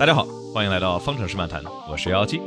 [0.00, 2.40] 大家好，欢迎来到方程式漫谈，我是妖姬，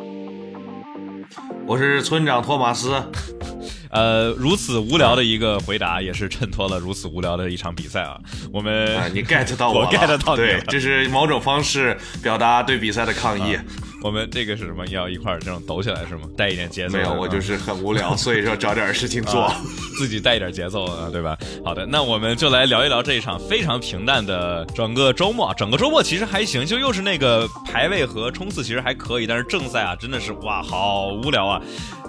[1.67, 2.99] 我是村长托马斯。
[3.91, 8.17] 呃，如此无聊的一个回答，也是衬托了如此无聊的一场比赛啊。
[8.51, 13.55] 我们，你 get 到我了， get 到你了，对，这是某种方式表达对比赛的抗议。
[14.03, 14.85] 我们这个是什么？
[14.87, 16.23] 要一块儿这种抖起来是吗？
[16.35, 16.97] 带一点节奏？
[16.97, 19.49] 没有，我就是很无聊，所以说找点事情做，
[19.97, 21.37] 自己带一点节奏啊，对吧？
[21.63, 25.53] 好的，那我们就来聊一聊这一场非常平淡的整个周末。
[25.55, 31.61] 整个周末其实还行，就又是那个排位和冲刺其实还可以，但是正赛啊真的是哇，好无聊啊！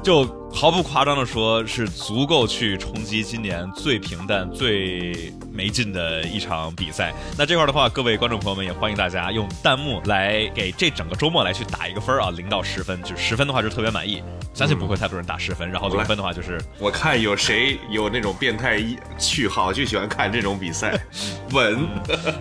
[0.04, 7.12] 就毫不夸张的说，是足够去冲击今年最平淡、最没劲的一场比赛。
[7.38, 14.22] 那这块的话，各位观众朋友们也欢迎大家用弹幕来给这整个周末来去打一个分啊，零到十分，就十分的话就特别满意，
[14.52, 15.68] 相信不会太多人打十分。
[15.68, 18.78] 然后零分的话就是，我看有谁有那种变态
[19.18, 21.00] 趣好，就喜欢看这种比赛，
[21.50, 21.84] 稳。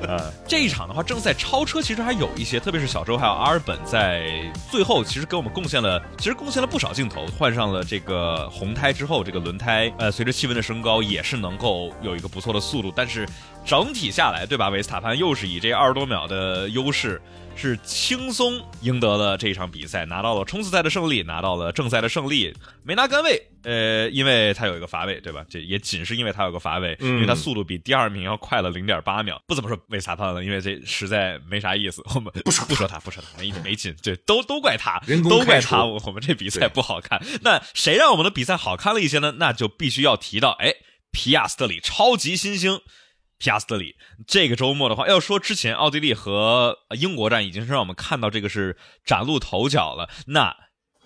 [0.04, 4.28] 呃，这一场的话，正赛超车其实还有一些，特别是小周还有阿尔本在
[4.70, 7.53] 最后其实给我们贡献了，其实贡献了不少镜头，换。
[7.54, 12.92] 上了这个红胎之后，这个轮胎呃，随着气温的升高，也是能够有一个不错的速度。
[12.96, 13.28] 但是
[13.66, 14.70] 整体下来，对吧？
[14.70, 17.22] 维斯塔潘又是以这二十多秒的优势，
[17.56, 23.42] 是轻松赢得了这一场比赛，拿到了冲刺赛的胜利，拿到了正赛的胜利，没拿杆位。
[23.64, 25.46] 呃，因为他有一个罚位，对吧？
[25.50, 29.42] 这也仅是因为他有个罚位，因为他速度比第二名要快了零点八秒。
[29.48, 32.04] 不怎么说维斯塔潘了，因为这实在没啥意思。
[32.14, 33.96] 我们不说不说他，不说他，没没劲。
[34.04, 35.86] 对，都都怪他，都怪他。
[35.86, 37.24] 我们这比赛不好看。
[37.42, 39.36] 那谁让我们的比赛好看了一些呢？
[39.38, 40.74] 那就必须要提到，哎，
[41.12, 42.82] 皮亚斯特里，超级新星
[43.44, 43.98] 皮亚斯特里。
[44.26, 50.10] 这个周末的话，要说之前奥地利和英国站已经是让我们看到这个是崭露头角了。
[50.28, 50.56] 那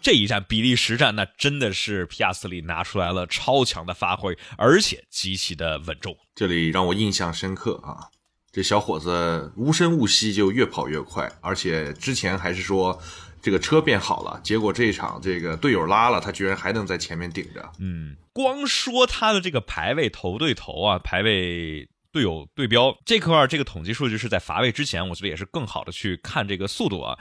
[0.04, 6.16] 这一战比利时战，那真的是皮亚斯里拿出来了超强的发挥，而且极其的稳重。
[6.36, 8.06] 这里让我印象深刻啊，
[8.52, 13.02] 这小伙子无声无息就越跑越快，而且之前还是说
[13.42, 17.68] 这个车变好了，结果这一场这个队友拉了，他居然还能在前面顶着。
[17.80, 27.18] 嗯，光说他的这个排位头对头啊，排位队友对标这块这个统计数据是在乏味之前，我觉得也是更好的去看这个速度啊。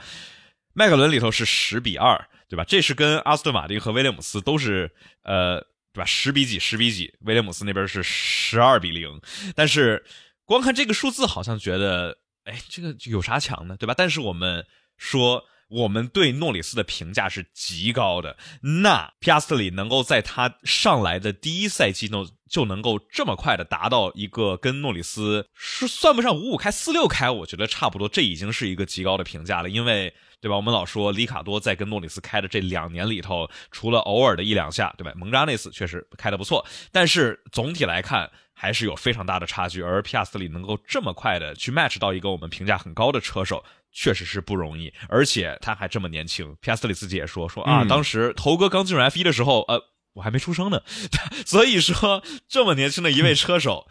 [0.73, 2.27] 迈凯伦里头是十比二。
[2.49, 2.63] 对吧？
[2.63, 4.89] 这是跟阿斯顿马丁和威廉姆斯都是，
[5.23, 5.59] 呃，
[5.91, 6.05] 对吧？
[6.05, 7.13] 十比几，十比几。
[7.25, 9.19] 威廉姆斯那边是十二比零。
[9.53, 10.01] 但是
[10.45, 13.75] 光看这个数字，好像觉得，哎，这个有啥强呢？
[13.75, 13.93] 对吧？
[13.97, 14.65] 但是我们
[14.95, 18.37] 说，我们对诺里斯的评价是极高的。
[18.83, 30.13] 那皮亚斯特里能够在他上来的第一赛季呢，就能够这么快的达到一个跟诺里斯是算不上五五开四六开，我觉得差不多，这已经是一个极高的评价了，因为。
[30.39, 30.55] 对吧？
[30.55, 35.11] 我们老说里卡多在跟诺里斯开的这两年里头，除了偶尔的一两下，对吧？
[35.15, 39.81] 蒙扎那次确实开的不错，但是总体来看还是有非常大的差距。
[39.81, 43.65] 而皮亚斯里能够这么快的去 match 到一个我们评价很高的车手，
[43.99, 44.93] 确实是不容易。
[45.09, 49.81] 而且他还这么年轻，皮亚斯特里自己也说说啊，当时头哥刚进入 F 一的时候，呃，
[50.13, 50.81] 我还没出生呢。
[51.47, 53.87] 所以说，这么年轻的一位车手，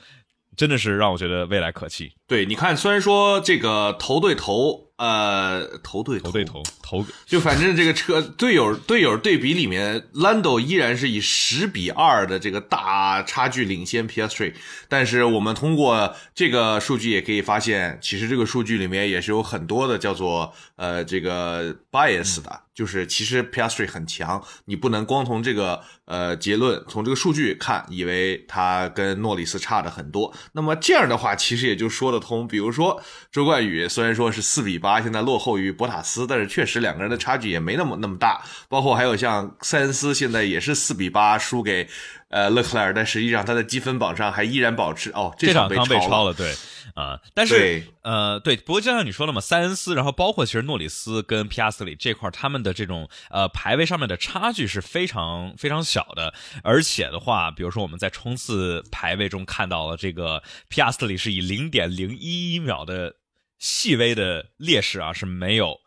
[0.56, 2.12] 真的是让我觉得未来可期。
[2.28, 4.85] 对，你看，虽然说这个头对头。
[4.96, 14.54] 呃，头对头对头头，就反正这个车队友队友对比里面，Lando 依然是以十比二的这个大差距领先 PS3，
[14.88, 22.62] 但是我们通过这个数据也可以发现，其实这个数据里面也是有很多的叫做呃这个 bias 的。
[22.76, 30.30] 就是其实 Piastri 很强，你不能光从这个呃结论，从这个数据看，以为他跟诺里斯差的很多。
[30.52, 32.46] 那么这样的话，其实也就说得通。
[32.46, 33.02] 比如说
[33.32, 38.42] 周冠宇虽然说是四比八，现在落后于博塔斯，但是确实两个人的差距也没那么那么大。
[38.68, 41.88] 包括还有像塞恩斯，现在也是四比八输给
[42.28, 46.54] 呃勒克莱尔，但实际上他在积分榜上还依然保持哦，这场刚被超了，对。
[46.94, 56.32] 啊，但是呃，对，不过就像你说了嘛，塞恩斯，然后包括其实诺里斯跟皮亚斯里这块，他们的这种呃排位上面的差距是非常非常小的，
[56.62, 63.16] 而且的话，比如说我们在冲刺排位中看到了这个皮亚斯里是以零点零一一秒的
[63.58, 65.78] 细微的劣势啊，是没有。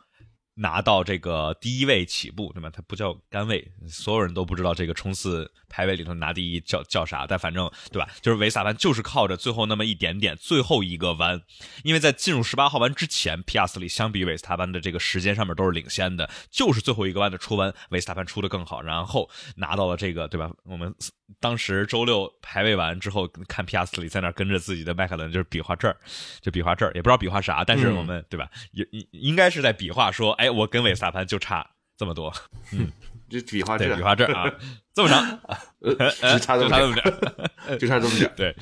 [0.62, 2.70] 拿到这个第一位起步，对吧？
[2.70, 8.10] 它不叫杆位，所有人都不知道这个冲刺排位里头拿第一叫叫啥，但反正对吧？
[8.22, 11.42] 就是维萨潘就是靠着最后那么一点点最后一个弯，
[11.84, 20.50] 因为在进入十八号弯之前，皮亚斯里相比维斯塔潘的这个时间上面都是领先的，就是最后一个弯的出弯，维斯塔潘出的更好，然后拿到了这个，对吧？
[20.64, 20.94] 我们。
[21.40, 25.96] 当时周六排位完之后，看皮亚斯里在那跟着自己的迈凯伦，就是比划这儿，
[26.42, 28.50] 就比划这儿，也不知道比划啥，但是我们对吧？
[28.72, 32.34] 也应应该是在比划说，哎，我跟维斯塔潘就差这么多，
[32.72, 32.92] 嗯，
[33.30, 34.52] 就比划这，比划这啊，
[34.94, 35.40] 这么长，
[35.82, 38.56] 就差这么点，就差这么点， 对。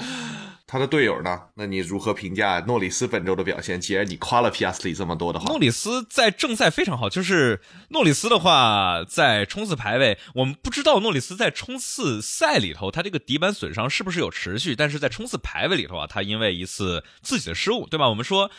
[0.70, 1.44] 他的队友呢？
[1.56, 3.80] 那你如何评价诺里斯本周的表现？
[3.80, 7.10] 既然你夸了皮亚斯里这么多的话，诺里斯在正赛非常好。
[7.10, 7.62] 就是
[7.92, 14.76] 诺里斯的话，在冲刺排位，我们不知道诺里斯在冲刺赛里头，他这个底板损伤是不是有持续？
[14.76, 18.10] 但是在冲刺排位里头啊，他因为一次自己的失误，对吧？
[18.10, 18.52] 我们说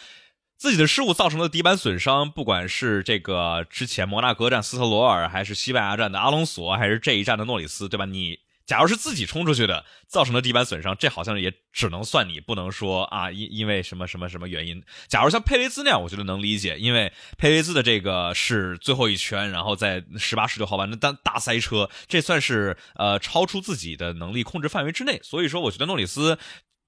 [0.58, 8.04] 自己的失误造成的底板损伤，不管是这个之前摩纳哥站斯特罗尔，还是西班牙站的阿隆索，还是这一站的诺里斯，对吧？
[8.04, 8.40] 你。
[8.66, 14.82] 假如是自己冲出去的，造成的底板损伤，这好像也只能算你，不能说啊，因因为什么什么什么原因。
[15.06, 25.18] 假如像佩雷兹那样，我觉得能理解，因为佩雷兹的这个是最后一圈，然后在十八、十九号弯那当大塞车，这算是呃超出自己的能力控制范围之内。
[25.22, 26.38] 所以说，我觉得诺里斯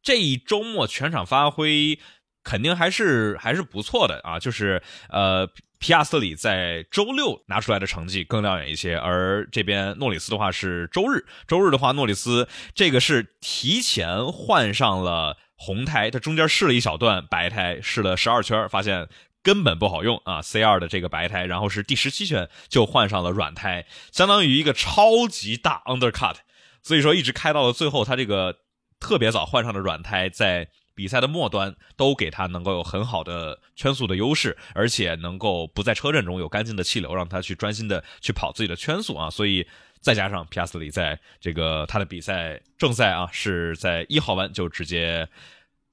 [0.02, 1.98] 这一周末全场发挥
[2.44, 5.48] 肯定还是还是不错的啊，就是呃。
[5.82, 11.24] 皮亚斯里在周六拿出来的成绩更亮眼一些，而这边诺里斯的话是周日。
[11.48, 19.08] 周日的话，诺里斯这个是提前换上了红胎，他中间试了一小段白胎，试了十二圈，发现
[19.42, 20.42] 根本不好用啊。
[20.42, 26.34] C 二的这个白胎，然后是第十七圈就换上了软胎，相当于一个超级大 undercut，
[26.82, 28.58] 所以说一直开到了最后，他这个
[29.00, 30.68] 特别早换上的软胎在。
[31.00, 39.30] 比赛的末端都给他能够有很好的圈速的优势，而且能够不在车阵中有干净的气流，让他去专心的去跑自己的圈速啊。
[39.30, 39.66] 所以
[40.02, 45.26] 再加上皮亚斯里在这个他的比赛正赛啊是在一号弯就直接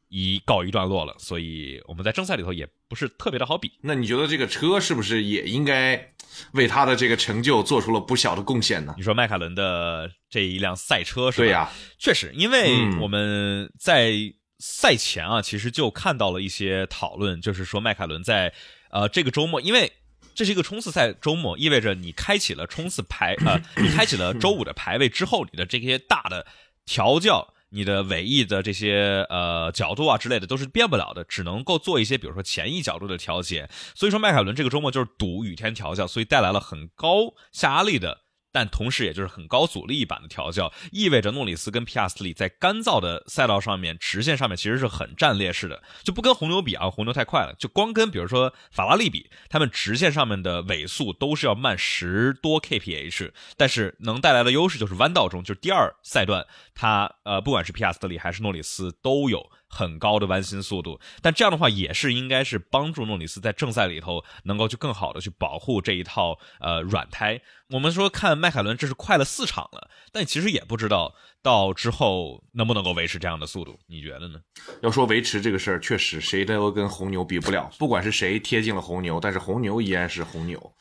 [0.10, 3.72] 一告一段落了，所以我们在正赛里头也不是特别的好比。
[3.80, 6.12] 那你觉得这个车是不是也应该
[6.52, 8.94] 为他的这个成就做出了不小的贡献呢？
[8.98, 11.46] 你说迈凯伦的这一辆赛车是吧？
[11.46, 14.34] 对呀，确实，因为我们在。
[14.60, 18.54] 赛前啊，其实就看到了一些讨论，就是说迈凯伦在
[18.90, 19.92] 呃这个周末，因为
[20.34, 26.46] 这是一个冲刺赛周末，意味着你开启了冲刺排呃，你开启了周五的排位之后，你的这些大的
[26.86, 33.70] 调教，你的尾翼的这些呃角度啊之类的都是变不了的，只能够做一些比如说前翼角度的调节。
[33.94, 38.22] 所以说迈凯伦这个周末就是赌雨天调教，所以带来了很高下压力的。
[38.52, 59.52] 但同时，也就是很高阻力版的调教，意味着诺里斯跟皮亚斯里在干燥的赛道上面、直线上面其实是很占劣势的，就不跟红牛比啊，红牛太快了，就光跟比如说法拉利比，他们直线上面的尾速都是要慢十多 kph，但是能带来的优势就是弯道中，就是第二赛段，它呃，不管是皮亚斯里还是诺里斯都有。
[59.70, 67.42] 很高的弯心速度，但这样的话也是应该是帮助诺里斯在正赛里头能够去更好的去保护这一套呃软胎。
[67.70, 74.40] 我们说看迈凯伦这是快了四场了，但其实也不知道到之后能不能够维持这样的速度，你觉得呢？
[74.82, 80.74] 要说维持这个事儿，确实谁都跟红牛比不了， 不管是谁贴近了红牛，但是红牛依然是红牛。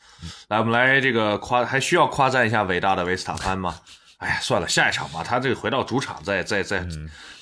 [0.47, 3.81] 来，我们来这个夸，还需要夸赞一下伟大的维斯塔潘吗？
[4.19, 6.87] 哎呀，算了，下一场吧，他这个回到主场再再再。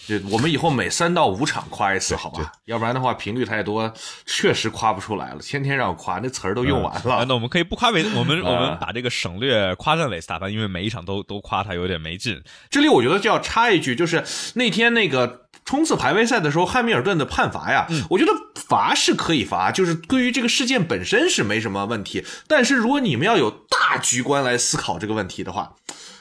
[0.08, 2.52] 就我们以后每三到五场夸一次，好吧？
[2.66, 3.92] 要不然的话频率太多，
[4.26, 5.40] 确实夸不出来了。
[5.40, 7.26] 天天让我夸，那词儿都用完了。
[7.28, 12.42] 那我们可以不夸维， 我们我们把这个省略夸赞韦斯塔潘，因为每一场都都夸他有点没劲。
[12.70, 14.24] 这里我觉得就要插一句，就是
[14.54, 22.24] 那天那个冲刺排位赛的时候，汉密尔顿的判罚呀，我觉得罚是可以罚，就是对于这个事件本身是没什么问题。
[22.48, 25.74] 但是如果你们要有大局观来思考这个问题的话。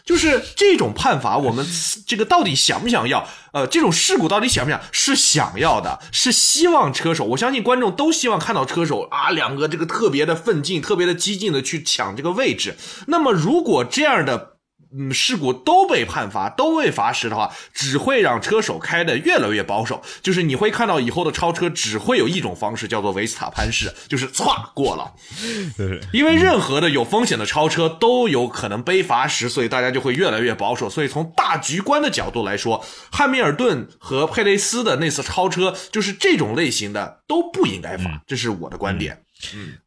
[0.05, 1.67] 就是这种判罚，我们
[2.06, 3.27] 这个到底想不想要？
[3.53, 4.81] 呃，这种事故到底想不想？
[4.93, 7.25] 是想要的，是希望车手。
[7.25, 12.76] 我相信观众都希望看到车手啊，两个这个特别的奋进、特别的激进的去抢这个位置。
[13.07, 14.53] 那么，如果这样的。
[14.97, 20.03] 嗯，事故都被判罚，都被罚时的话，只会让车手开的越来越保守。
[20.23, 25.13] 就是你会看到以后的超车只会有一种方式，叫做维斯塔潘式，就是歘过了。
[26.13, 30.89] 因为任何的有风险的超车都有可能被罚时，所以大家就会越来越保守。
[30.89, 39.15] 所以从大局观的角度来说，汉密尔顿和佩雷斯的那次超车，就是这种类型的都不应该罚，这是我的观点。
[39.15, 39.24] 嗯，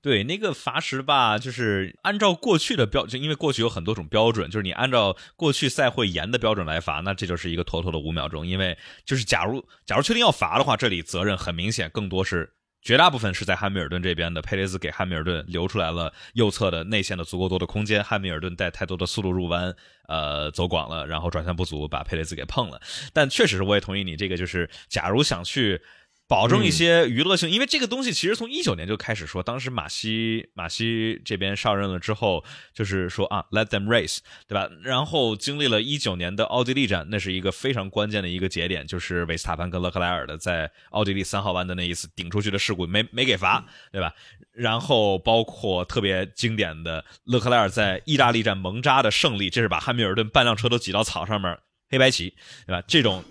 [0.01, 8.45] 对，那个罚时吧，就是按照过去的标，就因为过去有很多种标准，就是你按照过去赛会严的标准来罚，那这就是一个妥妥的五秒钟。
[8.45, 14.41] 因为就是假如假如确定要罚的话，这里责任很明显，更多是绝大部分是在汉密尔顿这边的。
[14.41, 19.75] 佩雷兹给汉密尔顿留出来了右侧的内线的足够多的空间，汉密尔顿带太多的速度入弯，
[20.07, 22.79] 呃，走广了，然后转向不足，把佩雷兹给碰了。
[23.13, 25.81] 但确实是，我也同意你这个，就是假如想去。
[26.27, 32.43] 保证一些娱乐性，因为这个东西其实从一九年就开始说，当时马西马西这边上任了之后，
[32.73, 34.69] 就是说啊，let them race，对吧？
[34.83, 44.13] 然后经历了一九年的奥地利站，那是一个非常关键的一个节点，就是维斯塔潘跟勒克莱尔的在奥地利三号弯的那一次顶出去的事故，没没给罚，对吧？
[44.51, 51.57] 然后包括特别经典的勒克莱尔在意大利站蒙扎的胜利，这是把汉密尔顿半辆车都挤到草上面，
[51.89, 52.33] 黑白棋，
[52.65, 52.83] 对吧？
[52.85, 53.23] 这种。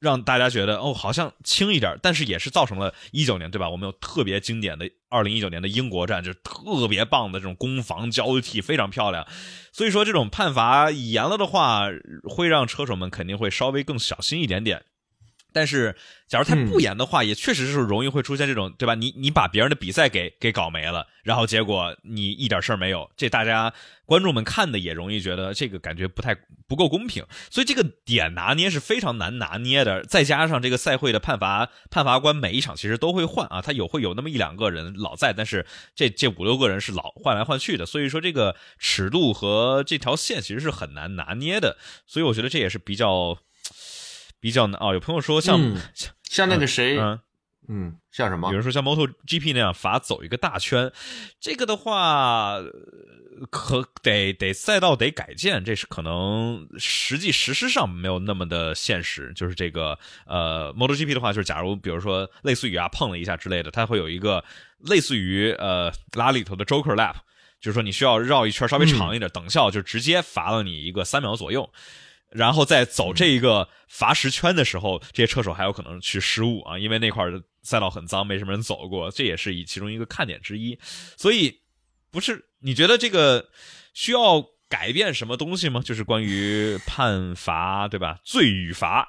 [0.00, 3.68] 让大家觉得哦，好像轻一点，但是也是造成了一九年对吧？
[3.68, 9.26] 我们有特别经典的二零一九年的英国站，就是特别棒的这种攻防交替，非常漂亮。
[9.72, 11.88] 所以说这种判罚严了的话，
[12.28, 14.84] 会让车手们肯定会稍微更小心一点点。
[15.52, 15.96] 但是，
[16.28, 18.94] 假如他不严的话，也确实是容易会出现这种，对吧？
[18.94, 23.72] 你你把别人的比赛给给搞没了，然后结果你一点事儿没有，这大家
[24.04, 26.36] 观众们看的也容易觉得这个感觉不太
[26.68, 27.24] 不够公平。
[27.50, 30.04] 所以这个点拿捏是非常难拿捏的。
[30.04, 37.86] 再加上这个赛会的判罚判罚官每一场其实都会换啊，他有会有那么一两个人老在，但是这这五六个人是老换来换去的。
[37.86, 41.78] 所以说这个尺度和这条线其实是很难拿捏的。
[42.06, 43.38] 所以我觉得这也是比较。
[44.40, 45.58] 比较难哦，有朋友说像
[45.94, 47.20] 像像那个谁，嗯
[47.70, 48.50] 嗯，像什么？
[48.50, 50.90] 比如说像 Moto GP 那样罚走一个大圈，
[51.38, 52.56] 这个的话，
[53.50, 59.32] 可得得赛道得改建，这是可能实际实施上没有那么的现实。
[59.34, 64.42] 就是这个呃，Moto GP 的话，就是假如比如说类似于啊碰了一下之类的，它会有一个
[64.78, 67.16] 类似于呃拉里头的 Joker Lap，
[67.60, 71.70] 就是说你需要绕一圈稍微长一点，等效就直接罚了你一个三秒左右。
[72.30, 80.78] 然后在走这一个罚时圈的时候，这些车手还有可能去失误啊，因为那块的赛道很脏，没什么人走过，这也是以其中一个看点之一。
[81.16, 81.60] 所以，
[82.10, 83.48] 不是你觉得这个
[83.94, 85.80] 需要改变什么东西吗？
[85.82, 88.18] 就是关于判罚，对吧？
[88.22, 89.08] 罪与罚，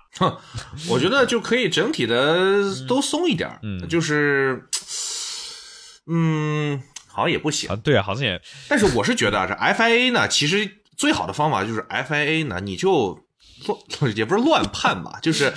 [0.88, 4.66] 我觉得就可以整体的都松一点嗯，就是，
[6.08, 7.76] 嗯，好像也不行啊。
[7.76, 8.42] 对啊，好像也。
[8.70, 10.78] 但是我是觉得啊这 FIA 呢，其实。
[11.00, 13.18] 最好的方法就是 FIA 呢，你就
[14.00, 15.54] 乱也不是乱判吧，就是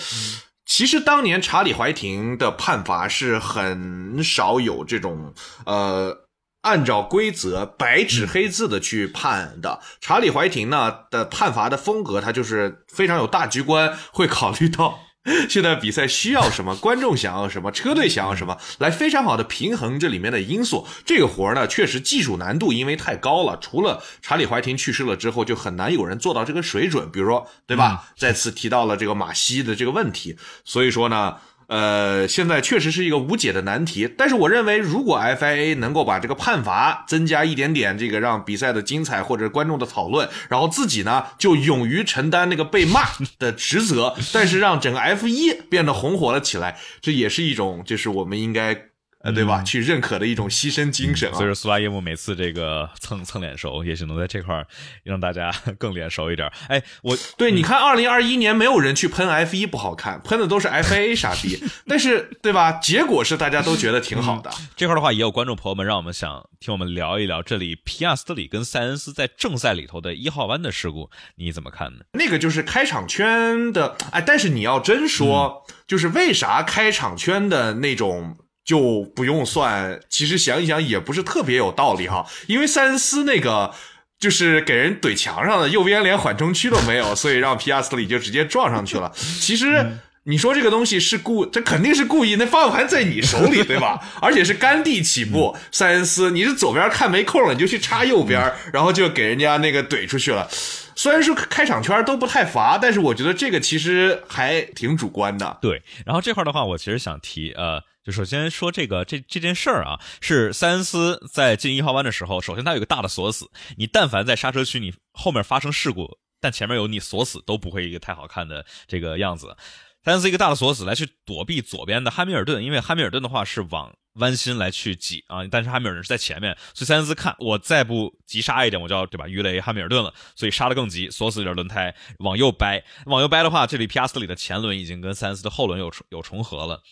[0.64, 5.34] 其实当年查理怀廷的判罚是很少有这种
[5.66, 6.16] 呃
[6.61, 9.80] 按照规则白纸黑字的去判的。
[10.00, 15.00] 查理怀廷呢的判罚的风格，他就是非常有大局观，会考虑到。
[15.48, 16.74] 现在比赛需要什么？
[16.82, 17.70] 观众想要什么？
[17.70, 18.58] 车队想要什么？
[18.78, 20.86] 来非常好的平衡这里面的因素。
[21.04, 23.58] 这个活儿呢，确实技术难度因为太高了。
[23.60, 27.10] 除了查理怀廷去世了之后，就很难有人做到这个水准。
[27.10, 28.08] 比如说，对吧？
[28.16, 30.36] 再次提到了这个马西的这个问题。
[30.64, 31.36] 所以说呢。
[31.72, 48.91] 呃，现在确实是一个无解的难题，但是我认为，如果 FIA 能够把这个判罚增加一点点，这个让比赛的精彩或者观众的讨论，然后自己呢就勇于承担那个被骂的职责，但是让整个 F 一变得红火了起来，这也是一种，就是我们应该。
[49.22, 49.62] 呃，对吧？
[49.62, 51.34] 去认可的一种牺牲精神啊。
[51.34, 54.66] 所以说，苏拉耶夫每次这个蹭蹭脸熟，也许能在这块儿
[55.04, 56.50] 让大家更脸熟一点。
[56.68, 61.62] 哎，我对你看，二零二一年没有人去喷 F 一不好看，喷的都是 FIA 傻逼。
[61.86, 62.72] 但是，对吧？
[62.82, 64.50] 结果是大家都觉得挺好的。
[64.74, 72.04] 这块的话，也有观众朋友们让我们想听我们聊一聊这里皮亚斯特里跟塞恩斯在正赛里头的一号弯的事故，你怎么看呢？
[72.12, 78.36] 那个就是开场圈的，哎，但是你要真说，就是为啥开场圈的那种。
[78.64, 83.75] 就不用算，其实想一想也不是特别有道理哈，因为塞恩斯那个
[84.21, 89.11] 就是给人怼墙上的，右边连缓冲区都没有，所以让皮亚斯特里就直接撞上去了。
[89.40, 89.85] 其实
[90.25, 93.99] 你说这个东西是故，这肯定是故意，那方向盘在你手里对吧？
[94.23, 98.40] 而且是干地起步，塞恩斯你是左边看没空了，你就去插右边，
[98.73, 100.49] 然后就给人家那个怼出去了。
[100.95, 105.59] 虽然说开场圈都不太罚，但是我觉得这个其实还挺主观的。
[105.61, 107.83] 对，然后这块的话，我其实想提呃。
[108.04, 119.56] 就首先说这个这这件事儿啊，是塞恩斯在进一号弯的时候，首先他有一个大的锁死，你但凡在刹车区你后面发生事故，但前面有你锁死，都不会一个太好看的这个样子。
[120.04, 136.82] 塞恩斯一个大的锁死来去躲避左边的汉密尔顿，因为汉密尔顿的话是往弯心来去挤啊，但是汉密尔顿是在前面，所以塞恩斯看我再不急刹一点，我就要对吧鱼雷汉密尔顿了，所以刹的更急，锁死一点轮胎往右掰，往右掰的话，这里皮亚斯里的前轮已经跟塞恩斯的后轮有有重合了。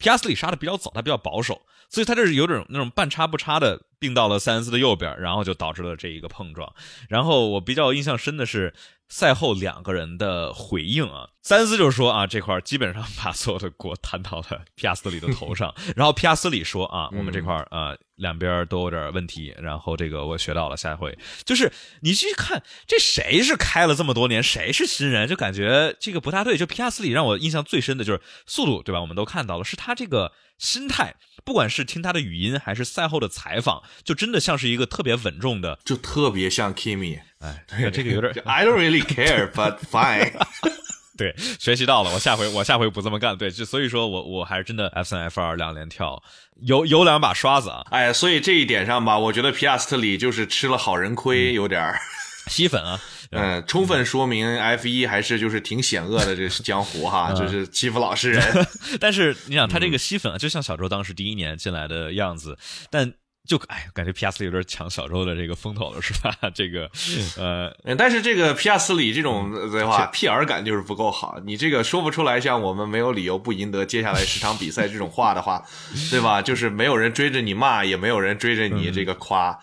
[0.00, 6.74] 皮亚斯里杀的比较早，他比较保守，所以他这是有种那种半插不插的并到了塞恩斯的右边，然后就导致了这一个碰撞。
[7.08, 8.74] 然后我比较印象深的是。
[9.12, 15.74] 赛后两个人的回应啊，塞恩斯就说啊，这块基本上把所有的锅摊到了 皮亚斯里的头上。
[15.96, 19.54] 然后皮亚斯里说啊，我们这块啊两边都有点问题。
[19.58, 26.56] 然后这个我学到了，下一回就是你去看这谁是开了这么多年，谁是新人，就感觉这个不大对。
[26.56, 29.00] 就皮亚斯里让我印象最深的就是速度，对吧？
[29.00, 30.32] 我们都看到了，是他这个。
[30.60, 37.18] 心态，不管是听他的语音还是赛后的采访，就真的像是一个特别稳重的，就特别像 Kimi。
[37.38, 40.34] 哎，这个有点，I don't really care, but fine。
[41.20, 43.36] 对，学习到了，我下回我下回不这么干。
[43.36, 46.22] 对，就所以说我我还是真的 F 三 F 二两连跳，
[46.62, 47.82] 有有两把刷子啊。
[47.90, 52.00] 哎，所以这一点上吧，我觉得皮亚斯特里就是吃了好人亏，有点儿。
[52.46, 52.98] 吸粉啊，
[53.32, 58.66] 嗯，充分说明 F 一还是就是挺险恶的这是江湖哈，就是欺负老实人。
[58.98, 62.56] 但是你想，他这个吸粉啊，就像小周当时第一年进来的样子，
[62.90, 63.12] 但。
[63.46, 66.32] 就哎，感觉皮亚斯里有点抢小周的这个风头了，是吧？
[66.54, 66.88] 这个，
[67.36, 71.40] 呃，但是这个皮亚斯里这种的话，PR 感就是不够好。
[71.44, 75.64] 你这个说不出来，像我们没有理由不赢得接下来十场比赛这种话的话，
[76.10, 76.40] 对吧？
[76.40, 79.58] 就是没有人追着你骂，也没有人追着你这个夸。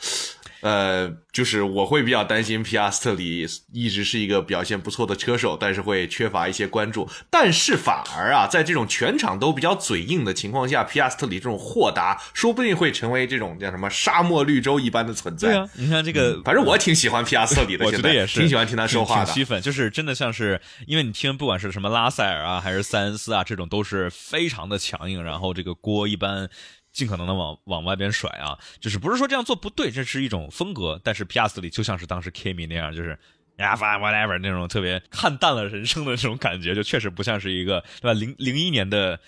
[0.62, 7.10] 呃，就是我会比较担心皮亚斯特里一直是一个表现不错的车手，但是会缺乏一些关注。
[7.30, 15.50] 但是反而啊，在这种全场都比较嘴硬的情况下，皮亚斯特里这种豁达，说不定会成为这种叫什么沙漠绿洲一般的存在。
[15.50, 19.32] 对啊，你看这个，反正我挺喜欢皮亚斯特里的， 我觉得也是，挺喜欢听他说话的。
[19.32, 26.50] 吸粉就是真的像是，因为你听不管是什么拉塞尔啊，还是塞恩斯啊，这种都是非常的强硬，然后这个锅一般。
[26.98, 31.00] 尽可能的往往外边甩啊，就是不是说这样做不对，这是一种风格。
[31.04, 33.16] 但是皮亚斯里就像是当时 Kimi 那样，就是
[33.58, 38.20] 呀 fine whatever 那种特别看淡了人生的那种感觉，就确实不像是一个对吧？
[38.20, 39.20] 零零一年的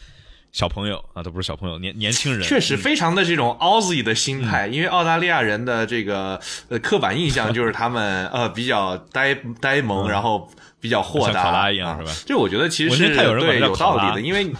[0.52, 4.66] 小朋友啊，都不是小朋友，年年轻人，确实非常的这种 Aussie 的心态。
[4.66, 10.50] 因为澳大利亚人的这个呃刻板印象就是他们 呃比较呆呆萌，然后
[10.80, 12.12] 比较豁达，像考拉一样是吧？
[12.26, 14.52] 就我觉得其实是对有道理的，因为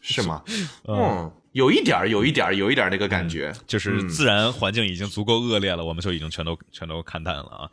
[0.00, 0.44] 是吗？
[0.86, 1.32] 嗯。
[1.52, 7.70] 有一点儿，有一点儿，有一点儿那个感觉，就是自然环境已经足够恶劣了，我们就已经全都全都看淡了啊。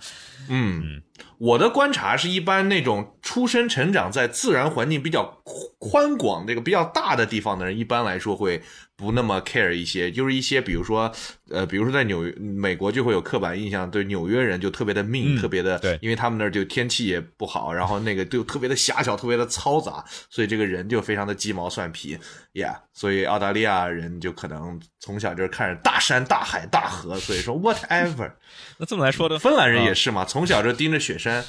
[0.49, 1.01] 嗯，
[1.37, 5.41] 我的观察是一般那种出生成长在自然环境比较
[5.77, 8.61] 宽广、这个比较大的地方的人，一般来说会。
[8.97, 11.11] 不那么 care 一些，就是一些，比如说，
[11.51, 22.17] 呃，比如说在纽美国就会有刻板印象，对纽约人就特别的命，特别的，对，因为他们那儿就天气也不好，然后那个就特别的狭小，特别的嘈杂，所以这个人就非常的鸡毛蒜皮
[22.55, 28.31] ，yeah，所以澳大利亚人就可能从小就是看着大山大海大河，所以说 whatever。
[28.79, 31.45] 那这么来说的，芬兰人也是嘛，从小就盯着雪山。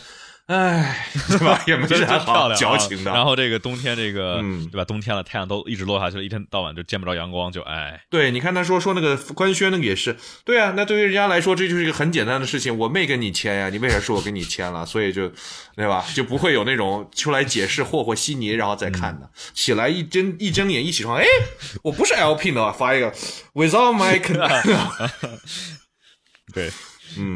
[0.49, 1.63] 哎，对吧？
[1.69, 3.13] 也没啥好矫情的。
[3.13, 4.41] 然后这个冬天，这个
[4.73, 4.85] 对吧？
[4.85, 8.01] 冬天了，太阳都一直落下去了，一天到晚就见不着阳光，就哎。
[8.09, 12.75] 对，你看他说说那个官宣那个也是，对啊，那对于人家来说，这就是一个很简单的事情。
[12.79, 14.87] 我没跟你签呀，你为啥说我跟你签了？
[14.87, 15.31] 所以就，
[15.77, 16.03] 对吧？
[16.17, 19.29] 就不会有那种出来解释霍霍稀泥，然后再看的。
[19.53, 21.27] 起来一睁一睁眼一起床，哎，
[21.85, 23.13] 我不是 LP 的，发一个
[23.53, 24.99] without my consent。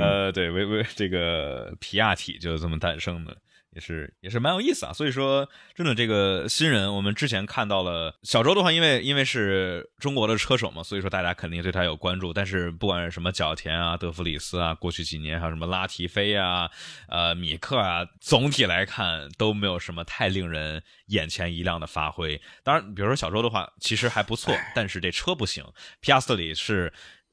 [0.00, 3.36] 呃，对，为为这个皮亚体就是这么诞生的，
[3.74, 4.92] 也是也是蛮有意思啊。
[4.92, 12.32] 所以说，真的这个新人，我们之前看到了小周的话，因为因为是中国的车手嘛，所以说大家肯定对他有关注。
[12.32, 16.70] 但是不管是什么角田啊、德弗里斯啊，过去几年还有什么拉提菲啊、
[17.08, 22.40] 呃米克啊，总体来看都没有什么太令人眼前一亮的发挥。
[22.62, 25.64] 当然，比如说小周的话，其实还不错，但是这车不行。
[26.00, 26.92] 皮亚斯里是。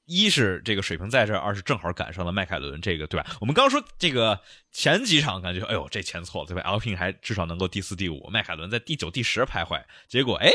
[0.09, 3.27] 一是这个水平在这儿，二是正好赶上了迈凯伦这个，对吧？
[3.39, 4.39] 我们刚说这个
[4.71, 10.49] 前几场感觉，哎呦，这前错了，对吧？Alpine 还至少能够第四、第五，迈凯伦在第九、第十徘徊，结果哎，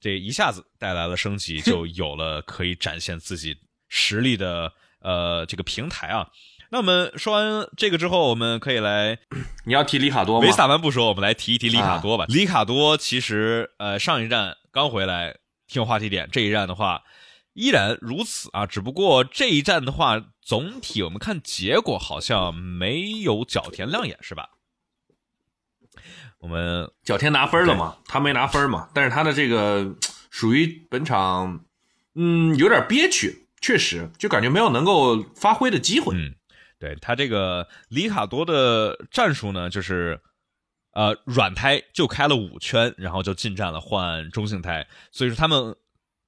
[0.00, 3.56] 这一下子带来了升级，就 有了可以展现自己
[3.88, 6.28] 实力的呃这个平台啊。
[6.70, 9.18] 那我们说完这个之后，我们可以来，
[9.66, 10.46] 你要提里卡多吗？
[10.46, 12.26] 维萨完不说，我们来提一提里卡多吧。
[12.28, 15.36] 里卡多其实呃上一站刚回来
[15.66, 17.02] 挺有话题点，这一站的话。
[17.58, 24.50] 依然如此啊，只不过这一战的话，总体我们看结果好像没有角田亮眼，是吧？
[26.38, 27.96] 我们角田拿分了嘛？
[28.06, 28.88] 他没拿分嘛？
[28.94, 29.92] 但是他的这个
[30.30, 31.64] 属于本场，
[32.14, 36.14] 嗯，有点憋屈，确实就感觉没有能够发挥的机会。
[36.14, 36.36] 嗯，
[36.78, 40.20] 对他这个里卡多的战术呢，就是
[40.92, 45.74] 呃软胎就开了五圈，然后就进站了换中性胎，所以说他们。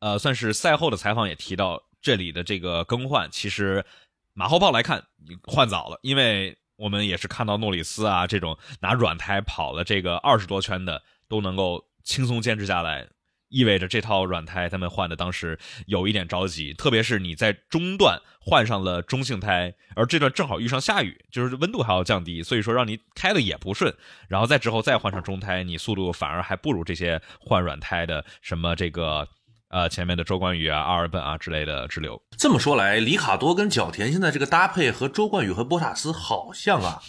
[0.00, 3.84] 呃，算是赛后的采访也提到，这里的这个更换，其实
[4.32, 5.04] 马后炮来看
[5.44, 13.06] 换早了，因为我们也是看到诺里斯啊这种拿软胎跑了这个二十多圈的，都能够轻松坚持下来，
[13.50, 23.94] 意味着这套软胎他们换的当时有一点着急，特别是你在中段换上了中性胎，而这段正好遇上下雨，就是温度还要降低，所以说让你开的也不顺，
[24.28, 29.28] 然后再之后再换上中胎，你速度反而还不如这些换软胎的什么这个。
[29.70, 32.20] 呃，前面的周冠宇啊、阿尔本啊之类的支流。
[32.36, 37.00] 这么说来，里卡多跟角田现在这个搭配和周冠宇和波塔斯好像啊，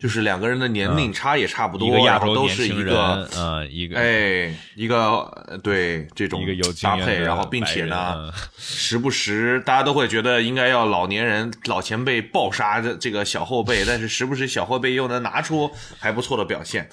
[0.00, 6.42] 就是两个人的年龄差也差不多，一个亚洲都是一个，嗯，一个，哎，一个对这种
[6.82, 16.88] 搭配，然后并且呢，时不时大家都会觉得应该要老年人、老前辈暴杀这这个小后辈，但是时不时小后辈又能拿出还不错的表现。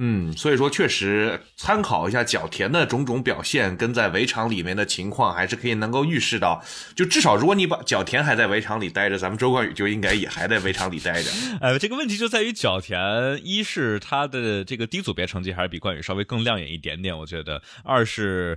[0.00, 11.30] 嗯，所以说确实参考一下角田的种种表现，跟在围场里面的情况，还是可以能够预示到，就至少如果你把角田还在围场里待着，咱们周冠宇就应该也还在围场里待着。
[11.60, 13.00] 呃，这个问题就在于角田，
[13.44, 18.56] 一是他的这个低组别成绩还是比冠宇稍微更亮眼一点点，我觉得；二是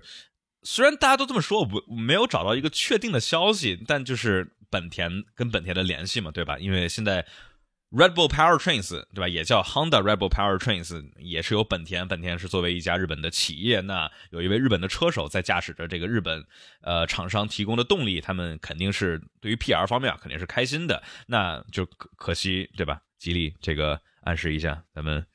[0.61, 6.59] 虽然大家都这么说，我没有找到一个确定的消息，但就是本田跟本田的联系嘛，对吧？
[6.59, 7.25] 因为现在。
[7.91, 9.27] Red Bull Powertrains，对吧？
[9.27, 12.07] 也叫 Honda Red Bull Powertrains，也是由本田。
[12.07, 16.45] 本田是作为一家日本的企业，那有一位日本的车手在驾驶着这个日本
[16.81, 21.03] 呃厂商提供的动力，他们肯定是对于 PR 方面肯定是开心的。
[21.27, 23.01] 那就可可惜，对吧？
[23.19, 25.25] 吉利这个暗示一下，咱们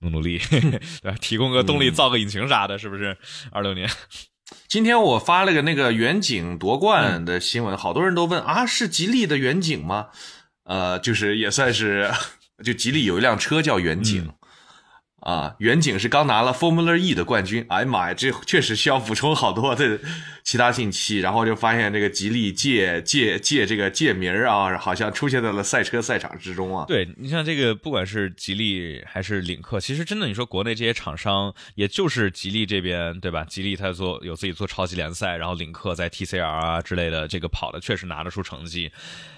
[0.00, 1.16] 努努力， 对吧？
[1.18, 3.16] 提供个动力，造个引擎啥的，是不是？
[3.50, 3.88] 二六年，
[4.68, 10.10] 今天我发了个那个远景夺冠的新闻，好多人都问啊，是吉利的远景吗？
[10.64, 12.10] 呃，就是也算是，
[12.64, 14.32] 就吉利有一辆车叫远景，
[15.20, 17.66] 啊，远景是刚拿了 Formula E 的冠军。
[17.68, 19.98] 哎呀妈呀，这确实需要补充好多的
[20.44, 21.18] 其他信息。
[21.18, 26.84] 然后就发现这个吉利借借借这个借名儿啊，好像出现在了赛车赛场之中啊。
[26.86, 33.44] 对你像这个，不管是吉利还是领克，其实真的你说国内这些厂商，也就是吉利这边对吧？
[33.44, 38.92] 吉利他做有自己做超级联赛，然后领克在 TCR 啊之类的这个跑的确实拿得出成绩，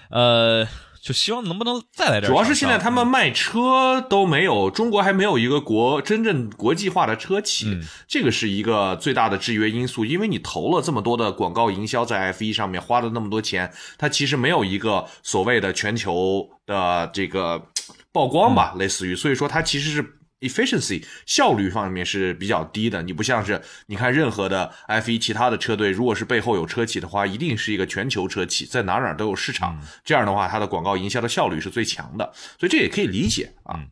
[0.09, 0.67] 呃。
[1.05, 2.31] 就希望能不能再来点。
[2.31, 10.03] 主要是现在他们卖车都没有，中国还没有一个国真正国际化的车企，这个是一个最大的制约因素。
[10.03, 17.67] 因为你投了这么多的广告营销在 F 一上面，花了那么多钱，它其实没有一个所谓的全球的这个
[18.11, 20.17] 曝光吧，类似于，所以说它其实是。
[20.47, 33.83] Efficiency 效率方面是比较低的，你不像是你看任何的 F1 其他的车队，如果是背后有车企的话，一定是一个全球车企，在哪哪都有市场，这样的话它的广告营销的效率是最强的，所以这也可以理解啊。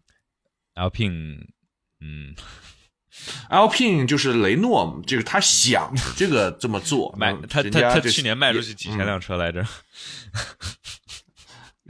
[0.75, 1.47] Alpine，
[2.01, 2.35] 嗯，
[3.49, 9.65] Alpine 就是雷诺，就是他想这个这么做， 卖他他他去年卖出去几千辆车来着。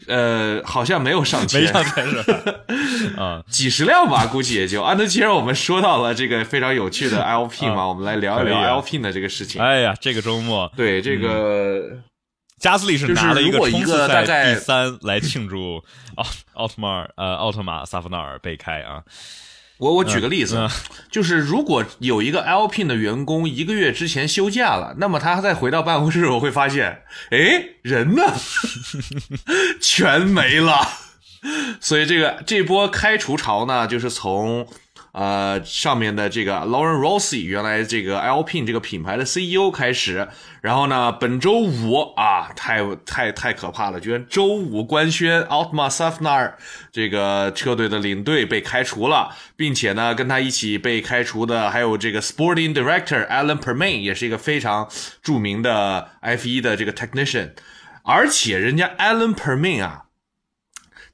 [0.08, 2.54] 呃，好像没有上千，没上千是吧？
[3.22, 4.82] 啊，几十辆吧，估计也就。
[4.82, 9.62] 啊，那既然我们说到了这个非常有趣的 LP 嘛，我们来聊一聊 LP 的这个事情。
[9.62, 12.00] 哎呀，这个周末，对这个
[12.60, 15.84] 加斯利是拿了一个冲刺赛第三来庆祝
[16.16, 19.04] 奥奥特曼呃奥特马萨夫纳尔被开啊。
[19.78, 20.68] 我我举个例子，
[21.12, 28.24] 就是如果有一个 Alpine 的员工一个月之前休假了，那么他再回到办公室，我会发现，哎，人呢，
[29.82, 30.88] 全没了。
[31.82, 34.68] 所以这个这波开除潮呢，就是从。
[35.14, 40.28] 呃，上面的这个 Lauren Rossi，原来这个 Alpin 这个品牌的 CEO 开始，
[40.62, 46.54] 然后呢，本周五啊，太太太可怕了，居然周五官宣 Altma Safnar
[46.92, 54.90] 这个车队的领队被开除了，并且呢，跟他一起被开除的还有这个 Sporting Director Alan Permain，也是一个非常
[55.22, 57.52] 著名的 F1 的这个 Technician，
[58.04, 60.06] 而且人家 Alan Permain 啊。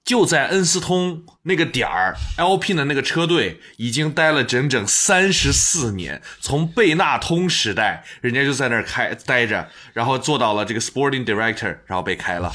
[0.10, 12.52] 就在恩斯通那个点儿，LP 的那个车队已经待了整整三十四年，从贝纳通时代，人家就在那儿开待着，然后做到了这个 Sporting Director，然后被开了。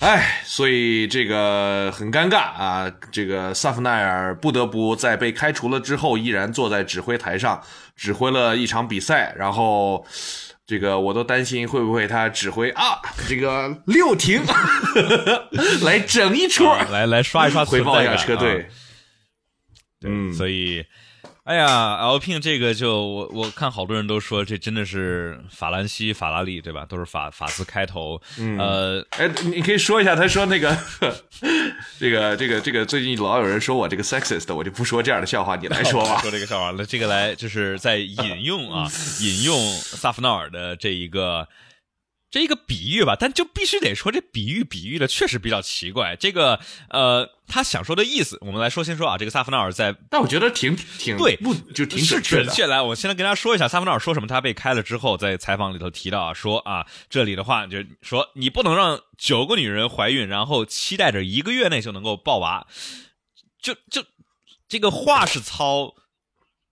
[0.00, 2.92] 哎，所以这个很尴尬啊！
[3.12, 7.62] 这个萨夫奈尔不得不在被开除了之后，依然坐在指挥台上，
[7.94, 10.04] 指挥了一场比赛，然后。
[10.66, 14.42] 这个我都担心会不会他指挥啊，这个六停
[15.84, 18.68] 来整一出，来来刷一刷回报一下车队。
[20.06, 20.84] 嗯，所以。
[21.44, 26.86] 哎呀，Alpine 这个就我我看好多人都说这真的是法兰西法拉利对吧？
[26.88, 28.18] 都是法法字开头。
[28.58, 30.74] 呃，哎，你可以说一下，他说那个
[32.00, 36.18] 这个这个这个最近老有人说我这个 sexist，我就不说这样的笑话，你来说吧。
[36.24, 38.88] 说这个笑话，那这个来就是在引用啊，
[39.20, 41.46] 引用萨夫纳尔的这一个。
[42.34, 46.16] 这一个比喻吧，但就必须得说，这比喻比喻的确实比较奇怪。
[46.16, 46.58] 这个
[46.90, 52.66] 呃，他想说的意思，我们来说先说啊，这个萨夫纳尔在，但我觉得挺挺对，不就挺是准确。
[52.66, 54.26] 来，我先来跟大家说一下，萨夫纳尔说什么。
[54.26, 62.66] 他被开了之后，在采访里头提到啊，说啊，这里的话就说你不能让九个女人怀孕，然后期待着一个月内就能够抱娃，
[63.62, 64.04] 就就
[64.68, 65.94] 这个话是糙。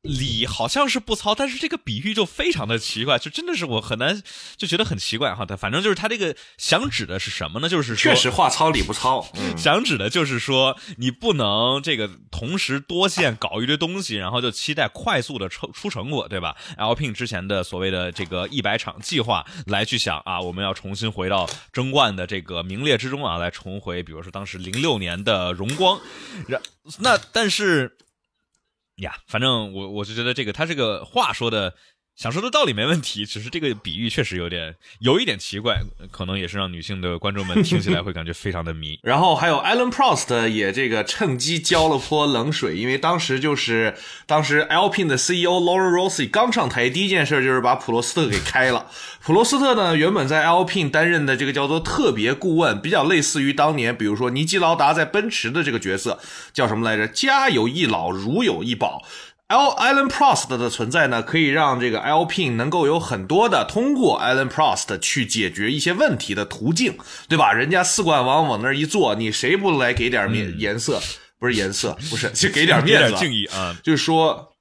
[0.02, 4.20] 理好像是不糙，但是这个比喻就非常的奇怪，就真的是我很难
[4.56, 5.46] 就觉得很奇怪哈。
[5.46, 7.68] 他反正就是他这个想指的是什么呢？
[7.68, 9.24] 就是确实话糙理不糙，
[9.56, 26.00] 想指的就是说你不能这个同时多线搞一堆东西，然后就期待快速的出出成果，对吧？Alpine 之前的所谓的这个一百场计划来去想啊，我们要重新回到争冠的这个名列之中啊，来重回比如说当时零六年的荣光，
[26.48, 26.60] 然
[26.98, 27.96] 那但是。
[28.96, 31.74] 呀，反正我我是觉得这个他这个话说的。
[32.14, 38.98] 想说的道理没问题，只是这个比喻确实有点有一点奇怪，可能也是让女性的观众们听起来会感觉非常的迷。
[39.02, 43.96] 然后还有 Alan Prost 也这个趁机浇了泼冷水，因为当时就是
[44.26, 48.86] 当时 Alpin 的 CEO Laura Rossi 刚上台，第一件事就是把普罗斯特给开了。
[49.22, 56.20] 普罗斯特呢，原本在 Alpin 担任的这个叫做特别顾问，比较类似于当年比如说尼基劳达在奔驰的这个角色，
[56.52, 57.08] 叫什么来着？
[57.08, 59.02] 家有一老，如有一宝。
[59.52, 66.96] L Alan Prost 的存在呢，可以让这个 Alpine 能够有很多的通过 Alan Prost 去解决一些问题的途径，
[67.28, 67.52] 对吧？
[67.52, 70.98] 人家四冠王往那儿一坐，你谁不来给点面颜色？
[71.38, 73.76] 不是颜色，不是 就给点面子、敬意啊？
[73.84, 74.54] 就是说，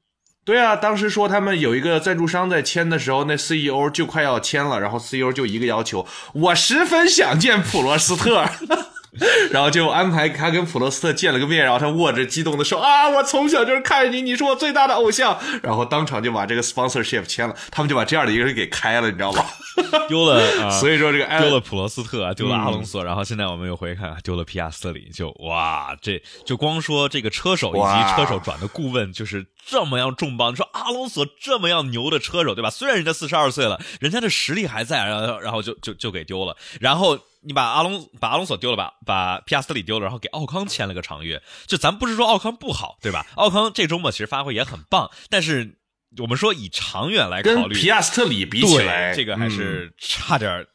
[0.43, 8.45] 对啊，当时说他们有一个赞助商在签的时候，那 CEO 就快要签了，然后 CEO 就一个要求，我十分想见普罗斯特。
[9.52, 19.45] 然后就安排他跟普罗斯特见了个面，然后他握着激动的手啊，我从小就是看着你，你是我最大的偶像，然后当场就把这个 sponsorship 签了，他们就把这样的一个人给开了，你知道吗？
[20.08, 32.69] 丢了， 所以说这个丢了普罗斯特，丢了阿隆索，然后现在我们又回看丢了皮亚斯特里，就哇，这就光说这个车手以及车手转的顾问就是这么样重磅，你说阿隆索这么样牛的车手对吧？
[32.69, 37.19] 虽然人家四十二岁了，人家的实力还在，然后然后就就就给丢了，然后。
[37.43, 41.41] 你把阿隆把阿隆索丢了吧，把皮亚斯特里丢了，然后给奥康签了个长约。
[41.65, 43.25] 就咱不是说奥康不好，对吧？
[43.36, 45.80] 奥康这周末其实发挥也很棒，但是
[46.17, 50.65] 我们说以长远来考虑，皮亚斯特里比起来，这个还是差点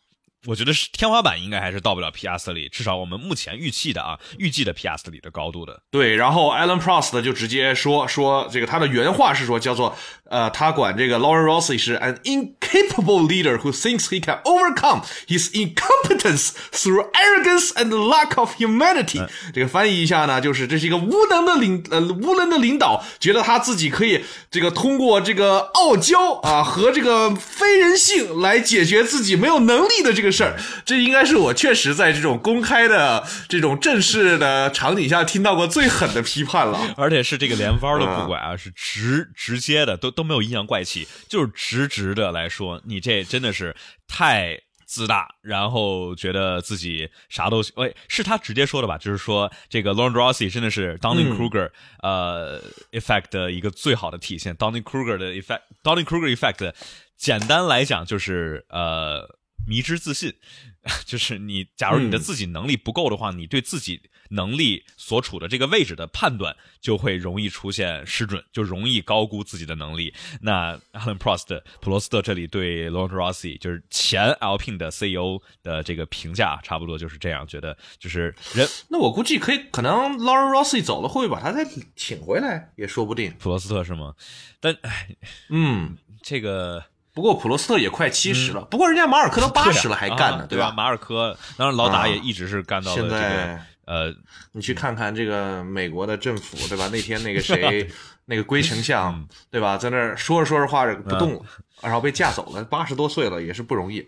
[0.46, 5.80] 我觉得是天花板，应该还是到不了皮亚斯里，至少我们目前预期的啊，预计的皮亚斯里的高度的。
[5.90, 9.96] 对，然后 Alan Prost 就直接说说这个他的原话是说叫做
[10.30, 17.72] 呃，他管这个 Lauren Rossi 是 an incapable leader who thinks he can overcome his incompetence through arrogance
[17.74, 19.26] and lack of humanity。
[19.52, 30.35] 这个翻译一下呢，就是这是一个无能的领呃无能的领导，觉得他自己可以这个通过这个傲娇啊和这个非人性来解决自己没有能力的这个。
[30.36, 43.74] 事儿，这应该是我确实在这种公开的、这种正式的场景下听到过最狠的批判了， 而且是这个连弯都不拐啊，是直直接的，都都没有阴阳怪气，就是直直的来说，你这真的是
[44.06, 48.98] 太自大，然后觉得自己啥都喂，是他直接说的吧？
[48.98, 51.70] 就是说这个 Lawrence Rossi 真的是 Donny Kruger
[52.02, 56.72] 呃 effect 的一个最好的体现，Donny Kruger 的 effect，Donny Kruger effect，
[57.16, 59.35] 简单来讲就是呃。
[59.66, 60.34] 迷之自信，
[61.04, 61.66] 就是你。
[61.76, 64.00] 假如你的自己能力不够的话，你对自己
[64.30, 70.14] 能力所处的这个位置的判断就会容易出现失准，就容易高估自己的能力。
[70.40, 78.66] 那 Alan Prost 普罗斯特这里对 Lawrence Rossi 就是前 Alpine 的 CEO 的这个评价，差不多就是这样，觉得就是人。
[78.88, 83.34] 那我估计可以，可能 Lawrence Rossi 走了，会不会把他再请回来也说不定。
[83.38, 84.14] 普罗斯特是吗？
[84.60, 85.14] 但哎，
[85.50, 86.84] 嗯，这个。
[87.16, 90.74] 不过普罗斯特也快七十了，不过人家马尔科都八十了还干呢，对吧？
[90.76, 94.14] 马尔科当然老打也一直是干到了这个呃，
[94.52, 96.90] 你去看看这个美国的政府，对吧？
[96.92, 97.88] 那天那个谁，
[98.26, 99.78] 那个龟丞相，对吧？
[99.78, 101.40] 在那儿说着说着话不动了，
[101.80, 104.06] 然后被架走了，八十多岁了也是不容易。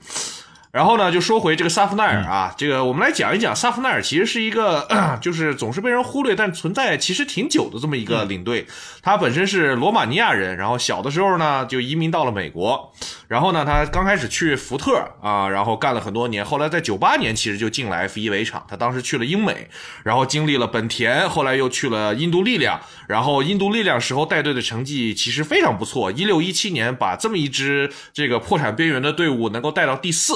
[0.70, 4.87] 然后呢，就说回这个萨夫奈尔啊，这个我们来讲一讲萨夫奈尔，其实是一个
[5.20, 8.66] 就是总是被人忽略，但存在其实挺久的这么一个领队。
[9.02, 12.92] 他本身是罗马尼亚人，然后小的时候呢就移民到了美国。
[13.26, 18.64] 然后呢，他刚开始去福特啊，然后干了很多年，后来在九八年其实就进了 F 一围场。
[18.68, 19.68] 他当时去了英美，
[20.04, 22.81] 然后经历了本田，后来又去了印度力量。
[23.07, 30.35] 然后印度力量时候带队的成绩其实非常不错，一六一七年把这么一支这个破产边缘的队伍能够带到第四。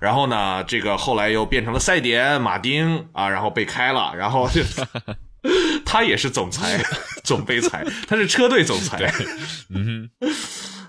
[0.00, 4.48] 然后呢，这个后来又变成了赛点马丁啊，然后被开了，然后
[5.84, 6.82] 他也是总裁，
[7.24, 9.12] 总杯裁，他是车队总裁，
[9.70, 10.10] 嗯。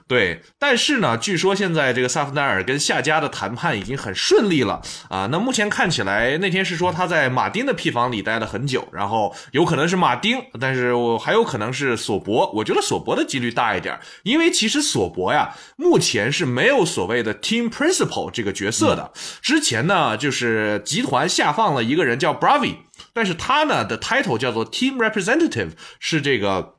[0.08, 5.28] 对，但是呢，据说现在这个萨夫奈尔跟下家的谈判已经很顺利了啊。
[5.32, 12.52] 那目前看起来，那天是说他在马丁的屁房里待了很久，然后有可能是马丁，但是我还有可能是索博。
[12.52, 19.12] 我觉得索博的几率大一点，因为其实索博呀，目前是没有所谓的 team principal 这个角色的。
[19.42, 22.76] 之前呢，就是集团下放了一个人叫 Bravi，
[23.14, 26.76] 但是他呢的 title 叫做 team representative，是这个。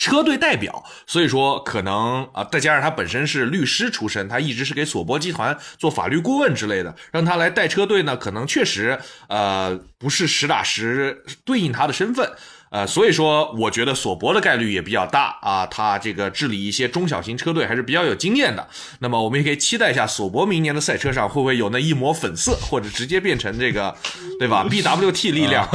[0.00, 12.32] 车队代表，所以说可能啊，再加上他本身是律师出身，他一直是给索博集团做法律顾问之类的，让他来带车队呢，可能确实呃不是实打实对应他的身份。
[12.70, 18.68] 呃，所以说，我觉得索博的概率也比较大啊，他这个治理一些中小型车队还是比较有经验的。
[19.00, 23.92] 那么，我们也可以期待一下索博明年的赛车上会不会有那一抹粉色，或者直接变成这个，
[24.38, 24.64] 对吧？
[24.70, 25.68] BWT 力量。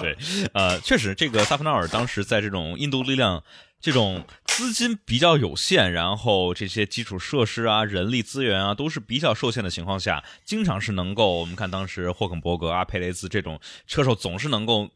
[0.00, 0.16] 对，
[0.54, 3.42] 呃，确实，这个萨夫纳尔当时在这种印度力量
[3.80, 14.90] 这种资金比较有限，然后这些基础设施啊、人力资源啊都是比较受限的情况下，经常是能够我们看当时霍肯伯格啊、佩雷兹这种车手总是能够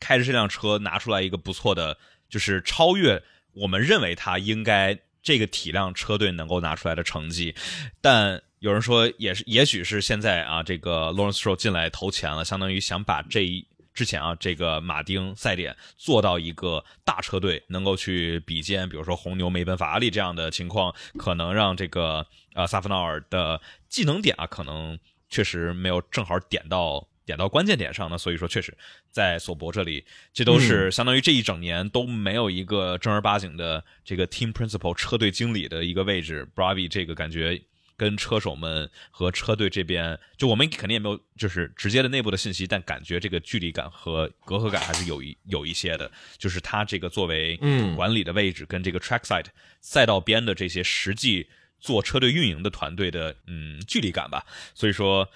[0.00, 3.22] 开着这辆车拿出来一个不错的，就是超越
[3.54, 7.54] 我们认为他应该这个体量车队能够拿出来的成绩，
[8.00, 8.42] 但。
[8.62, 28.16] 有人说，也是，也许是现在啊，这个 Lawrence Stroll 进来投钱了，相当于想把这一之前啊，这个马丁赛点做到一个大车队能够去比肩，比如说红牛、梅奔、法拉利这样的情况，可能让这个呃萨夫纳尔的技能点啊，可能确实没有正好点到点到关键点上呢。
[28.16, 28.76] 所以说，确实
[29.10, 36.48] 在索博这里，这都是相当于这一整年都没有一个正儿八经的这个 Team Principal 车队经理的一个位置。
[36.54, 37.62] Bravi 这个感觉。
[38.02, 46.10] 跟车手们和车队这边，就我们肯定也没有就是直接的内部的信息，但感觉这个距离感和隔阂感还是有一有一些的。
[46.36, 47.56] 就是他这个作为
[47.94, 49.46] 管理的位置，跟这个 trackside
[49.80, 51.46] 赛道边的这些实际
[51.78, 54.44] 做车队运营的团队的嗯距离感吧。
[54.74, 55.28] 所以说，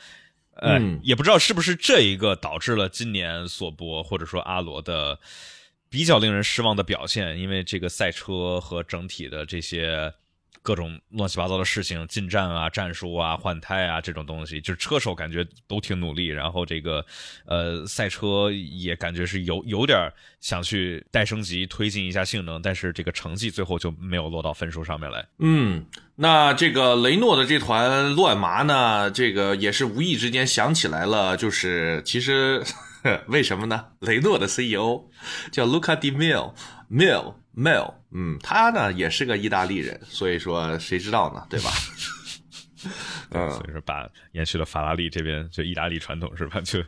[0.54, 5.20] 呃，也不知道是不是这一个导致了今年索博或者说阿罗的
[5.88, 10.12] 比较令人失望的表现，因为这个赛车和整体的这些。
[10.66, 17.06] 各种乱七八糟的事情，进站啊、战术啊、换胎啊这种东西，就是车手感觉都挺努力，然后这个，
[17.46, 25.24] 呃，赛车也感觉是有有点想去带升级、推进一下性能，但是这个成绩最后就没有落到分数上面来。
[25.38, 32.60] 嗯，那这个雷诺的这团乱麻呢，这个也是无意之间想起来了，就是其实
[33.28, 33.84] 为什么呢？
[34.00, 35.04] 雷诺的 CEO
[35.52, 41.70] 叫 Luca Di Mill，Mill mel 嗯，他呢也是个意大利人，所以说谁知道呢，对吧？
[43.30, 46.60] 嗯， 所以说把延续了法拉利这边就意大利传统是吧？
[46.60, 46.82] 就。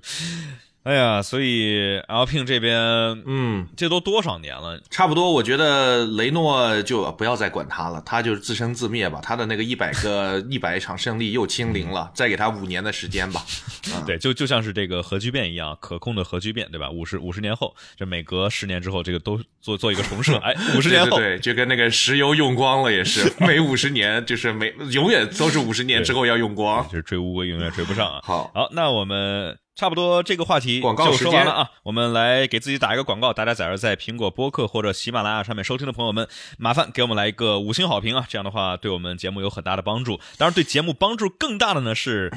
[0.85, 2.75] 哎呀，所以 Alpine 这边，
[3.27, 4.81] 嗯，这都多少年了？
[4.88, 9.21] 差不多，我觉得雷诺就不要再管他了，他就是自生自灭吧。
[9.23, 13.45] 他的那个一百个 一百场胜利又清零了，再给他五年的时间吧。
[14.07, 16.88] 对，就就像是这个核聚变一样，可控的核聚变，对吧？
[16.91, 20.38] 五十五十年后，这每隔十年之后，这个都做做一个重设。
[20.41, 28.21] 哎，五十年后，对，就跟那个石油用光了也是， 每五十年就是每永远都是五十年之后要用光，就是追乌龟永远追不上啊。
[28.23, 29.59] 好，好，那我们。
[29.79, 31.71] 差不多这个话题就说完了啊！
[31.85, 38.27] 我们来给自己打一个广告，大家假如在苹果播客或者喜马拉雅上面收听的朋友们，麻烦给我们来一个五星好评啊！
[38.29, 40.19] 这样的话对我们节目有很大的帮助。
[40.37, 42.29] 当然，对节目帮助更大的呢是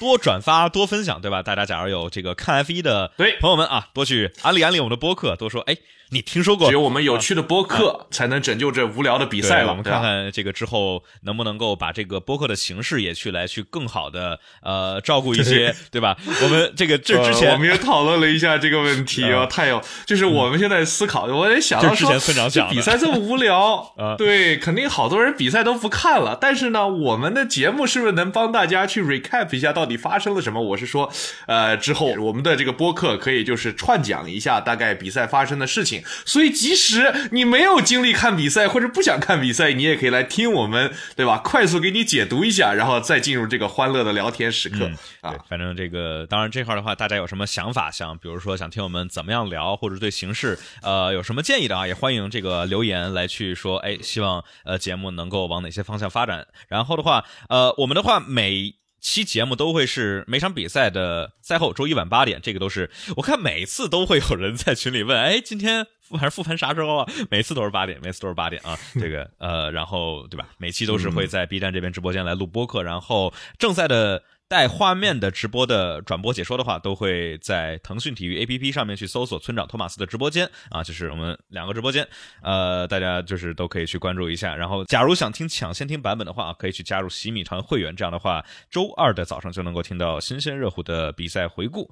[0.00, 1.44] 多转发、多分享，对吧？
[1.44, 5.76] 大家假如有这个看 F 一的朋友们啊，多去安利安利我们的播客，多说哎。
[6.12, 6.66] 你听说过？
[6.68, 9.68] 只有我们有趣的播客才能拯救这无聊的比赛了。
[9.68, 16.16] 我们看看这个之后能不能够把这个播客的形式也去来去更好的呃 照顾一些，对吧？
[16.42, 22.12] 我们这个这之前我们也讨论了一下这个问题 啊，太有就是我们现在思考，我也想到说，
[22.50, 26.36] 这比赛这么无聊， 对，肯定好多人比赛都不看了。
[26.40, 30.60] 但是呢，我们的节目是不是能帮大家去 recap 一下到底发生了什么？
[30.60, 31.10] 我是说，
[31.46, 35.99] 呃，之后我们的这个播客可以就是串讲一下大概比赛发生的事情。
[36.24, 41.38] 所以，即使你没有精力看比赛，或者不想看比赛，你也可以来听我们，对吧？
[41.38, 45.34] 快速给你解读一下，然后再进入这个欢乐的聊天时刻啊。
[45.48, 53.78] 反正这个，当然这块的话，大家有什么想法，想比如说想听我们怎么样聊，或者对形式呃有什么建议的啊，也欢迎这个留言来去说。
[53.78, 56.46] 哎，希望呃节目能够往哪些方向发展。
[56.68, 58.79] 然后的话，呃，我们的话每。
[59.00, 67.12] 期节目都会是每场比赛的赛后，周一晚八点，这个都是我看每次都会有人在群里问，哎，今天复盘复盘啥时候啊？
[67.30, 68.78] 每次都是八点，每次都是八点啊。
[69.00, 70.48] 这个呃，然后对吧？
[70.58, 74.22] 每期都是会在 B 站这边直播间来录播客，然后正赛的。
[74.50, 82.04] 带画面的直播的转播解说的话，都会在腾讯体育 APP 上面去搜索村长托马斯的直播间啊，就是我们两个直播间，
[82.42, 84.56] 呃，大家就是都可以去关注一下。
[84.56, 91.88] 然后，假如想听抢先听版本的话啊，可以去加入洗米团会员，这样的话，周二的早上就能够听到新鲜热乎的比赛回顾。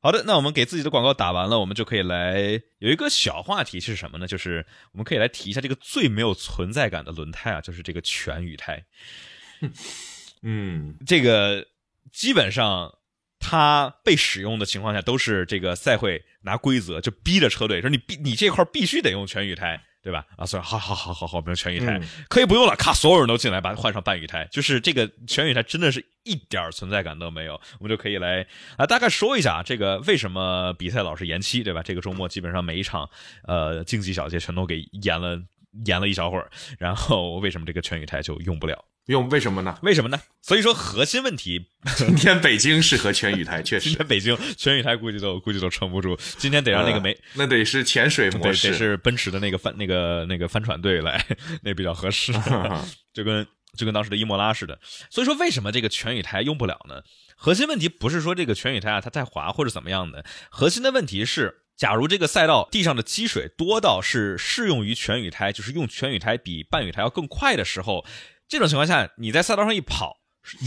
[0.00, 2.38] 好的，那我们给自己的广告打完了，我们就可以来
[2.78, 4.28] 有一个小话题是什么呢？
[4.28, 8.84] 就是我们可以来提一下这个最没有存在感的轮胎啊，就是这个全雨胎。
[10.42, 11.66] 嗯，这个。
[12.16, 12.94] 基本上，
[13.38, 20.24] 它被使用的情况下都是这个赛会拿规则就逼着车队说你必你这块必须得用全雨胎，对吧？
[20.38, 27.60] 啊，所以好好好好好，我们用全雨胎可以不用了，咔，所有人都进来把它换上半雨胎，就是这个全雨胎真的是一点存在感都没有。
[27.78, 28.46] 我们就可以来
[28.78, 31.82] 啊，大概说一下这个为什么比赛老是延期，对吧？
[31.82, 33.06] 这个周末基本上每一场
[33.46, 35.38] 呃竞技小节全都给延了
[35.84, 38.82] 延了一小会儿，然后为什么这个全雨胎就用不了？
[39.06, 39.78] 用为什么呢？
[39.82, 40.20] 为什么呢？
[40.42, 43.88] 所以说核心问题 今天北京适合全雨台，确实。
[43.88, 51.24] 今天北京全雨台估计都估计都撑不住，今天得让那个没，那得是潜水模式，得是奔驰的那个帆那个那个帆船队来，
[51.62, 52.32] 那比较合适，
[53.14, 53.46] 就跟
[53.76, 54.78] 就跟当时的伊莫拉似的。
[55.10, 57.02] 所以说为什么这个全雨台用不了呢？
[57.36, 61.62] 核心问题不是说这个全雨台啊它太滑或者怎么样的，核心的问题是。
[61.76, 68.02] 假如这个赛道地上的积水多到是适用于全雨胎，就是用全雨胎比半雨胎要更快的时候，
[68.48, 70.18] 这种情况下，你在赛道上一跑，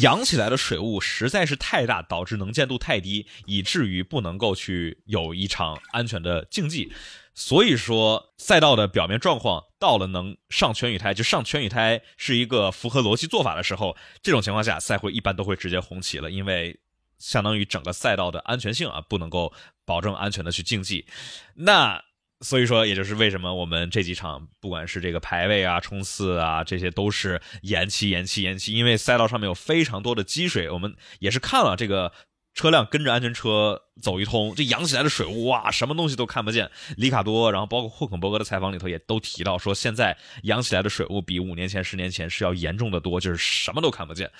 [0.01, 6.91] 扬起来的水雾实在是太大，导致能见度太低，以至于不能够去有一场安全的竞技。
[7.33, 16.79] 所以说，赛道的表面状况到了能上全雨胎，就上全雨胎是一个符合逻辑做法的时候，这种情况下赛会一般都会直接红旗了，因为。
[17.19, 19.51] 相当于整个赛道的安全性啊，不能够
[19.83, 21.05] 保证安全的去竞技，
[21.53, 22.01] 那
[22.41, 30.69] 所以说，也就是为什么我们这几场不管是这个排位啊、冲刺啊，这些都是延期、延期、延期，因为赛道上面有非常多的积水。
[30.69, 32.11] 我们也是看了这个
[32.53, 36.69] 车辆跟着安全车走一通，这扬起来的水雾哇，什么东西都看不见。
[36.97, 44.31] 里卡多，然后包括霍肯伯格的采访里头也都提到说，现在扬起来的水雾比五年前、十年前是要严重的多，就是什么都看不见。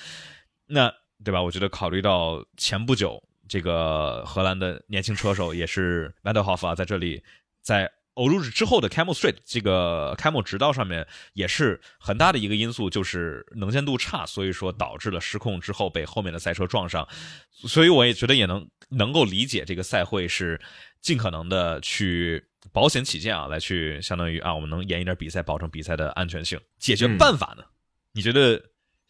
[0.67, 0.93] 那。
[1.21, 1.41] 对吧？
[1.41, 7.21] 我觉得考虑到前不久这个荷兰的年轻车手也是 m a d e l h o f 啊，在这里
[7.69, 17.07] 在欧陆之后的 Camel Street 这个开幕直道上面也是很大的一个因素，就是能见度差，所以说导致了失控之后被后面的赛车撞上。
[17.51, 20.59] 所以我也觉得也能能够理解这个赛会是
[20.99, 22.43] 尽可能的去
[22.73, 26.59] 保险起见啊，来去相当于啊，我们能延一点比赛，保证比赛的安全性。
[26.79, 27.63] 解决办法呢？
[28.13, 28.59] 你觉得？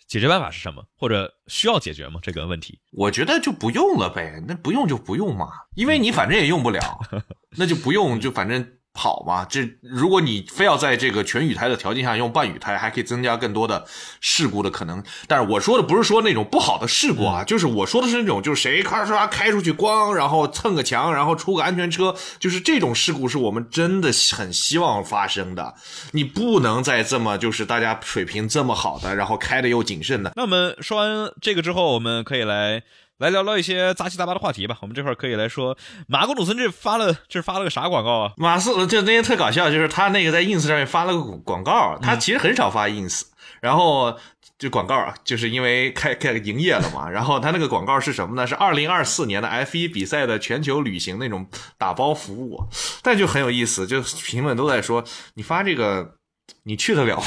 [0.09, 0.83] 解决办法是什么？
[0.97, 2.19] 或者需要解决吗？
[2.21, 4.43] 这个问题，我觉得就不用了呗。
[4.47, 6.99] 那不用就不用嘛，因为你反正也用不了，
[7.55, 8.73] 那就不用，就反正。
[8.99, 13.85] 跑嘛，这如果你非要在这个全雨胎的条件下用半雨胎，还可以增加更多的
[14.19, 15.01] 事故的可能。
[15.25, 25.75] 但是我说的不是说那种不好的事故啊，就是我说的是那种，就是谁咔嚓开出去咣，然后蹭个墙，然后出个安全车，就是这种事故是我们真的很希望发生的。
[26.11, 30.33] 你不能再这么就是大家水平这么好的，然后开的又谨慎的。
[30.35, 32.83] 那我们说完这个之后，我们可以来。
[33.19, 34.77] 来聊聊一些杂七杂八的话题吧。
[34.81, 38.31] 我们这块可以来说，马格努森这发了，这发了个啥广告啊？
[38.37, 43.23] 马斯就那天特搞笑，就是他那个在 ins 上面发了个广告，他其实很少发 ins，
[43.61, 44.17] 然后
[44.57, 47.09] 就广告啊，就是因为开开营业了嘛。
[47.09, 48.47] 然后他那个广告是什么呢？
[48.47, 51.47] 是二零二四年的 F 一比赛的全球旅行那种
[51.77, 52.63] 打包服务，
[53.03, 55.03] 但就很有意思，就评论都在说
[55.35, 56.15] 你发这个。
[56.63, 57.23] 你去得了吗？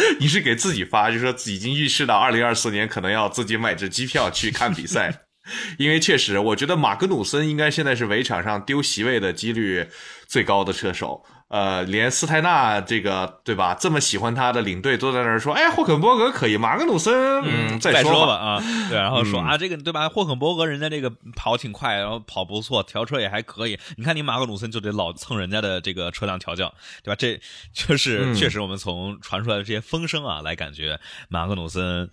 [0.20, 5.26] 你是给自己发，就说已经预示到二零二四年可能要自己买支机票去看比赛，
[5.78, 9.88] 因为确实，我觉得马格努森应该现在是围场上丢席位的几率
[10.26, 11.24] 最高的车手。
[11.48, 27.16] 呃，连斯泰纳这个对吧，这么喜欢他的领队都在那儿说，哎，霍肯伯格可以，马格努森，嗯，再说吧啊，对，然后说啊，这个对吧，霍肯伯格人家这个跑挺快，然后跑不错，调车也还可以，你看你马格努森就得老蹭人家的这个车辆调教，对吧？
[27.16, 27.40] 这
[27.72, 32.10] 就是确实我们从传出来的这些风声啊来感觉马格努森，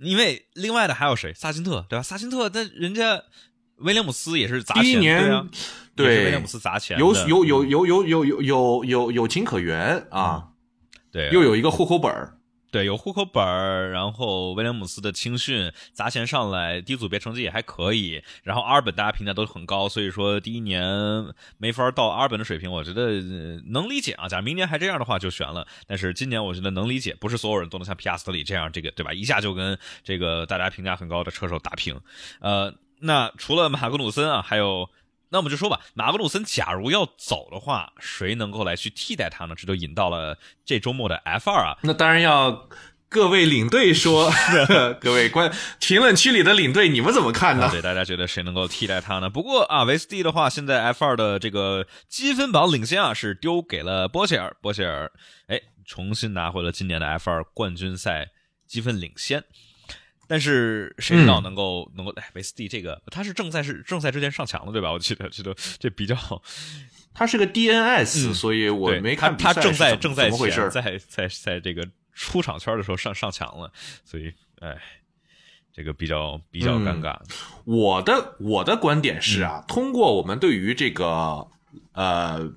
[0.00, 2.02] 因为另外的还有谁，萨辛特对吧？
[2.02, 3.22] 萨辛特，但人家。
[3.84, 5.48] 威廉姆斯也是砸钱，
[5.94, 10.48] 对威廉姆斯砸钱，有有有有有有有有有有情可原啊，
[11.12, 12.38] 对，又有一个户口本儿，
[12.72, 20.82] 对，有户口本儿，然后威廉姆斯的青训砸钱上来，低组别成绩也还可以，然后阿尔本大家评价都很高，所以说第一年
[21.58, 23.20] 没法到阿尔本的水平，我觉得
[23.68, 24.26] 能理解啊。
[24.26, 29.12] 假如明年还这样的话就悬了，但是今年我觉得能理解，不是所有人都能像皮亚斯特里这样，这个对吧？
[29.12, 32.00] 一下就跟这个大家评价很高的车手打平，
[32.40, 32.74] 呃。
[33.06, 34.88] 那除了马格努森啊，还有，
[35.28, 39.54] 那我们就说吧，马格努森假如要走的话，谁能够来去替代他呢？
[39.54, 41.76] 这就引到了这周末的 F 二啊。
[41.82, 42.66] 那当然要
[43.10, 44.32] 各位领队说
[45.00, 47.68] 各位观评论区里的领队，你们怎么看呢？
[47.70, 49.28] 对，大家觉得谁能够替代他呢？
[49.28, 55.12] 不过啊，维斯蒂的话，现在 F 二的这个积分榜领先啊，是丢给了波切尔，波切尔
[55.48, 58.30] 哎，重新拿回了今年的 F 二冠军赛
[58.66, 59.44] 积分领先。
[60.26, 64.90] 但是谁知道能够能够哎，维斯蒂这个他是正赛是正赛之前上墙的对吧？
[64.92, 66.16] 我记得记得这比较，
[67.12, 73.72] 他是个 DNS，所以我没看他正在正在怎么回事，在在在这个出场圈的时候上上墙了，
[74.04, 74.76] 所以哎，
[75.72, 77.18] 这个比较比较尴尬。
[77.64, 81.46] 我的我的观点是啊，通过我们对于这个
[81.92, 82.52] 呃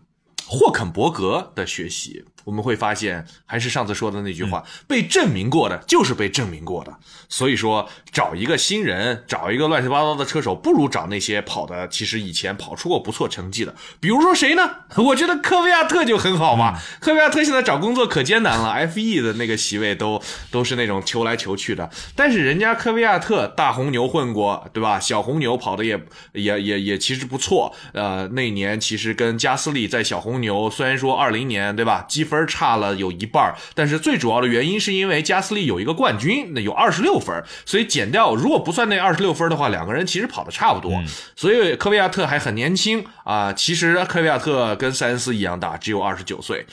[0.45, 2.23] 霍肯伯格的学习。
[2.47, 6.97] 我们会发现，还是上次说的那句话，被证明过的就是被证明过的。
[7.27, 13.75] 所以说，找一个新人，找一个乱七八糟的车手，不如找那些跑的其实以前跑出过不错成绩的。
[13.99, 14.75] 比如说谁呢？
[14.95, 16.79] 我觉得科维亚特就很好嘛。
[17.01, 21.89] 科维亚特现在找工作可艰难了，F E 的那个席位都都是那种求来求去的。
[22.15, 24.97] 但是人家科维亚特大红牛混过，对吧？
[24.97, 25.99] 小红牛跑的也
[26.31, 27.75] 也也也其实不错。
[27.91, 41.01] 呃，那年其实跟加斯利在小红牛，虽然说二零年对吧，积分差了有一半，但是最主要的原因是因为加斯利有一个冠军，那有二十六分，所以减掉如果不算那二十六分的话，两个人其实跑的差不多。
[41.35, 43.53] 所以科维亚特还很年轻啊。
[43.53, 46.65] 其实科维亚特跟塞恩斯一样大，只有二十九岁。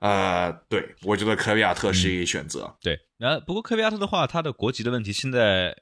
[0.00, 2.76] 呃，对我觉得科维亚特是一个选择。
[2.82, 5.74] 对，然后不过科维亚特的话，他的国籍的问题现在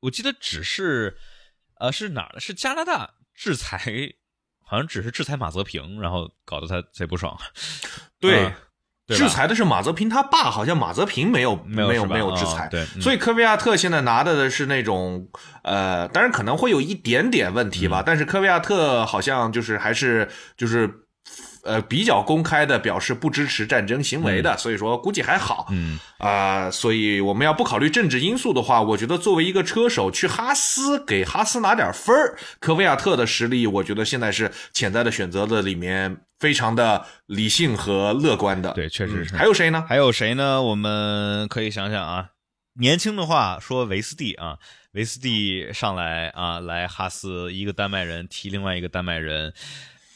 [0.00, 1.16] 我记得只是
[1.78, 2.40] 呃是哪儿的？
[2.40, 3.80] 是加拿大制裁，
[4.64, 7.38] 好像只是制裁马泽平，然后搞得他贼不爽。
[8.18, 8.52] 对。
[9.08, 15.26] 制裁的是马泽平他爸，好像马泽平没有没有没有制裁，对，所以科维亚特现在拿的的是那种
[15.62, 21.04] 呃，当然可能会有一点点问题吧，但是科维亚特好像就是还是就是。
[21.62, 25.66] 呃，比较公开的表示不支持战争行为的，所以说估计还好。
[25.70, 38.72] 嗯啊，所以我们要不考虑政治因素的话，我觉得作为一个车手去哈斯给哈斯拿点分儿，科维亚特的实力，我觉得现在是潜在的选择的里面非常的理性和乐观的。
[38.72, 39.36] 对，确实是。
[39.36, 39.84] 还有谁呢？
[39.88, 40.62] 还有谁呢？
[40.62, 42.30] 我们可以想想啊，
[42.80, 44.58] 年轻的话说维斯蒂啊，
[44.92, 49.52] 维斯蒂上来啊，来哈斯一个丹麦人踢另外一个丹麦人，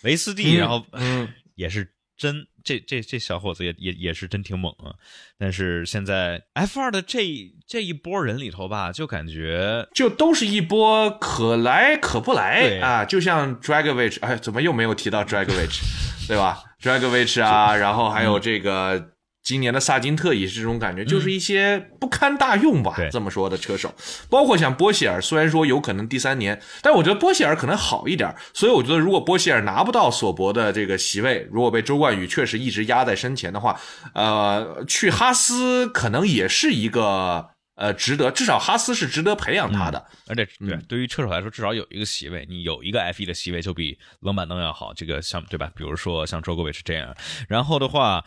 [0.02, 1.28] 维斯蒂，然后嗯。
[1.54, 1.86] 也是
[2.16, 4.94] 真，这这这小伙子也也也是真挺猛啊！
[5.38, 7.26] 但是现在 F 二的这
[7.66, 13.04] 这一波人里头吧，就感觉就都是一波可来可不来啊！
[13.04, 15.82] 就像 Dragovich，哎，怎么又没有提到 Dragovich，
[16.26, 19.11] 对吧？Dragovich 啊，然后还有这个。
[19.42, 23.92] 今年的萨金特也是这种感觉，就是一些不堪大用吧，这么说的车手，
[24.30, 33.80] 包括像波希尔，虽然说有可能第三年，但我觉得波希尔可能好一点，所以我觉得如果波希尔拿不到索博的这个席位，如果被周冠宇确实一直压在身前的话，
[34.14, 45.68] 呃，去哈斯可能也是一个呃值得，至少哈斯是值得培养他的，而且对对于车手来说，至少有一个席位，你有一个 F1 的席位就比冷板凳要好，这个像对吧？
[45.74, 47.12] 比如说像周国伟是这样，
[47.48, 48.24] 然后的话。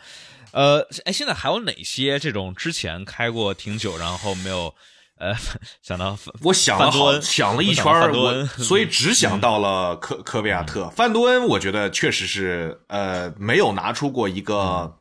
[0.56, 4.74] 呃，哎，现在还有哪些这种之前开过挺久，然后没有，
[5.18, 5.34] 呃，
[5.84, 10.88] 想到我想了好想了一圈，我所以只想到了科科维亚特。
[10.96, 14.96] 范多恩，我觉得确实是呃没有拿出过一个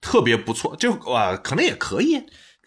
[0.00, 2.20] 特别不错，就啊可能也可以。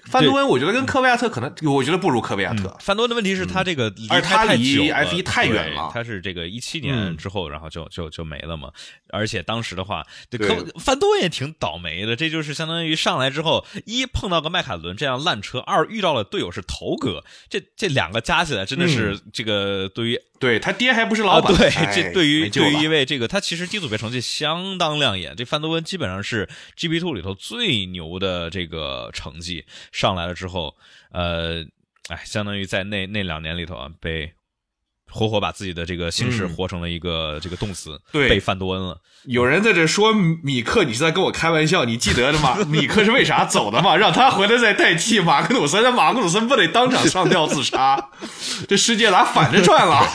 [0.05, 2.75] 范多恩，我觉得跟科维亚特可能，我觉得不如科维亚特。
[2.79, 8.71] 范多恩的问题是他这个离他离 F 一太远了，他是这个一七年之后，然后就就就没了嘛。
[9.09, 20.19] 而且当时的话，科范多恩也挺倒霉的，这就是相当于上来之后，一碰到个迈凯伦这样烂车，二遇到了队友是头哥，这这两个加起来真的是这个对于。
[20.39, 30.75] 对他爹还不是老板，对，这对于对于一位这个他其实低组别成绩相当亮眼，这范德温基本上是 GP Two 里头最牛的这个成绩上来了之后，
[31.11, 31.65] 呃，
[32.09, 34.33] 哎，相当于在那那两年里头啊被。
[35.15, 38.99] 活活把自己的这个姓氏活成了一个这个动词，对，被范多恩了。
[39.23, 41.85] 有人在这说米克，你是在跟我开玩笑？
[41.85, 42.57] 你记得的吗？
[42.67, 43.95] 米克是为啥走的吗？
[43.95, 48.09] 让他回来再代替马克努森，那马克努森不得当场上吊自杀？
[48.67, 50.05] 这世界咋反着转了？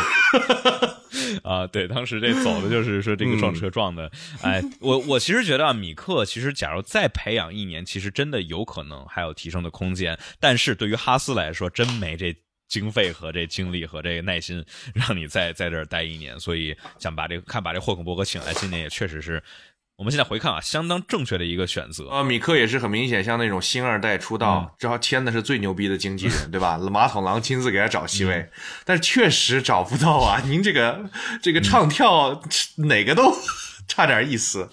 [1.43, 4.11] 啊，对，当时这走的就是说这个撞车撞的。
[4.43, 10.19] 哎，我我其实觉得啊，米克其实假如再培养一年，其实真的有可能还有提升的空间。
[10.39, 12.37] 但是对于哈斯来说，真没这。
[12.71, 14.65] 经费和这精力和这个耐心，
[14.95, 19.43] 让你在在这儿待一年，所以想把这个看把这霍肯伯格请来，今年也确实是
[19.97, 22.09] 我们现在回看啊，相当正确的一个选择。
[22.09, 26.79] 啊，米克也是很明显，像那种新二代出道，正好签的是最牛逼的经纪人， 对吧？
[26.79, 28.49] 马桶狼亲自给他找席位，
[28.85, 30.41] 但是确实找不到啊。
[30.47, 31.11] 您这个
[31.43, 32.41] 这个唱跳
[32.77, 33.37] 哪个都
[33.89, 34.71] 差点意思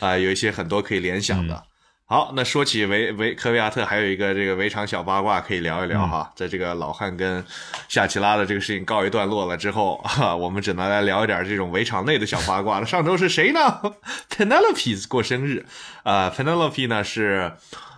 [0.00, 1.66] 啊，有一些很多可以联想的。
[2.10, 6.32] 好，那说起维维科维亚特，还有一个这个围场小八卦可以聊一聊哈。
[6.34, 7.44] 在这个老汉跟
[7.86, 12.86] 夏奇拉的这个事情告一段落了之后，哈， 我们只能来聊一点这种围场内的小八卦了。
[12.86, 13.60] 上周是谁呢？
[14.34, 15.66] Penelope 过生日，
[16.02, 17.52] 呃，Penelope 呢是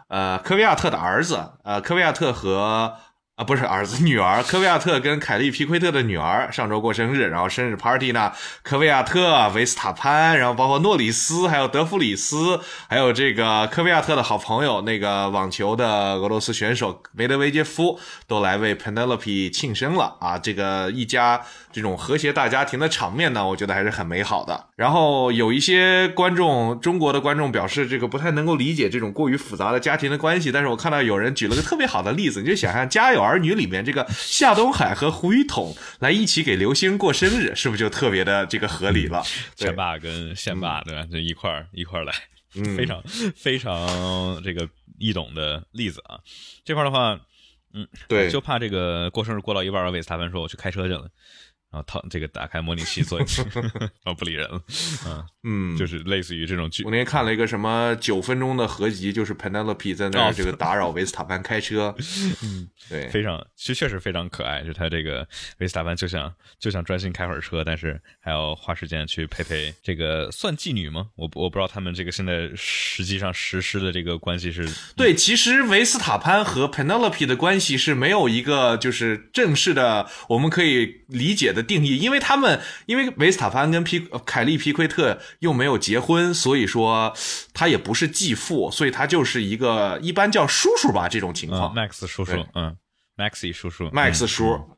[0.09, 2.97] 呃科维亚特的儿子，呃，科维亚特和。
[3.41, 8.31] 啊，不是儿子，女儿科维亚特跟凯利皮奎特的女儿上周过生日，然后生日 party 呢，
[8.63, 20.37] 科维亚特、维斯塔潘，然后包括诺里斯，还有德弗里斯，还有这个科维亚特的好朋友那个网球的俄罗斯选手梅德维杰夫都来为 Penelope 庆生了啊！
[20.37, 21.41] 这个一家
[21.73, 24.69] 这种和谐大家庭的场面呢，我觉得还是很美好的。
[24.77, 39.23] 然后有一些观众，中国的观众表示这个不太能够理解这种过于复杂的家庭的关系，但是我看到有人举了个特别好的例子，你就想象《家有儿女》里面这个夏东海和胡一统来一起给刘星过生日，是不是就特别的这个合理了？
[39.55, 41.07] 前爸跟现爸对吧？
[41.11, 42.13] 就一块儿一块儿来，
[42.57, 43.03] 嗯非常
[43.37, 44.69] 非常这个
[44.99, 46.19] 易懂的例子啊。
[46.65, 47.19] 这块的话，
[47.73, 51.09] 嗯，对，就怕这个过生日过到一半儿，韦斯塔潘说我去开车去了，
[51.71, 54.63] 然后他这个打开模拟器做一次，然 后不理人了，
[55.07, 61.95] 嗯，嗯，就是类似于这种剧我那天看了一个什么九分钟的合集，就是 Penelope 在那这个打扰维斯塔潘开车，
[62.43, 64.63] 嗯， 对，非常，其实确实非常可爱。
[64.63, 65.27] 就他这个
[65.59, 71.07] 维斯塔潘就想就想专心开会儿车，但是还要花时间去陪陪这个算妓女吗？
[71.17, 87.15] 我不我不知道他们这个现在实际上实施的这个关系是对，其实维斯塔潘和 Penelope 的关系是没有一个就是正式的我们可以理解的定义，因为他们因为维斯塔潘跟皮呃凯利皮奎特又没有结婚，所以说
[87.55, 91.75] 他也不是继父，所以他就是一个一般叫叔叔吧这种情嗯况。
[91.75, 92.77] Max 叔叔，嗯
[93.17, 94.71] ，Maxi 叔叔 Max 嗯叔，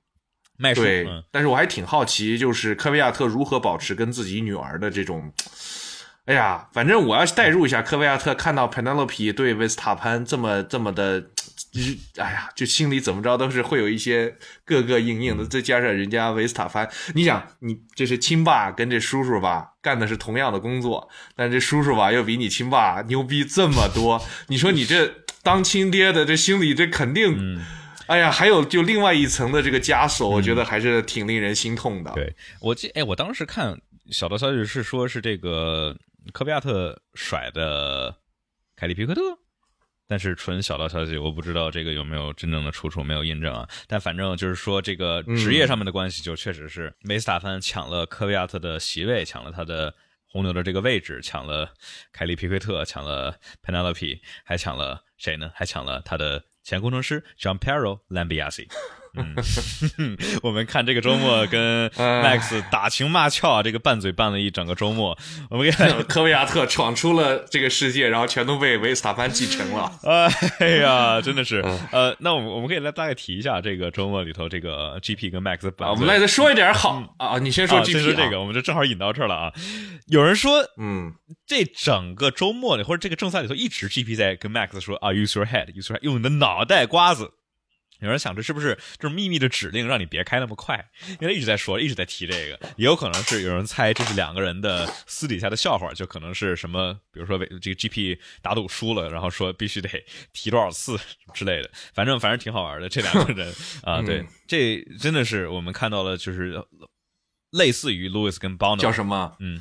[0.59, 5.33] 麦叔，对嗯，但是我还挺好奇，就是科维亚特如何保持跟自己女儿的这种。
[6.25, 11.21] 哎呀，反正我要代入一下，科维亚特看到 Penelope 对维斯塔潘这么这么的，
[11.73, 14.29] 就是哎呀，就心里怎么着都是会有一些
[14.67, 15.45] 膈膈应应的。
[15.47, 27.35] 再加上人家维斯塔潘，你想，你这是亲爸跟这叔叔吧干的是同样的工作，但这叔叔吧又比你亲爸牛逼这么多，你说你这当亲爹的这心里这肯定。
[27.39, 27.65] 嗯
[28.09, 32.11] 哎呀，还有就另外一层的这个枷锁，我觉得还是挺令人心痛的。
[32.13, 35.97] 对我记，哎，我当时看小道消息是说是这个
[36.33, 38.15] 科比亚特甩的
[38.77, 39.21] 凯利皮克特，
[40.13, 43.67] 但是纯小道消息，我不知道这个有没有真正的出处，没有印证啊。
[43.87, 49.95] 但反正就是说，这个职业上面的关系，就确实是梅斯塔潘抢了科维亚特的席位，抢了他的
[50.27, 51.73] 红牛的这个位置，抢了
[52.13, 55.51] 凯利皮奎特，抢了 Penelope，还抢了谁呢？
[55.55, 58.69] 还抢了他的前工程师 John Pero Lambiasi。
[59.15, 65.17] 嗯， 我们看这个周末跟哎 Max 打情骂俏啊，这个拌嘴拌了一整个周末。
[65.51, 65.73] 我们给，
[66.05, 69.93] 科维亚特闯出了这个世界，然后全都被维斯塔潘继承了。
[70.61, 75.97] 哎呀，真的是，嗯呃，那我们我们可以来大概提一下这个周末里头这个 GP 跟 Max 的拌啊，我。
[75.97, 79.53] 们来再说一点好啊，你先说啊，GP 先说这个，我们就正好引到这儿了啊。
[80.09, 81.13] 有人说，嗯，
[81.47, 87.31] 这整个周末里或者这个正赛里头，一直 GP 在跟 Max 说啊，use your head，use your head，用你的脑袋瓜子。
[88.03, 90.85] 有人想这是不是就是秘密的指令，让你别开那么快？
[91.21, 99.89] 因为一直在说，一直在提这个，也有可能是有人猜这是两个人的私底下的笑话，就可能是什么，比如说这个 GP 打赌输了，然后说必须得
[100.33, 100.99] 提多少次
[101.33, 101.71] 之类的。
[101.95, 106.63] 反正反正挺好玩的，这两个人 啊，对，这真的是我们看到了，就是
[107.51, 109.37] 类似于 Louis 跟 Bono 叫什么？
[109.41, 109.61] 嗯，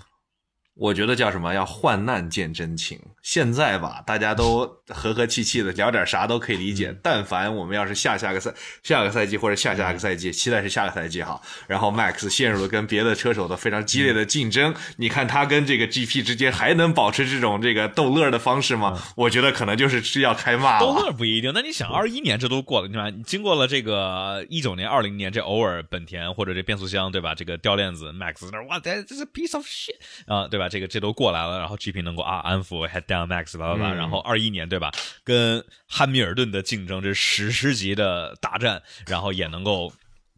[0.81, 1.53] 我觉得叫什么？
[1.53, 2.99] 要患难见真情。
[3.21, 6.97] 现在吧，大家都和和气气的聊点啥都可以理解。
[7.03, 8.51] 但凡我们要是下下个赛
[8.81, 11.39] 下个赛季或者下下个赛季，期待是下个赛季哈。
[11.67, 18.99] 然后 Max 陷入了跟别的车手的非常激烈的竞争，你看他跟这个 GP 之间还能保持这种这个逗乐的方式吗？
[19.15, 20.95] 我觉得可能就是是要开骂了逗。
[20.95, 21.51] 乐不一定。
[21.53, 23.11] 那你想，二一年这都过了，对吧？
[23.11, 27.35] 你经过了这个一九年、二零年，这偶尔本田或者这变速箱，对吧？
[27.35, 29.93] 这个掉链子，Max 在那儿哇，这这是 piece of shit
[30.25, 30.70] 啊，对吧？
[30.71, 34.91] 这个这都过来了，然后 GP 能够啊安抚 head down Max 吧吧吧，嗯然后二一年对吧？
[35.23, 39.93] 跟汉密尔顿的竞争，这是史诗级的大战，然后也能够。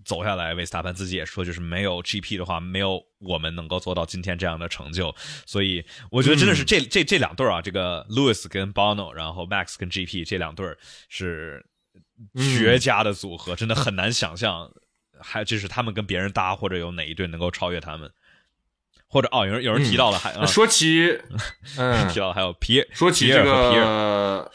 [0.06, 5.16] 走下来，维斯塔潘自己也说，就是没有 GP 的话，没有我们能够做到今天这样的成就。
[5.46, 5.82] 所以
[6.12, 10.78] 我觉得真的是这、这这两对儿啊，这个 Lewis 跟 Bono，然后 Max 跟 GP 这两对儿
[11.08, 11.66] 是
[12.36, 14.70] 绝佳的组合，真的很难想象，
[15.22, 18.12] 还就是他们跟别人搭，或者有哪一队能够超越他们。
[19.14, 21.20] 或者哦，有人有人提到了，还、说起，
[21.78, 22.10] 嗯。
[22.10, 24.52] 提，到还有皮说起这个皮尔，个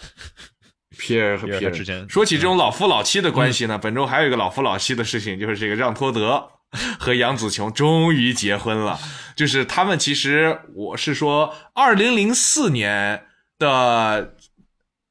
[0.99, 1.71] 皮尔和皮尔皮尔。
[1.71, 6.49] 之间说起这种老夫老妻的关系呢，本周还有一个老夫老妻的事情，就是这个让托德
[6.99, 8.99] 和杨紫琼终于结婚了。
[9.37, 13.27] 就是他们其实我是说，二零零四年
[13.61, 14.35] 的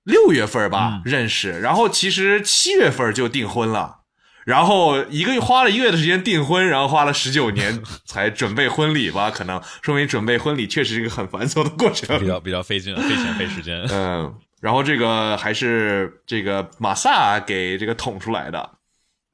[0.04, 4.02] 六月份吧、认识，然后其实七月份就订婚了。
[4.48, 12.18] 然后一个月花了一个月的时间订婚，然后花了十九年才准备婚礼吧，可能说明准备婚礼确实是一个很繁琐的过程。
[12.18, 13.86] 比较 比较费劲，费钱费时间。
[13.91, 18.70] 嗯，然后这个还是这个马萨给这个捅出来的。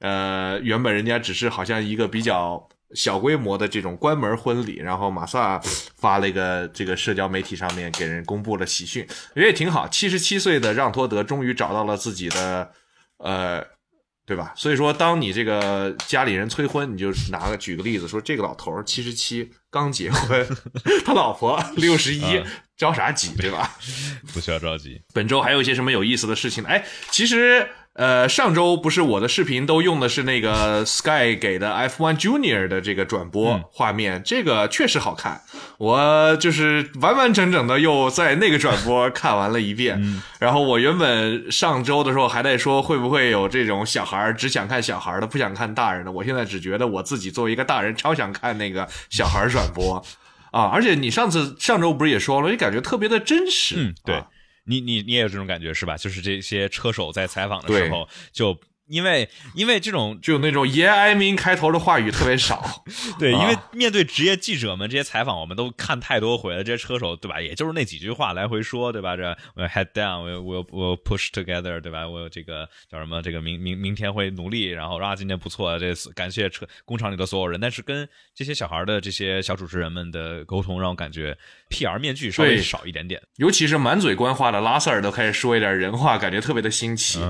[0.00, 5.60] 呃，原本人家只是好像一个比较小规模的这种关门婚礼，然后马萨
[5.96, 9.06] 发了一个这个社交媒体上面给人公布了喜讯，
[9.36, 9.86] 也挺好。
[9.86, 12.72] 七十七岁的让托德终于找到了自己的
[13.18, 13.64] 呃。
[14.26, 14.52] 对吧？
[14.56, 20.46] 所以说，当你这个家里人催婚，你就拿个举个例子，说这个老头七十七刚结婚，
[21.04, 22.42] 他老婆 六十一，
[22.76, 23.76] 着啥急，对吧？
[24.32, 25.02] 不需要着急。
[25.12, 26.68] 本周还有一些什么有意思的事情呢？
[26.70, 27.68] 哎，其实。
[27.94, 35.42] 呃，上周不是我的视频都用的是那个 Sky 给的 F1 Junior 的这个转播画面，这个确实好看。
[35.78, 40.20] 我就是完完整整的又在那个转播看完了一遍。
[40.40, 46.10] 然后我原本上周的时候还在说会不会有这种小孩只想看小孩的，不想看大人的。
[46.10, 50.04] 我现在只觉得我自己作为一个大人，超想看那个小孩转播
[50.50, 50.62] 啊！
[50.72, 53.76] 而且你上次上周不是也说了，你感觉特别的真实。
[53.78, 54.24] 嗯，对。
[54.64, 55.96] 你你你也有这种感觉是吧？
[55.96, 58.58] 就是这些车手在采访的时候就。
[58.86, 62.84] 因为因为这种就那种 Yeah I mean 开头的话语特别少，
[63.18, 67.40] 对，因为面对职业记者们这些采访，我们都看太多回了，这些车手对吧？
[67.40, 69.16] 也就是那几句话来回说对吧？
[69.16, 69.24] 这
[69.56, 72.06] 我 head down，我我我 push together 对吧？
[72.06, 73.22] 我有这个叫什么？
[73.22, 77.58] 这个明明明天会努力，然后啊今天不错，这次感谢车工厂里的所有人。
[77.58, 81.36] 但是跟这些小孩的这些小主持人们的沟通，让我感觉
[81.70, 87.20] PR 面具稍微少一点点，尤其是满嘴官话的拉塞尔都开始说一点人话，感觉特别的新奇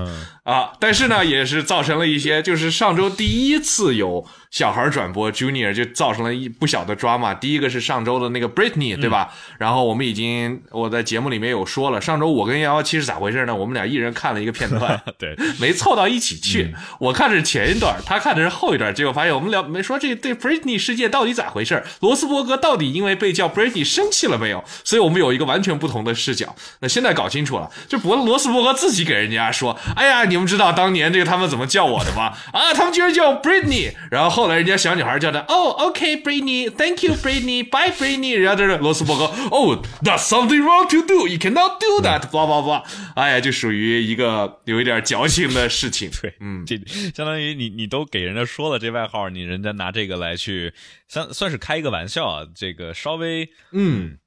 [0.43, 0.73] 啊！
[0.79, 7.37] 但是呢，也是造成了一些，就是上周第一次有小孩转播 Junior，就造成了一不小的 drama。
[7.37, 9.29] 第一个是上周的那个 Britney，对吧？
[9.59, 13.53] 然后我们已经我在节目里面有说了，上周我跟幺幺七是咋回事呢？
[13.53, 16.73] 我们俩一人看了一个片段， 对，没凑到一起去。
[17.01, 24.63] 我看的是前一段，他看的是后一段，结果发现我们俩没说这对 Britney 事件到底咋回事，罗斯伯格到底因为被叫 Britney 生气了没有？
[24.85, 26.55] 所以我们有一个完全不同的视角。
[26.79, 32.31] 那现在搞清楚了，就博罗斯伯格自己给人家说：“哎呀，你们知道当年这个他们怎么叫我的？”吗？
[32.53, 42.83] 啊，他们居然叫 Britney，然后后来人家小女孩叫他，哦，OK，Britney，Thank you，Britney，Bye Britney，然后这是罗斯伯格，哦，That's something wrong to do，You cannot do that，blah blah blah，
[43.15, 46.11] 哎呀，就属于一个有一点矫情的事情。
[46.21, 46.79] 对，嗯，这
[47.15, 50.71] 相当于你你都给人家说了这外号，你人家拿这个来去，
[51.07, 54.19] 算算是开一个玩笑啊，这个稍微，嗯。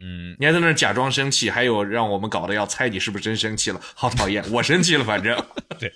[0.00, 4.44] 嗯，你还在那假装生气，还有让我们搞得要猜你是不是真生气了，好讨厌！
[4.52, 5.36] 我生气了，反正
[5.78, 5.92] 对，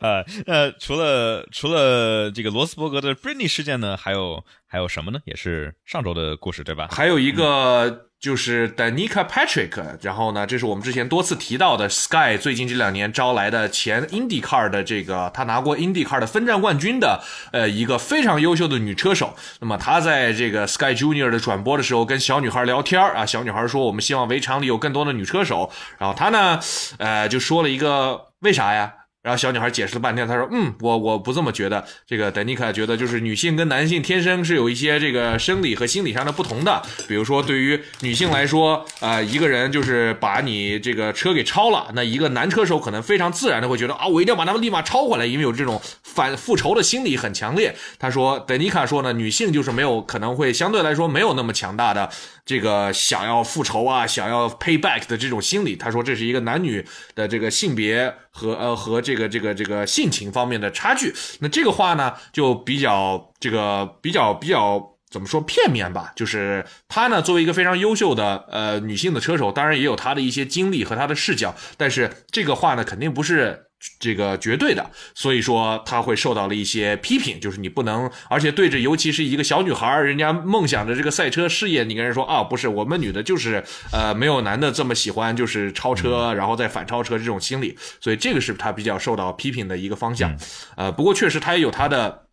[0.00, 5.20] 呃，那除了除了这个罗斯伯格的 Britney 事件呢，还有还有什么呢？
[5.24, 6.88] 也是上周的故事，对吧？
[6.90, 8.08] 还有一个。
[8.24, 17.22] 就是 Danica Patrick，然后呢，这是我们之前多次提到的 Sky 最近这两年招来的前 IndyCar 的这个，他拿过 IndyCar 的分站冠军的，
[17.52, 19.36] 呃，一个非常优秀的女车手。
[19.60, 26.58] 那么她在这个 Sky Junior 的转播的时候，跟小女孩聊天啊，小女孩说我们希望围场里有更多的女车手，然后她呢，
[26.96, 28.90] 呃，就说了一个为啥呀？
[29.24, 31.82] 然后小女孩解释了半天，她说：“嗯，我我不这么觉得。
[32.06, 36.82] 这个丹妮卡觉得，就是女性跟男性天生是有一些这个生理和心理上的不同的。
[37.08, 47.74] 比如说，对于女性来说，啊，一个人就是把你这个车给超了，那一个男车手可能非常自然的会觉得啊，我一定要把他们立马超回来，因为有这种反复仇的心理很强烈。
[47.98, 52.10] 她说，丹妮卡说呢，女性就是没有可能会相对来说没有那么强大的
[52.44, 55.76] 这个想要复仇啊，想要 pay back 的这种心理。
[55.76, 56.84] 他说，这是一个男女
[57.14, 66.12] 的这个性别。”和呃和这个这个这个性情方面的差距，那这个话呢就比较这个比较比较怎么说片面吧？
[66.16, 73.66] 就是她呢作为一个非常优秀的呃女性的车手，当然也有她的一些经历和她的视角，但是这个话呢肯定不是。
[73.98, 83.62] 这个绝对的，所以说他会受到了一些批评，就是你不能，而且对着尤其是一个小女孩，人家梦想着这个赛车事业，你跟人说啊，不是我们女的，就是
[83.92, 90.36] 呃没有男的这么喜欢，就是超车，然后再反超车这种心理，所以这个是他比较受到批评的一个方向。
[90.76, 92.26] 呃，不过确实他也有他的，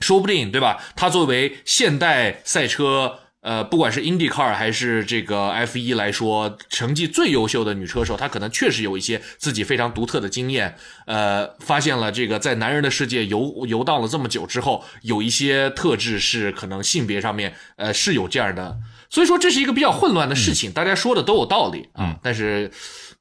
[0.00, 0.82] 说不定对吧？
[0.96, 3.20] 他作为现代赛车。
[3.44, 10.74] 呃，不管是 IndyCar 还是这个 F1 来说，成绩最优秀的女车手，她可能确实有一些自己非常独特的经验。
[11.04, 18.78] 呃，发现了这个在男人的世界游游荡了这么久之后，有一些特质是可能性别上面呃是有这样的，
[19.10, 20.72] 所以说这是一个比较混乱的事情。
[20.72, 22.70] 大家说的都有道理啊，但是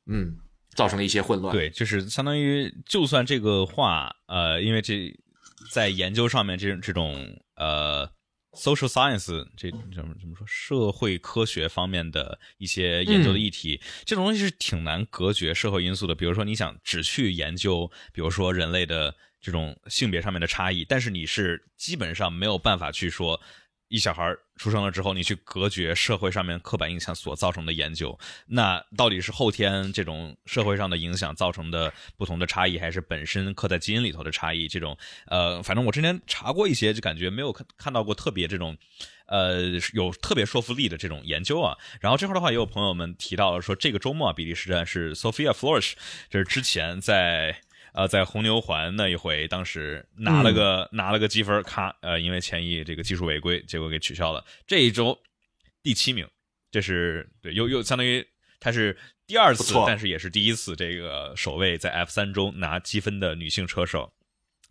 [0.07, 0.37] 嗯，
[0.73, 1.53] 造成了一些混乱。
[1.53, 5.13] 对，就是相当于就算这个话，呃，因为这
[5.69, 7.13] 在研究上面这这种
[7.57, 8.09] 呃。
[8.55, 10.45] Social science 这怎么怎么说？
[10.47, 16.15] 社会科学方面的一些研究的议题，这种东西是挺难隔绝社会因素的。
[16.15, 23.41] 比如说，你想只去研究，比如说人类的这种性别上面的差异，但是你是基本上没有办法去说。
[23.89, 34.67] 一小孩出生了之后，你去隔绝社会上面刻板印象所造成的研究，那到底是后天这种社会上的影响造成的不同的差异，还是本身刻在基因里头的差异？
[34.67, 38.77] 这种呃，反正我之前查过一些，就感觉没有看看到过特别这种
[39.25, 41.75] 呃有特别说服力的这种研究啊。
[41.99, 45.93] 然后这块的话，也有朋友们提到了说，这个周末啊比利时站是 Sophia Flores，
[46.29, 47.62] 这是之前在。
[47.93, 54.43] 呃，在红牛环那一回，当时拿了个拿了个积分，咔，呃，因为前一这个技术违规，结果给取消了。
[54.67, 55.17] 这一周
[55.81, 56.27] 第七名，
[56.71, 58.25] 这是对，又又相当于
[58.59, 64.11] 他是第二次，但是也是第一次，这个首位在 F 三中拿积分的女性车手。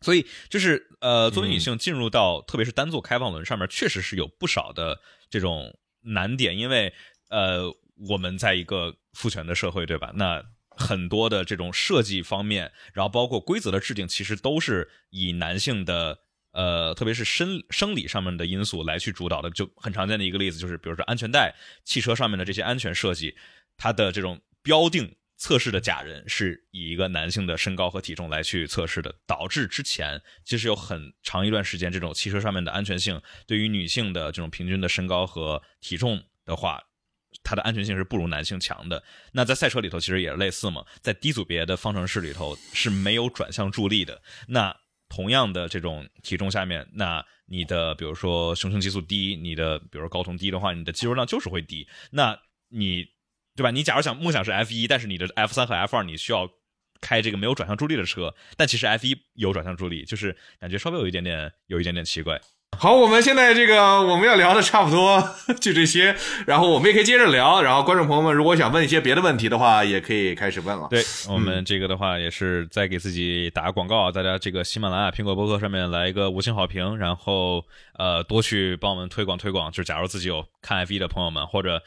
[0.00, 5.00] 所以就是呃，作为女性进入到特别是单座开放轮上面，确实是有不少的
[5.30, 6.92] 这种难点，因为
[7.28, 7.72] 呃，
[8.08, 10.10] 我们在一个父权的社会，对吧？
[10.16, 10.44] 那
[10.82, 16.18] 很多的这种设计方面，然后包括规则的制定，其实都是以男性的
[16.50, 19.48] 呃，特别是生生理上面的因素来去主导的。
[19.50, 21.54] 就很常见的一个例子，就是比如说安全带、
[21.84, 23.36] 汽车上面的这些安全设计，
[23.76, 36.82] 它的这种标定测试的假人是以一个男性的身高和体重来去测试的，导致之前其实有很长一段时间，这种汽车上面的安全性对于女性的这种平均的身高和体重的话。
[37.42, 39.02] 它的安全性是不如男性强的。
[39.32, 44.22] 那在赛车里头其实也是类似嘛，在低组别的方程式里头是没有转向助力的。
[44.48, 44.76] 那
[45.08, 51.86] 同样的这种体重下面，那你的比如说雄性激素低，你的比如说睾酮低的话，你的肌肉量就是会低。
[52.10, 52.38] 那
[52.68, 53.06] 你
[53.54, 53.70] 对吧？
[53.70, 56.50] 你假如想梦想是 F 一，但是你的 F 三和 F 二你需要
[57.02, 62.40] 开这个没有转向助力的车，但其实 F 一有转向助力，就是感觉稍微有一点点有一点点奇怪。
[62.78, 65.22] 好，我们现在这个我们要聊的差不多
[65.60, 66.16] 就这些，
[66.46, 67.62] 然后我们也可以接着聊。
[67.62, 70.88] 然后观众朋友们如果想问一些别的问题的话，也可以开始问了。
[70.90, 77.64] 对我们这个的话，也是在给自己打广告啊，大家这个喜马拉雅、苹果播客上面来一个五星好评，然后
[77.96, 79.70] 呃多去帮我们推广推广。
[79.70, 81.82] 就假如自己有看 F 一的朋友们，或者。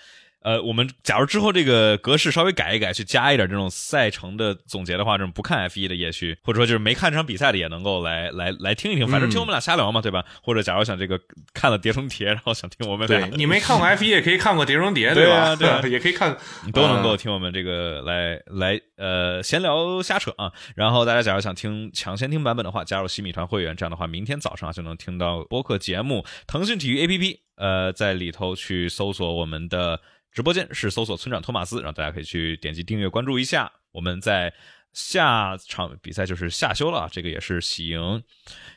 [0.45, 10.23] 呃，我们假如之后这个格式稍微改一改，去加一点这种赛程的总结的话，这种不看 F 一的也许，或者说就是没看这场比赛的也能够来来来听一听，反正听我们俩瞎聊嘛，对吧？
[10.43, 11.19] 或者假如想这个
[11.51, 15.55] 看了《碟中谍》，然后想听我们俩，你没看过 F 一也可以看过《碟中谍》，对吧？
[15.55, 16.37] 对， 也可以看，
[16.71, 20.51] 都能够听我们这个来来呃闲聊瞎扯啊。
[20.75, 26.23] 然后大家假如想听抢先听版本的话，加入西米团会员，这样的话明天早上就能听到播客节目。
[26.45, 29.99] 腾讯体育 APP，呃，在里头去搜索我们的。
[30.35, 33.71] 直播间是搜索村长托马斯，然后大家可以去点击订阅关注一下。
[33.93, 34.53] 我们在
[34.91, 38.21] 下场比赛就是夏休了，这个也是喜迎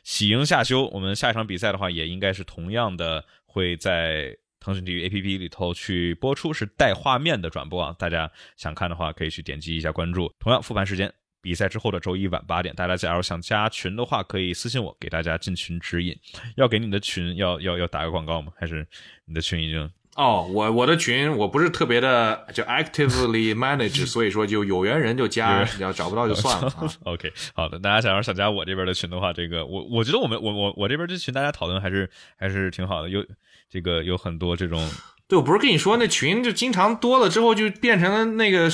[0.05, 0.85] 喜迎夏休。
[0.85, 7.93] 我们下一场比赛的话，也应该是同样的会在腾讯体育 APP 里头去播出，是带画面的转播啊。
[7.99, 10.33] 大家想看的话，可以去点击一下关注。
[10.39, 16.17] 同样复盘时间，比赛之后的周一晚八点，大家假如想加群的话，可以私信我，给大家进群指引。
[16.55, 18.53] 要给你的群要要要打个广告吗？
[18.57, 18.87] 还是
[19.25, 19.91] 你的群已经？
[20.19, 26.73] 哦，我我的群我不是特别的就 actively manage，所以说就有缘人就加，要找不到就算了。
[27.05, 33.25] OK，好的，大家想要想加我这边的群的话，这个我我觉得我们我我我这边这群大家讨论还是还是挺好的，有
[33.69, 34.85] 这个有很多这种。
[35.29, 38.69] 对，我不是跟你说那群就经常多了之后就变成了那个。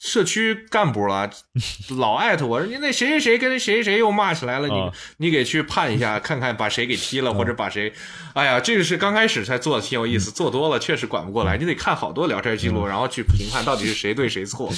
[0.00, 1.30] 社区干部了，
[1.98, 7.92] 老艾特我说你那谁谁谁跟谁谁谁又骂起来了，你你给去判一下，看看把谁给踢了，或者把谁，
[8.32, 14.72] 哎呀，这个是刚开始才做的挺有意思，做多了确实管不过来，你得看好多聊天记录，然后去评判到底是谁对谁错。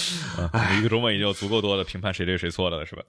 [0.78, 3.02] 一个周末已经有足够多的评判谁对谁错的了，是吧？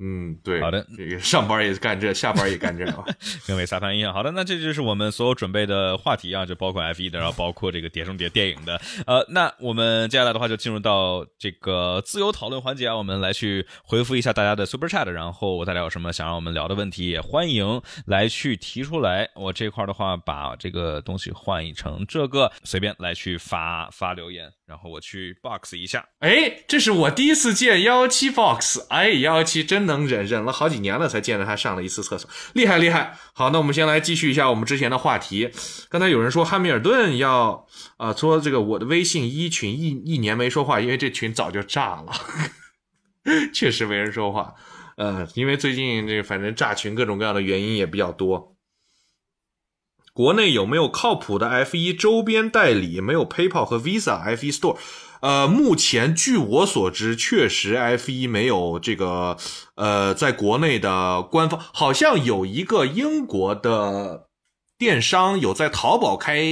[0.00, 3.04] 嗯，对，好的，这个上班也干这，下班也干这啊，
[3.46, 4.12] 跟韦萨凡一样。
[4.12, 8.80] 好的，那这就是我们所有准备的话题啊，就包括 F 一的，然后包括这个《碟中谍》电影的。
[9.06, 19.30] 呃，那我们接下来的话就进入到这个自由讨论环节啊，我们来去回复一下大家的 Super Chat，然后大家有什么想让我们聊的问题，也欢迎来去提出来。
[19.36, 24.50] 我这块的话，把这个东西换一成这个，随便来去发发留言。
[24.66, 33.16] 然后我去 box 一下，哎，这是我第一次见幺幺七 box，哎，幺幺七真能忍，忍了好几年了才见着他上了一次厕所，厉害厉害。
[33.32, 35.50] 好，那我们先来继续一下我们之前的话题。
[35.88, 37.66] 刚才有人说汉密尔顿要
[37.96, 42.12] 啊，说这个我的微信一群一一年没说话，因为这群早就炸了，
[43.52, 44.54] 确实没人说话。
[44.96, 48.56] 呃，因为最近这反正炸群各种各样的原因也比较多。
[50.12, 53.00] 国内有没有靠谱的 F 一周边代理？
[53.00, 54.78] 没有 PayPal 和 Visa F 一 Store。
[55.24, 59.38] 呃，目前据我所知，确实 F 一没有这个
[59.74, 64.26] 呃，在国内的官方，好像有一个英国的
[64.76, 66.44] 电商有在淘宝开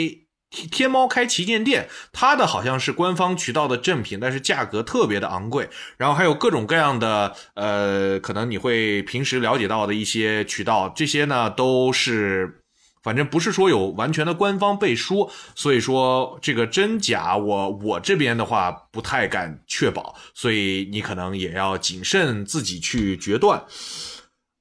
[0.70, 5.68] 天猫开旗舰店，它的好像是官方渠道的正品，但是价格特别的昂贵。
[5.98, 12.61] 然后还有各种各样的呃，可能你会平时了解到的一些渠道，这些呢都是。
[13.03, 23.64] 反正不是说有完全的官方背书，所以说这个真假我我这边的话不太敢确保，所以你可能也要谨慎自己去决断。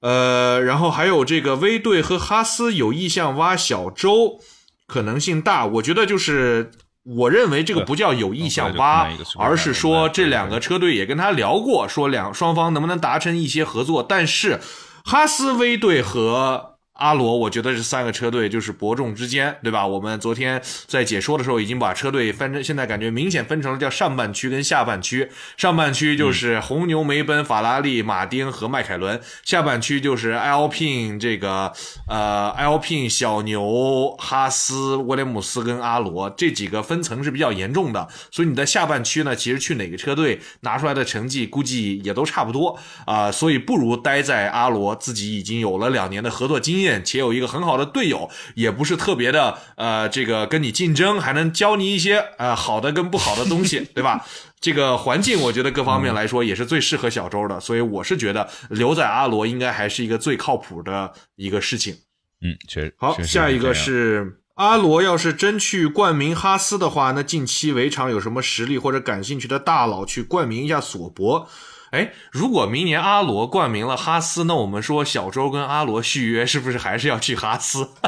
[0.01, 4.39] 呃，然后还有这个威队和哈斯有意向挖小周，
[4.87, 5.67] 可能性大。
[5.67, 6.71] 我觉得就是
[7.03, 14.01] 我认为这个不叫有意向挖，而是说这两个车队也跟他聊过，说两双方能不能达成一些合作。
[14.01, 14.59] 但是
[15.05, 16.70] 哈斯威队和
[17.01, 19.87] 阿罗，我觉得这三个车队就是伯仲之间，对吧？
[19.87, 25.27] 我们昨天在解说的时候已经把车队分成，现在感觉明显分成了叫上半区跟下半区。
[25.57, 31.73] 上半区就是红牛、梅奔、法拉利、马丁和迈凯伦；下半区就是 L pin 这个
[32.07, 38.07] 呃 L pin 小牛、哈斯、威廉姆斯跟阿罗这几个分层是比较严重的。
[38.29, 43.31] 所以你在下半区呢，其实去哪个车队拿出来的成绩估计也都差不多啊。
[43.31, 46.90] 所以不如待在阿罗，自己已经有了两年的合作经验。
[47.05, 54.25] 且有一个很好的队友，也不是特别的呃，这个跟你竞争，还能教你一些呃好的跟不好的东西， 对吧？
[54.59, 61.95] 这个环境我觉得各方面来说也是最适合小周的，所以我是觉得留在阿罗应该还是一个最靠谱的一个事情。
[62.41, 62.93] 嗯，确实。
[62.97, 71.47] 好，下一个是阿罗，要是真去冠名哈斯的话，那近期围场有什么实力或者感兴趣的大佬去冠名一下索博？
[71.91, 77.89] 哎，如果明年阿罗冠名了哈斯，那我们说小周跟阿罗续约是不是还是要去哈斯？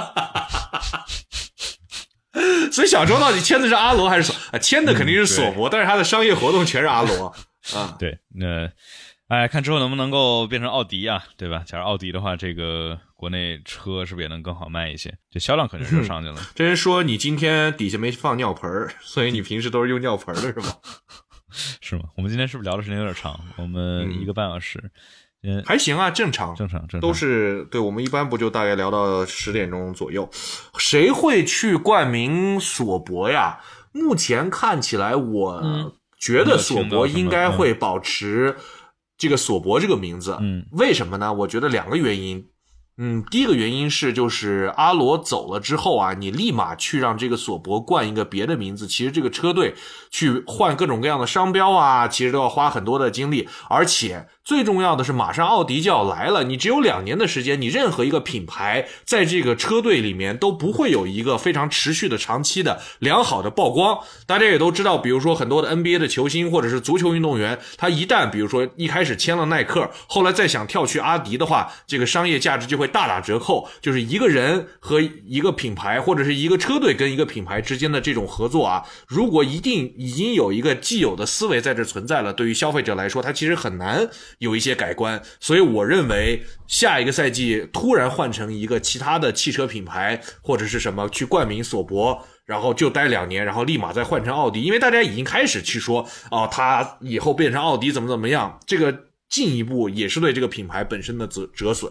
[2.71, 4.36] 所以小周到底签的是阿罗还是索？
[4.51, 7.27] 啊，签的肯定是索博，但是他的商业活动全是阿罗
[7.75, 7.95] 啊。
[7.99, 8.69] 对，那
[9.27, 11.63] 哎，看之后能不能够变成奥迪啊，对吧？
[11.65, 15.13] 假如奥迪的话，这个国内车是不是也能更好卖一些？
[15.29, 16.36] 这销量肯定是上去了。
[16.55, 18.69] 这人说你今天底下没放尿盆
[19.01, 20.73] 所以你平时都是用尿盆的是吗？
[21.81, 22.03] 是吗？
[22.15, 23.39] 我们今天是不是聊的时间有点长？
[23.57, 24.91] 我们一个半小时，
[25.43, 27.79] 嗯，还行啊，正常，正常，正常，都是对。
[27.79, 30.29] 我们一般不就大概聊到十点钟左右？
[30.77, 33.59] 谁会去冠名索博呀？
[33.91, 38.55] 目前看起来，我觉得索博应该会保持
[39.17, 40.37] 这个索博这个名字。
[40.41, 41.31] 嗯，为什么呢？
[41.33, 42.47] 我觉得两个原因。
[42.97, 49.73] 嗯，第一个原因是，就是阿罗走了之后啊，你立马去让这个索博冠一个别的名字，其实这个车队
[50.14, 54.28] 去换各种各样的商标啊，其实都要花很多的精力，而且。
[54.45, 56.43] 最重要的是，马上奥迪就要来了。
[56.43, 63.97] 你只有两年的时间，你任何一个品牌在这个车队里面都不会有一个非常持续的、长期的良好的曝光。
[64.28, 73.70] 大家也都知道，比如说很多的 NBA 的球星或者是足球运动员，他一旦比如说一开始签了耐克，后来再想跳去阿迪的话，这个商业价值就会大打折扣。
[73.80, 84.05] 就是一个人和一个品牌或者是一个车队跟一个品牌之间的这种合作啊，如果一定已经有一个既有的思维在这存在了，对于消费者来说，他其实很难。
[84.39, 101.89] 有一些改观，所以我认为下一个赛季突然换成一个其他的汽车品牌或者是什么去冠名索博，然后就待两年，然后立马再换成奥迪，因为大家已经开始去说哦，他以后变成奥迪怎么怎么样，这个进一步也是对这个品牌本身的折折损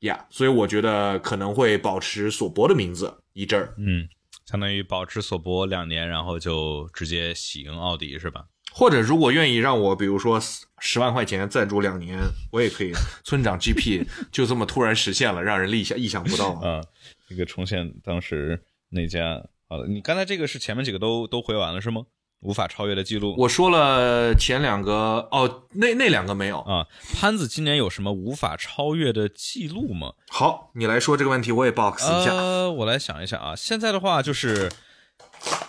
[0.00, 4.08] 呀，所以我觉得可能会保持索博的名字一阵儿，嗯，
[4.50, 8.46] 相当于保持索博两年，然后就直接喜迎奥迪是吧？
[8.72, 10.40] 或者如果愿意让我，比如说
[10.80, 12.18] 十万块钱赞助两年，
[12.50, 12.92] 我也可以。
[13.22, 16.82] 村长 GP 就这么突然实现了，让人意想意想不到 啊！
[17.28, 19.40] 这个重现当时那家。
[19.68, 22.02] 好的，你刚才这个是前面几个都都回完了是吗？
[22.40, 23.34] 无法超越的记录。
[23.38, 26.86] 我说了前两个哦，那那两个没有啊。
[27.14, 30.12] 潘子今年有什么无法超越的记录吗？
[30.28, 32.34] 好，你来说这个问题，我也 box 一下。
[32.34, 33.54] 呃，我来想一想啊。
[33.56, 34.70] 现在的话就是。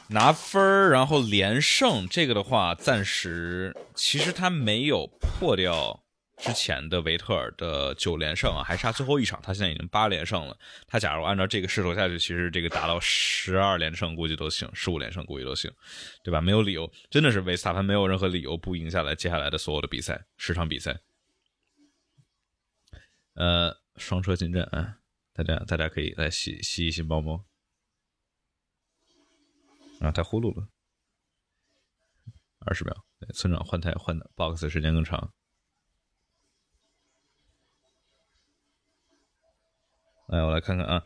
[0.08, 6.02] 拿分儿，然后连胜，这个的话，暂时其实他没有破掉
[6.42, 10.58] 之前的维特尔的九连胜啊，还差最后一场，他现在已经八连胜了。
[10.88, 15.72] 他假如按照这个势头下去，其实这个达到十二连胜估计都行，十五连胜估计都行，
[16.24, 16.42] 对吧？
[16.42, 21.00] 没有理由，真的是维斯塔潘没有任何理由不赢下来接下来的所有的比赛，十场比赛。
[23.36, 24.98] 呃，双车进阵啊，
[25.34, 27.46] 大家大家可以来吸吸一吸猫猫。
[30.00, 30.68] 啊，太呼噜了，
[32.66, 33.06] 二十秒。
[33.36, 35.32] 村长换台换的 box 时间更长。
[40.32, 41.04] 来，我来看看啊。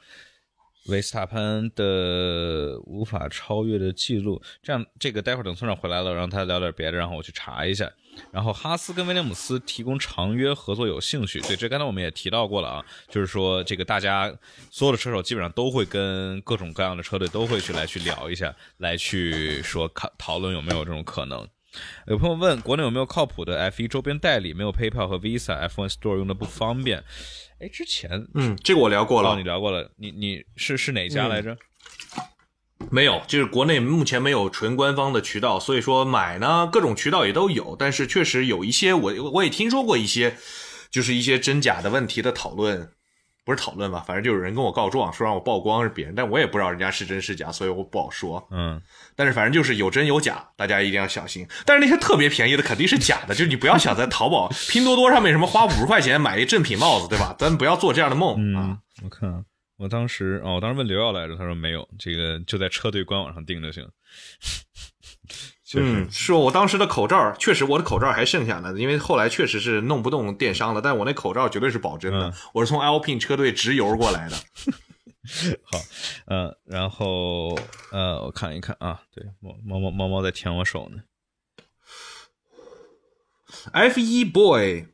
[0.88, 7.91] 维斯塔潘的无法超越的记录，这样这个待会儿等村长回来了，让他聊点别的，然后我去查一下。
[8.32, 14.32] 然后哈斯跟威廉姆斯提供长约合作有兴趣，对，这刚才我们也提到过了啊，就是说这个大家
[14.69, 21.47] 所有的车手基本上都会跟各种各样的车队都会去来去聊一下，来去说讨讨论有没有这种可能。
[22.05, 24.53] 有朋友问国内有没有靠谱的 F1 周边代理？
[24.53, 27.03] 没有 PayPal 和 Visa F1 Store 用的不方便。
[27.60, 31.58] 哎，之前嗯，这个我聊过了，哦，你聊过了，你你是是哪家来着？
[32.91, 40.38] 没有，就是国内目前没有纯官方的渠道，所以说买呢各种渠道也都有，但是确实有一些我我也听说过一些，
[40.91, 42.91] 就是一些真假的问题的讨论，
[43.46, 48.46] 不是讨论吧，反正就有人跟我告状说让我曝光是别人，但我也不知道人家是真是假，所以我不好说。
[48.50, 48.82] 嗯，
[49.16, 51.48] 但是反正就是有真有假，大家一定要小心。
[51.64, 57.36] 但是那些特别便宜的肯定是假的，就是你不要想在淘宝、 拼多多上面什么花五十块钱买一正品帽子，对吧？
[57.38, 58.70] 咱不要做这样的梦啊。
[58.72, 59.43] 嗯，我看啊
[59.78, 63.88] 我当时哦，我当时问刘耀来着，他说没有，这个就在车队官网上订就行。
[65.74, 74.36] 嗯，说我当时的口罩，确实我的口罩还剩下呢，因为后来确实是弄不动电商了，但我那口罩绝对是保真的，嗯我是从 Alpine 车队直邮过来的。
[75.63, 75.80] 好，
[76.28, 77.57] 呃，然后
[77.91, 81.01] 呃，我看一看啊，对，猫猫猫猫猫在舔我手呢。
[83.72, 84.86] F 一 Boy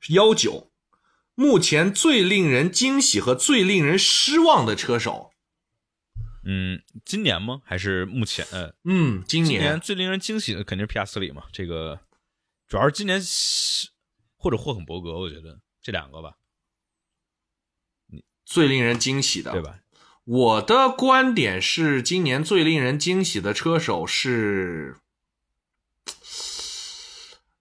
[0.00, 0.70] 是幺九，
[1.34, 5.29] 目前最令人惊喜和最令人失望的车手。
[6.42, 7.60] 嗯，今年吗？
[7.64, 8.46] 还是目前？
[8.50, 12.00] 呃，嗯，今今年最令人惊喜的肯定是皮亚斯里嘛，这个
[12.66, 13.20] 主要是今年
[14.36, 16.36] 或者霍肯伯格，我觉得这两个吧，
[18.44, 19.60] 最令人惊喜的，对？
[19.60, 19.78] 吧？
[20.24, 24.98] 我的观点是，今年最令人惊喜的车手是，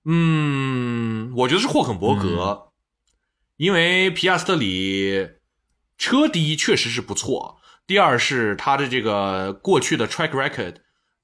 [0.06, 2.72] 嗯，我觉得是霍肯伯格，
[3.58, 5.32] 因为皮亚斯特里
[5.98, 7.59] 车第一确实是不错，
[7.90, 10.76] 第二是他的这个过去的 track record，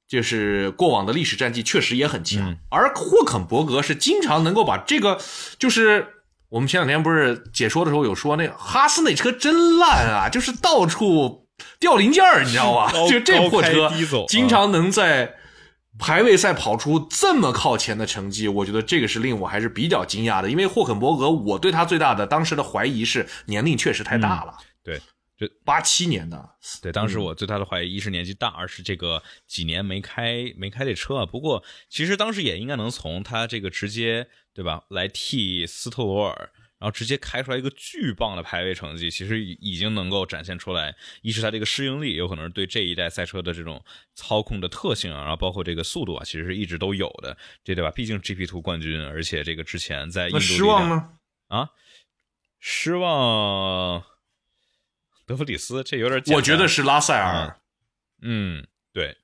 [0.07, 5.20] 就是过往的历史战绩确实也很强，嗯而霍肯伯格是经常能够把这个，
[5.59, 6.07] 就是
[6.49, 11.47] 我们前两天不是解说的时候有说那个哈斯那车真烂啊，就是到处
[11.80, 12.91] 掉零件儿，你知道吧？
[13.07, 13.91] 就这破车
[14.28, 15.36] 经常能在
[15.99, 20.49] 排位赛跑出这么靠前的成绩，我觉得这个是令我还是比较惊讶的。
[20.49, 24.99] 因为霍肯伯格，我对他最大的当时的怀疑是年龄确实太大了，对，
[25.38, 31.25] 就八七年的，对，当时我对他的怀疑，一是年纪大，二是这个几年没开没开这车啊。
[31.25, 43.83] 不过其实当时也应该能从他这个直接对吧来替斯特罗尔，然后直接开出来一个巨棒的排位成绩，其实已已经能够展现出来，一是他这个适应力，有可能是对这一代赛车的这种
[44.13, 47.91] 操控的特性啊，然后包括这个速度啊，其实是一直都有的，这对吧？
[47.91, 51.09] 毕竟 GP 图冠军，而且这个之前在印度那失望吗？
[51.49, 51.71] 啊，
[52.57, 54.14] 失望。
[55.26, 57.57] 德弗里斯，这有点，我觉得是拉塞尔。
[58.21, 59.17] 嗯，对，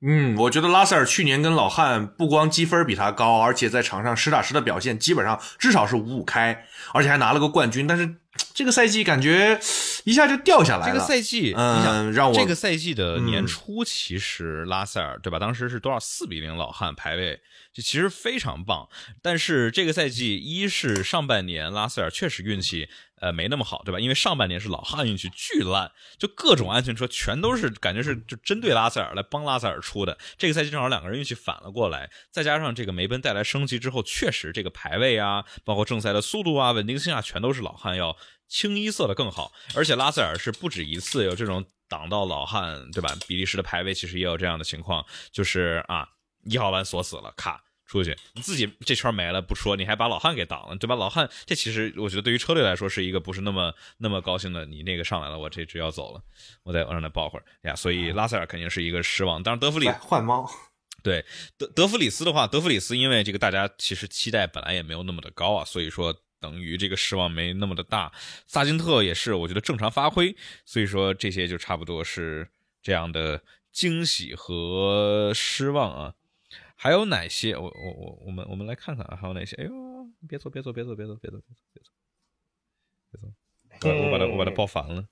[0.00, 7.86] 嗯，我觉得拉塞尔去年跟老汉不光积分比他高，而且在场上实打实的表现，基本上至少是五五开，而且还拿了个冠军。
[7.86, 8.16] 但是
[8.54, 9.58] 这个赛季感觉
[10.04, 10.92] 一下就掉下来了。
[10.92, 15.38] 这个赛季，你嗯想，让我这个赛季的年嗯初，其实拉塞尔对吧？
[15.38, 17.40] 当时是多少四比零老汉排位，
[17.72, 18.88] 这其实非常棒。
[19.22, 22.88] 但是这个赛季，一是上半年拉塞尔确实运气
[23.20, 23.98] 呃没那么好，对吧？
[24.00, 30.16] 因为上半年是老汉运气巨烂，就各种安全车全都是感觉是就针对拉塞尔来帮拉塞尔出的。
[30.36, 38.16] 这个赛季正好两个人运气反了过来，再加上这个梅奔带来升级之后，确实这个排位啊，包括正赛的速度啊、稳定性啊，全都是老汉要
[38.48, 39.52] 清一色的更好。
[39.74, 43.14] 而且拉塞尔是不止一次有这种挡到老汉，对吧？
[43.26, 46.08] 比利时的排位其实也有这样的情况，就是啊，
[46.44, 47.62] 一号弯锁死了，卡。
[47.88, 50.94] 出去，你自己这圈没了不说，你还把老汉给挡了，对吧？
[50.94, 56.22] 老汉这其实我觉得对于车队来说是一个不是那么那么高兴的，你那个上来了，我这只要走了，
[56.64, 57.74] 我再我让他抱会儿呀。
[57.74, 59.42] 所以拉塞尔肯定是一个失望。
[59.42, 60.46] 当然德弗里来换猫，
[61.02, 61.24] 对
[61.56, 68.12] 德德弗里斯的话，德弗里斯因为这个大家其实期待本来也没有那么的高啊，所以说等于这个失望没那么的大。
[68.46, 70.36] 萨金特也是我觉得正常发挥，
[70.66, 72.46] 所以说这些就差不多是
[72.82, 76.12] 这样的惊喜和失望啊。
[76.80, 77.56] 还有哪些？
[77.56, 79.56] 我我我我们我们来看看啊，还有哪些？
[79.56, 79.72] 哎呦，
[80.28, 81.50] 别走别走别走别走别走别
[81.82, 81.90] 走
[83.10, 83.28] 别走，
[83.80, 85.04] 别走，我把它我把它爆烦了。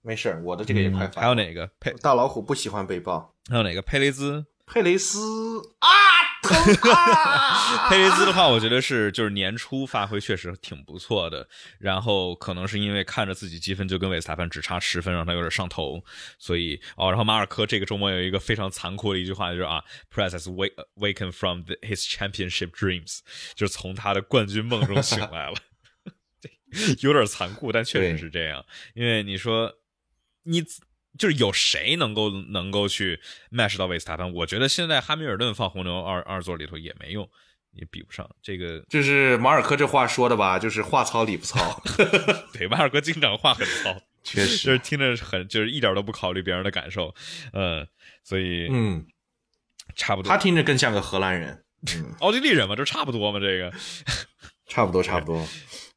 [0.00, 1.66] 没事，我的这个也快、还有哪个？
[1.80, 3.34] 佩大老虎不喜欢被爆。
[3.48, 3.82] 还有哪个？
[3.82, 4.46] 佩雷兹。
[4.64, 5.88] 佩雷斯啊，
[6.48, 7.88] 疼啊！
[7.90, 16.02] 佩雷兹的话，我觉得是就是年初发挥确实挺不错的，然后可能是因为看着自己积分就跟韦斯塔潘只差十分，让他有点上头，
[16.38, 23.18] 所以哦，然后马尔科这个周末有一个非常残酷的一句话，就是啊 p r e s has wake waken from the, his championship dreams，
[23.54, 25.54] 就是从他的冠军梦中醒来了，
[27.00, 29.72] 有点残酷，但确实是这样，因为你说
[30.44, 30.62] 你。
[31.18, 34.32] 就是有谁能够能够去 match 到维斯塔潘？
[34.32, 37.28] 我觉得现在哈密尔顿放红牛二二座里头也没用，
[37.72, 38.80] 也比不上这个。
[38.88, 41.82] 就是马尔科这话说的吧，就是话糙理不糙。
[42.54, 47.14] 对，马尔科经常话很糙，确实就是听着很就是一点都不考虑别人的感受，
[47.52, 47.86] 嗯，
[48.22, 49.04] 所以嗯，
[49.96, 50.28] 差不多。
[50.28, 51.64] 他听着更像个荷兰人，
[51.94, 53.72] 嗯， 奥地利人嘛，这差不多嘛，这个
[54.66, 55.46] 差不多差不多。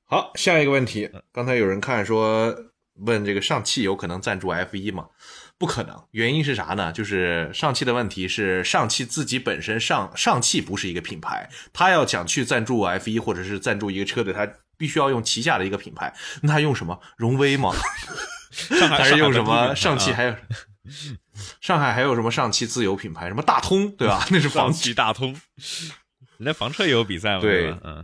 [0.05, 2.53] 好，下一个问题，刚才有人看说
[2.95, 5.07] 问这个上汽有可能赞助 F 一吗？
[5.57, 6.91] 不可能，原因是啥呢？
[6.91, 14.47] 就是上汽的问题是上汽自己本身上上汽不是一个品牌，他要想去赞助 F 一或者是赞助一个车队，他
[14.77, 16.11] 必须要用旗下的一个品牌，
[16.41, 16.99] 那他用什么？
[17.15, 17.71] 荣威吗？
[18.89, 19.75] 还是用什么？
[19.75, 20.35] 上上汽还有
[21.61, 23.27] 上海还有什么上汽自有品牌？
[23.27, 24.25] 什么大通对吧？
[24.31, 25.39] 那是房汽大通，
[26.37, 27.69] 人家房车也有比赛嘛，对？
[27.83, 28.03] 嗯，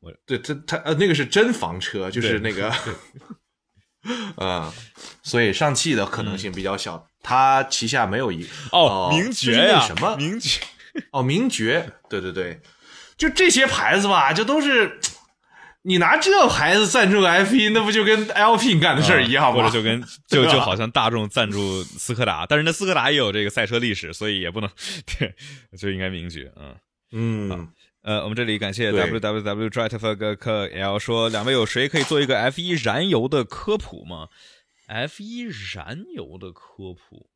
[0.00, 2.72] 我对，他他呃那个是真房车，就是那个，
[4.36, 4.72] 啊，
[5.22, 10.60] 所以上汽的可能性比较小，它旗下没有一哦，名爵呀，什么名爵？
[11.12, 12.60] 哦，名爵，对对对，
[13.16, 14.98] 就这些牌子吧，就都是
[15.82, 19.56] 你拿这牌子赞助 F 一，那不就跟 Alpine 干的事儿一样吗？
[19.56, 24.70] 或者就跟就就好像大众赞助斯柯达，但是那斯柯达也有这个赛车历史，所以也不能
[25.18, 25.34] 对，
[25.78, 26.74] 就应该名爵，嗯。
[27.12, 27.68] 嗯，
[28.02, 34.28] 呃，我们这里感谢 w w w d r i t f e r 克 L 说，两位有谁可以做一个 F 一燃油的科普吗
[34.86, 37.29] ？F 一燃油的科普，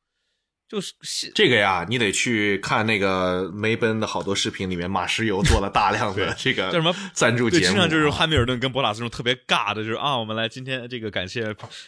[0.75, 11.43] 就是这个呀，你得去看那个梅奔的好多视频里面，马石油做了大量的这个叫什么，赞助节目，经常就是啊汉密尔顿跟博拉斯这种特别尬的，就是啊，我们来今天这个感谢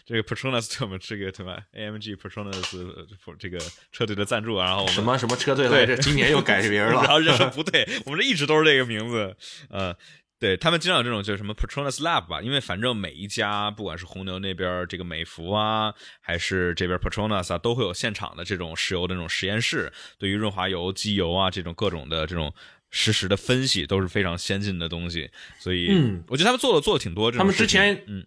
[0.04, 3.58] 这个 Petronas 对我们这个什么？AMG Petronas 呃这个
[3.90, 7.24] 车队的赞助啊，然后我们什么什么车队来着，今年又改名了 然后了。
[7.24, 9.36] 人说不对，我们这一直都是这个名字，
[9.68, 9.96] 呃。
[10.38, 22.52] 对他们经常有这种就是什么 Petronas Lab 吧，因为反正每一家不管是红牛那边这个美孚啊，还是这边 Petronas 啊，都会有现场的这种石油的那种实验室，对于润滑油、机油啊这种各种的这种
[22.90, 27.80] 实时的分析都是非常先进的东西，所以嗯我觉得他们做的做的挺多这他们种事情。
[27.80, 28.26] 之前嗯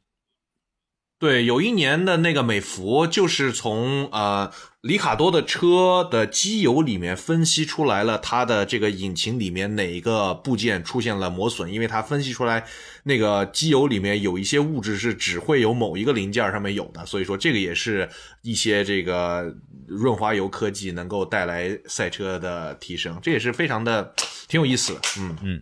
[1.19, 12.65] 对，有一年的那个美孚，就是从呃里卡多的车的机油里面分析出来了它的这个引擎里面哪一个部件出现了磨损，因为它分析出来
[13.03, 18.07] 那个机油里面有一些物质是只会有某一个零件上面有的，所以说这个也是
[18.41, 19.53] 一些这个
[19.85, 24.13] 润滑油科技能够带来赛车的提升，这也是非常的
[24.47, 25.01] 挺有意思的，
[25.43, 25.61] 嗯。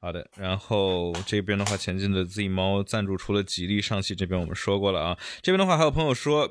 [0.00, 5.18] 好的，然后这边的话，前进的 Z 猫赞助除了吉利、上汽这边我们说过了啊。
[5.42, 6.50] 这边的话，还有朋友说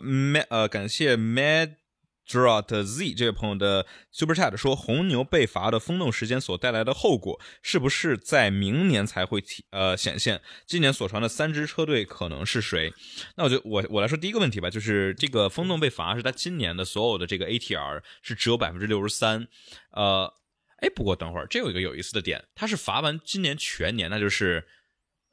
[0.49, 1.82] 呃，感谢 Mad。
[2.27, 10.41] Drought Z 这位朋友的 Super Chat 说，红牛被罚的风洞时间所带来的后果，是不是在明年才会体呃显现？
[10.65, 12.93] 今年所传的三支车队可能是谁？
[13.35, 19.47] 那我就我我来说第一个问题吧，就是这个风洞被罚是他今年的所有的这个 ATR 是只有百分之六十三，
[19.91, 20.33] 呃，
[20.77, 24.65] 哎，不过等会儿这有一个有意思的点，他是罚完今年全年，那就是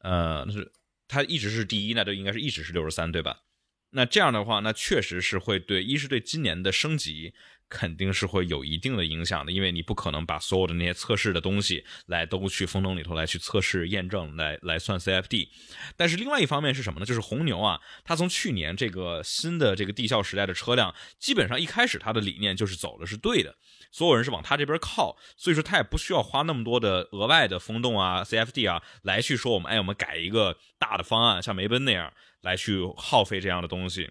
[0.01, 0.73] 呃，那是
[1.07, 3.43] 他一直是第一，那就应该是一直是六十三，对吧？
[3.91, 7.35] 那这样的话，那确实是会对，一是对今年的升级
[7.69, 15.49] 肯定是会有一定的影响的，因为你不可能把所有的那些测试的东西来都去风洞里头来去测试验证，来来算 CFD。
[15.97, 17.07] 但是另外一方面是什么呢？
[17.07, 23.57] 就是红牛啊，它从去年这个新的这个地效时代的车辆，基本上一开始它的理念就是走的是对的，
[23.91, 32.13] 所有人是往他这边靠，所以说他也不需要花那么多的额外的风洞啊、CFD 啊来去说我们哎我们改一个大的方案，像梅奔那样。
[32.43, 34.11] 来去耗费这样的东西，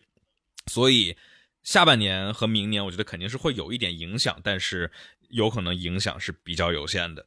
[0.68, 1.18] 所以
[1.64, 4.92] 下半年和明年，我觉得肯定是会有一点影响，但是
[5.30, 7.26] 有可能影响是比较有限的。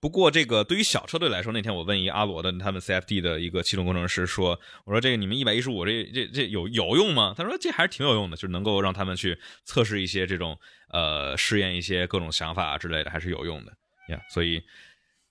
[0.00, 10.56] 不过，这个对于小车队来说，那天我问一阿罗的他们 CFD 的一个气动工程师说：“我说这个你们一百一十五这这这有有用吗？”他说：“这还是挺有用的，就是能够让他们去测试一些这种
[10.92, 13.72] 呃试验一些各种想法之类的，还是有用的
[14.10, 14.62] 呀。”所以。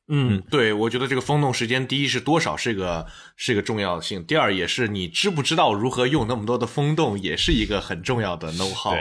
[0.10, 8.95] 嗯，对，我觉得这个风洞时间，第一是多少是个是个重要性，第二也是你知不知道如何用那么多的风洞，也是一个很重要的 know how。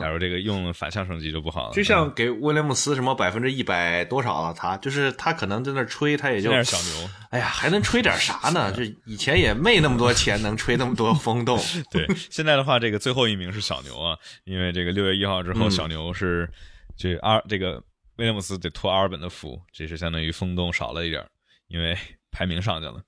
[0.00, 1.74] 假如这个用反向升级就不好了。
[1.74, 7.10] 就像给威廉姆斯什么百分之一百多少了，他就是他可能在那吹，他也就小牛。
[7.30, 8.70] 哎呀，还能吹点啥呢？
[8.76, 11.58] 就以前也没那么多钱，能吹那么多风洞。
[11.90, 16.50] 对，现在的话，这个最后一名是小牛啊，因为这个六月一号之后，嗯小牛是
[16.96, 17.82] 这阿这个。
[18.16, 21.26] 威廉姆斯得托阿尔本的福，这是相当于风洞少了一点，
[21.68, 21.96] 因为
[22.30, 23.02] 排名上去了。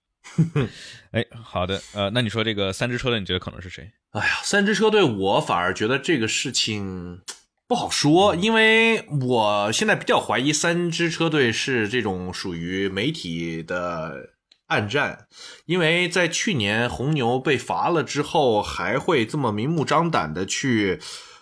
[1.11, 3.93] 哎，好的，呃，那你说这个三支车队，你觉得可能是谁？
[4.13, 7.21] 哎呀，三支车队，我反而觉得这个事情
[7.67, 14.31] 不好说，因为我现在比较怀疑三支车队是这种属于媒体的
[14.67, 15.27] 暗战，
[15.67, 21.01] 因为在去年红牛被罚了之后，还会这么明目张胆的去，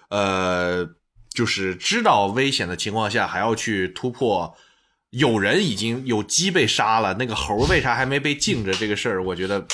[0.09, 0.91] 呃。
[1.33, 4.53] 就是知道危险的情况下还要去突破，
[5.11, 8.75] 有人已经有鸡被杀了，那个猴为啥还没被禁着？
[8.75, 9.65] 这个事儿我觉得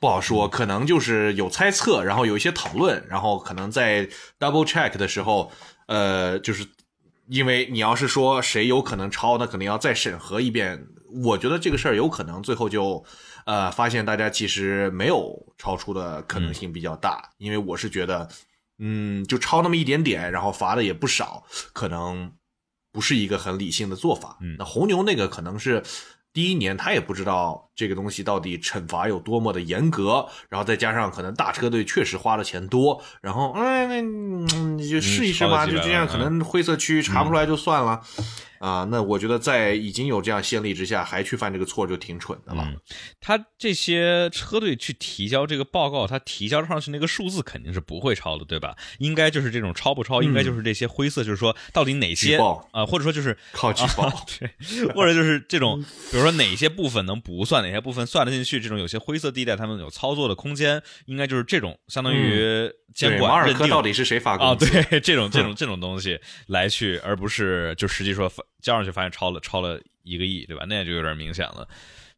[0.00, 4.06] 不好说，可能就是有猜测，然后有一些讨论，然后可能在
[4.38, 5.50] double check 的时候，
[5.86, 6.66] 呃，就是
[7.28, 10.86] 因为你要是说谁有可能抄，那肯定要再审核一遍。
[11.24, 13.04] 我觉得这个事儿有可能最后就，
[13.46, 17.30] 呃，发现大家其实没有超出的可能性比较大。
[17.38, 18.28] 因为我是觉得，
[18.78, 22.32] 嗯，就超那么一点点，然后罚的也不少，可能
[22.92, 24.38] 不是一个很理性的做法。
[24.40, 25.82] 嗯那红牛那个可能是。
[26.30, 38.00] 第一年他也不知道这个东西到底惩罚有多么的严格，然后再加上可能大车队确实花的钱多，然后哎那嗯你就试一试吧，就这样可能灰色区查不出来就算了，
[38.58, 42.64] 啊，那我觉得在已经有这样先例之下还去犯这个错就挺蠢的了。
[42.66, 42.76] 嗯，
[43.20, 48.74] 他这些车队去提交这个报告，他提交上去那个数字肯定是不会超的，对吧？
[48.98, 52.36] 应该就是这种超不超，应该就是这些灰色，就是说到底哪些
[52.72, 55.80] 啊、或者说就是靠举报，啊、 对，或者就是这种，
[56.10, 64.54] 比如说哪些部分能不算，哪些部分算得进去，这种有些灰色地带，他们有操作的空间，应该就是这种相当于监管、马尔科到底是谁发啊？
[64.54, 68.30] 对，这种这种 这种东西来去，而不是就实际说
[68.62, 70.64] 交上去发现超了超了一个亿，对吧？
[70.68, 71.68] 那就有点明显了。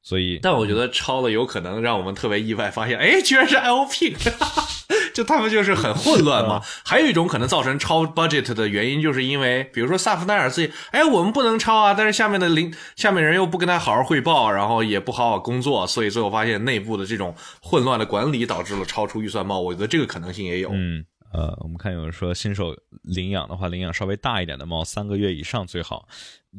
[0.02, 4.16] 所以，但我觉得超了有可能让我们特别意外，发现哎，居然是 LP，
[5.20, 6.62] 就他们就是很混乱嘛。
[6.84, 19.60] 还有一种可能造成超 budget 的原因，就是因为比如说萨夫奈尔自己，哎，我们不能超啊，但是下面的领下面人又不跟他好好汇报，然后也不好好工作，所以最后发现内部的这种混乱的管理导致了超出预算帽。
[19.60, 20.70] 我觉得这个可能性也有。
[20.72, 21.04] 嗯。
[21.32, 26.08] 呃，我们看有人说新手领养的话，领养稍微大一点的猫，三个月以上最好。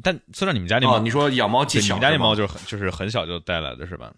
[0.02, 4.10] 但虽然你们家那猫，哦、你说养猫技巧，你们家那猫就是很就是很小就带来的是吧？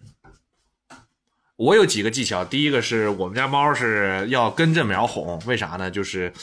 [1.57, 5.89] 我有几个技巧，第一个是我们家猫是要根正苗红，为啥呢？
[5.91, 6.33] 就是。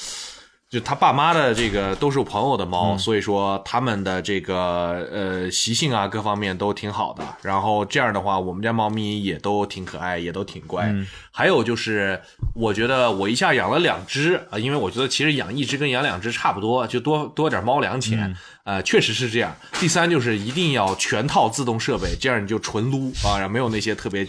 [0.73, 7.23] 就他爸妈的这个都是我朋友的猫，嗯、所以说他们的这个呃习性啊各方面都挺好的。
[7.43, 10.87] 然后这样的话，我们家猫咪也都挺可爱，也都挺乖。
[10.87, 12.19] 嗯、还有就是，
[12.55, 18.19] 我觉得我一下养了两只啊，因为我觉得其实养一只跟养两只差不多，就多多点猫粮钱。
[18.23, 19.57] 嗯、呃，确实是这样。
[19.81, 24.27] 第三就是一定要全套自动设备，这样你就纯撸啊，然后没有那些特别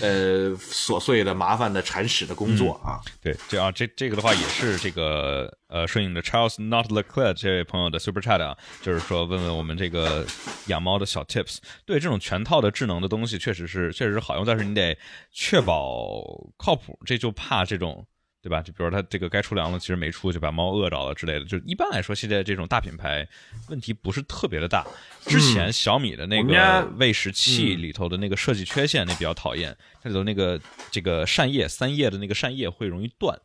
[0.00, 3.00] 呃琐碎的麻烦的铲屎的工作啊。
[3.22, 5.52] 对，这啊这这个的话也是这个。
[5.68, 10.24] 呃，顺应着 Charles Not Leclerc 这位朋友的 Super Chat 啊，就是说问问我们这个
[10.66, 11.56] 养猫的小 Tips。
[11.84, 14.96] 对这种全套的智能的东西，确实是确实是好用，但是你得
[15.32, 16.22] 确保
[16.56, 16.96] 靠谱。
[17.04, 18.06] 这就怕这种，
[18.46, 18.62] 对吧？
[18.62, 21.44] 就比如它这个该出粮了，其实没出，就把猫饿着了之类的。
[21.44, 23.26] 就一般来说，现在这种大品牌
[23.68, 24.86] 问题不是特别的大。
[25.26, 29.76] 之前小米的那个喂食器里头的那个设计缺陷，那比较讨厌。
[30.00, 30.60] 它里头那个
[30.90, 33.36] 这个扇叶三叶的那个扇叶会容易断，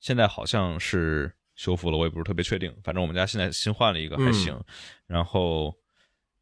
[0.00, 1.32] 现在好像是。
[1.56, 2.70] 修复了，我也不是特别确定。
[2.84, 4.52] 反正我们家现在新换了一个，还行。
[4.52, 4.64] 嗯、
[5.06, 5.74] 然后，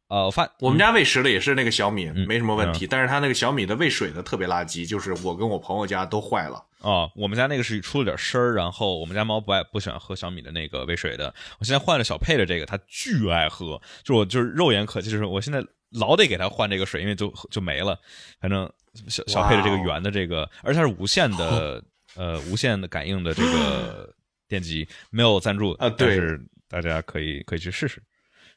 [0.09, 2.85] 呃，我发我们家喂食的也是那个小米，嗯、没什么问题。
[2.85, 6.61] 嗯、但是它那个小米的喂水的特别垃圾，就是我跟我朋友家都坏了。
[6.85, 11.33] 哦，我们家那个是出了点声儿，然后我们家猫不爱不喜欢喝小米的那个喂水的。
[11.59, 17.99] 我现在换了小佩的这个，它巨爱喝，就我就是肉眼可见，就是我现在老得给它换这个水，因为就就没了。
[18.39, 18.71] 反正
[19.07, 21.83] 小小佩的这个圆的这个，而且它是无线的，
[22.15, 24.13] 呃，无线的感应的这个。
[24.47, 26.39] 电机没有赞助啊，对，但是
[26.69, 27.99] 大家可以可以去试试。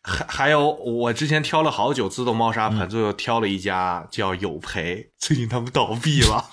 [0.03, 6.45] 还还有，我之前挑了好久自动猫砂盆，嗯、最后挑了一家叫有培，最近他们倒闭了。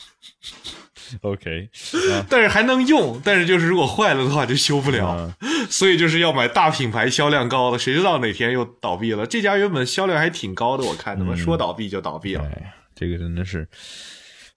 [1.21, 1.69] OK，、
[2.13, 9.25] 啊、但是还能用，但是就是如果坏了的话就修不了，嗯、 所以就是要买大品牌销量高的，谁知道哪天又倒闭了？
[9.25, 12.43] 这家原本销量还挺高的，我看怎么说倒闭就倒闭了。
[12.95, 13.67] 这个真的是。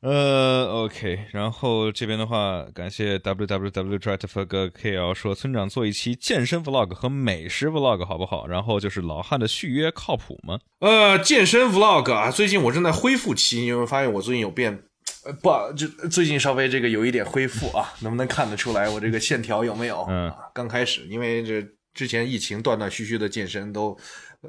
[0.00, 8.46] 呃，OK，然后这边的话，感谢 www d r i t f g KL 说村长做一期健身 vlog 和美食 vlog 好不好？
[8.46, 10.60] 然后就是老汉的续约靠谱吗？
[10.78, 14.84] 呃，健身 vlog 啊，最近我正在恢复期，你有没有发现我最近有变？
[15.28, 20.06] 呃，不，就最近稍微这个有一点恢复啊，能不能看得出来我这个线条有没有？
[20.08, 23.96] 嗯，刚开始因为这之前疫情断断续续的健身都。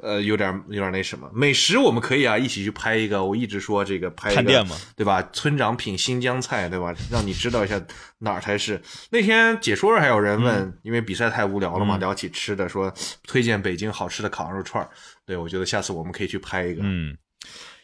[0.00, 3.24] 呃，有点有点那什么，美食我们可以啊，一起去拍一个。
[3.24, 5.20] 我一直说这个拍一个，店嘛，对吧？
[5.32, 6.94] 村长品新疆菜，对吧？
[7.10, 7.82] 让你知道一下
[8.18, 8.80] 哪儿才是。
[9.10, 12.94] 那天解说还有人问，嗯、因为比赛太无聊了嘛，嗯、聊起吃的，说
[13.26, 14.88] 推荐北京好吃的烤羊肉串
[15.26, 16.82] 对，我觉得下次我们可以去拍一个。
[16.84, 17.18] 嗯，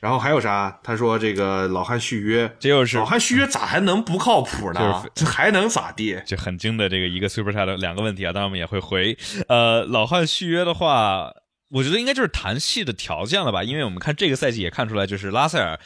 [0.00, 0.78] 然后还有啥？
[0.82, 5.04] 他说这个老汉续约，这又是老汉续约咋还能不靠谱呢？
[5.14, 6.20] 就还能咋地？
[6.26, 9.16] 就很精的这个一个 super chat 的两个问题啊，当然我们也会回。
[9.48, 11.32] 呃，老汉续约的话。
[11.68, 15.80] 我觉得应该就是谈戏的条件了吧，因为我们看这个赛季也看出来，就是拉塞尔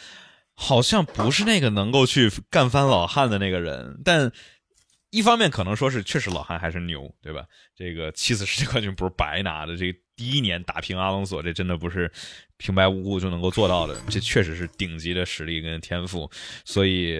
[0.55, 3.99] 好像不是那个能够去干翻老汉的那个人。
[4.05, 4.31] 但
[5.09, 7.45] 一方面可能说是确实老汉还是牛，对吧？
[7.75, 12.13] 这个七次世界冠军不是白拿的，这个第一年打平阿隆索，这真的不是
[12.61, 16.31] 平白无故就能够做到的，这确实是顶级的实力跟天赋。
[16.63, 17.19] 所以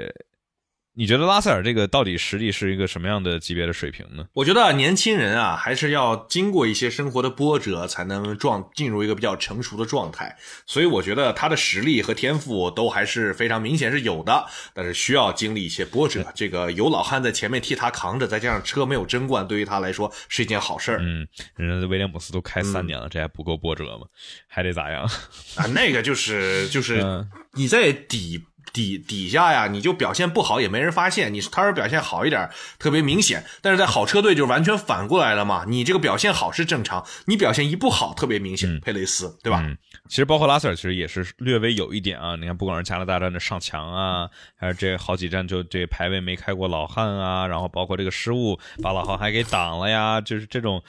[1.01, 4.27] 你觉得拉塞尔这个到底实力是一个什么样的级别的水平呢？
[4.35, 10.37] 我觉得年轻人啊，还是要经过一些生活的波折，才能状进入一个比较成熟的状态。
[10.67, 14.45] 所以我觉得他的实力和天赋都还是非常明显是有的，
[14.75, 16.23] 但是需要经历一些波折。
[16.37, 20.99] 这个有老汉在前面替他扛着，再加上车没有争冠，对于他来说是一件好事儿。
[21.01, 24.07] 嗯，人家威廉姆斯都开三年了，这还不够波折吗？
[24.47, 25.05] 还得咋样？
[25.57, 28.45] 啊，那个就是就是 嗯你在底。
[28.73, 32.49] 底底下呀，你就表现不好也没人发现，你他是表现好一点
[32.79, 35.65] 特别明显，但是在好车队就完全反过来了嘛。
[35.67, 38.81] 你这个表现好是正常，你表现一不好特别明显。
[38.81, 39.61] 佩雷斯对吧？
[39.65, 39.77] 嗯，
[40.09, 42.37] 其实包括拉塞尔，其实也是略微有一点啊。
[42.37, 50.83] 你看，不管是加拿大站的上墙啊，还是这好几站就这排位没开过老汉啊，然后包括这个失误把老汉还给挡了呀，就是这种。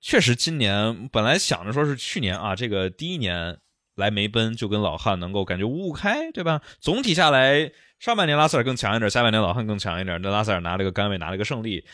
[0.00, 3.58] 确实，今年本来想着说是去年啊，这个第一年。
[4.00, 6.60] 来梅奔就跟老汉能够感觉五五开，对吧？
[6.80, 7.70] 总体下来，
[8.00, 10.20] 上半年拉塞尔更强一点，下半年老汉更强一点。
[10.20, 11.84] 那拉塞尔拿了个杆位，拿了个胜利。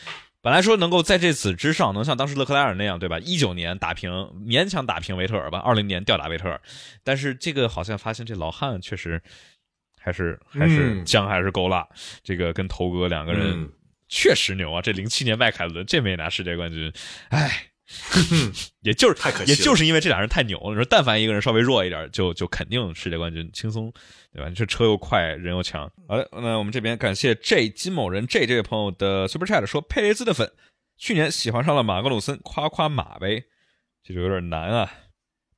[0.41, 3.19] 本来说能够在这次之上，能像当时勒克莱尔那样，对吧？
[3.19, 4.09] 一九年打平，
[4.47, 5.59] 勉强打平维特尔吧。
[5.59, 6.59] 二零年吊打维特尔，
[7.03, 9.21] 但是这个好像发现这老汉确实
[9.99, 11.85] 还是还是姜还是够辣。
[12.23, 13.69] 这个跟头哥两个人
[14.07, 14.81] 确实牛啊！
[14.81, 16.91] 这零七年迈凯伦这没拿世界冠军，
[17.29, 17.67] 哎。
[18.83, 20.69] 也就是太可惜，也就是因为这俩人太牛了。
[20.71, 23.91] 你说，但凡一个人稍微弱一点，就就肯定世界冠军轻松，
[24.33, 24.51] 对吧？
[24.55, 25.89] 这车又快，人又强。
[26.07, 30.51] 好的，那我们这边感谢 J 金某人 J 这位朋友的 Super Chat 说，佩雷兹的粉
[30.97, 33.45] 去年喜欢上了马格努森，夸夸马呗，
[34.03, 34.91] 这就有点难啊。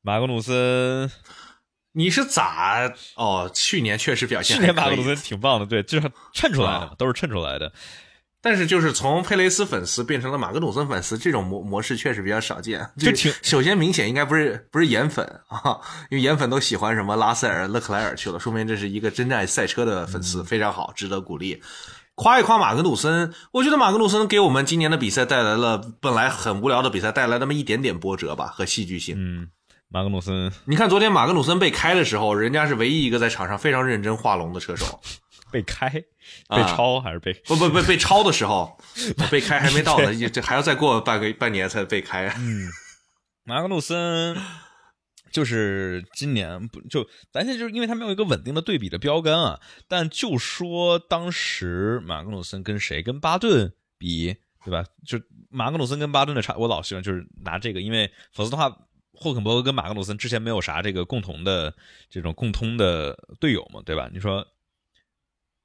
[0.02, 1.10] 马格努森，
[1.94, 2.94] 你是咋？
[3.16, 7.74] 哦，去年确实表现，去年马格努森挺棒的，对，就是衬出来的，都是衬出来的。
[8.42, 12.90] 但是就是从佩雷斯粉丝变成了马格努森粉丝，这种模模式确实比较少见。
[12.98, 15.78] 就挺首先明显应该不是不是颜粉啊，
[16.10, 21.62] 因为颜粉都喜欢什么拉塞尔、勒克莱尔去了，说明这是一个真正爱赛车的粉丝，非常好，值得鼓励。
[22.16, 29.16] 夸一夸马格努森，我觉得马格努森给我们今年的比赛带来了本来很无聊的比赛带来那么一点点波折吧和戏剧性。
[29.18, 29.48] 嗯，
[29.90, 35.00] 马格努森，你看昨天马格努森被开的时候，人家是唯一一个在场上非常认真画龙的车手。
[35.52, 35.92] 被开、
[36.50, 38.78] 被抄还是被不不不被 抄的时候，
[39.30, 42.34] 被开还没到呢，这还要再过半个半年才被开。
[42.38, 42.70] 嗯，
[43.44, 44.36] 马格努森
[45.32, 49.60] 就是今年不就咱现在就是因为他没有一个稳定的对比的标杆啊。
[49.88, 54.36] 但就说当时马格努森跟谁跟巴顿比，
[54.66, 54.84] 对吧？
[55.06, 55.20] 就
[55.50, 58.76] 马格努森跟巴顿的差，我老喜欢就是拿这个，因为否则的话，
[59.14, 61.76] 霍肯伯格跟马格努森之前没有啥这个共同的
[62.10, 64.10] 这种共通的队友嘛，对吧？
[64.12, 64.46] 你说。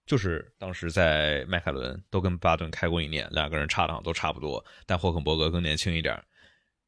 [0.07, 6.23] 就是当时在迈凯伦都跟巴顿开过一年，两个人差的都差不多，但霍肯伯格更年轻一点。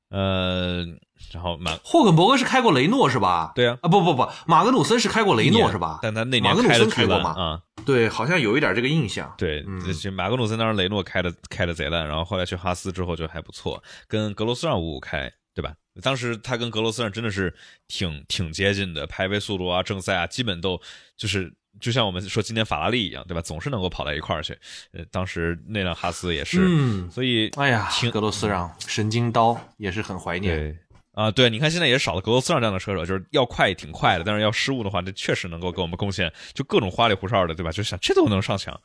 [0.08, 0.84] 呃，
[1.32, 3.50] 然后马霍肯伯格是开过雷诺是吧？
[3.56, 5.98] 对啊，啊不不不，马格努森是开过雷诺是吧？
[6.00, 7.30] 但他那年马格努森开过吗？
[7.30, 9.34] 啊，对，好像有一点这个印象。
[9.36, 9.64] 对，
[10.00, 15.74] 就马格努森当时雷诺开的开的贼烂，然后后来去哈斯之后就还不错，跟格罗斯让五五开，对吧？
[16.02, 17.52] 当时他跟格罗斯让真的是
[17.88, 20.80] 挺挺接近的，排位速度啊、正赛啊，基本都
[21.16, 21.52] 就是。
[21.80, 23.40] 就像我们说今年法拉利一样，对吧？
[23.40, 24.56] 总是能够跑到一块儿去。
[24.92, 30.56] 呃，当时那辆哈斯也是，嗯，所以哎呀，格罗斯让神经刀也是很怀念。
[30.56, 30.76] 对
[31.12, 37.70] 啊，对，你看现在也少了格罗斯让这样的车手，就是要快挺快的，但是要失误的话，这确实能够给我们贡献，就各种花里胡哨的，对吧？
[37.72, 38.78] 就想这都能上墙，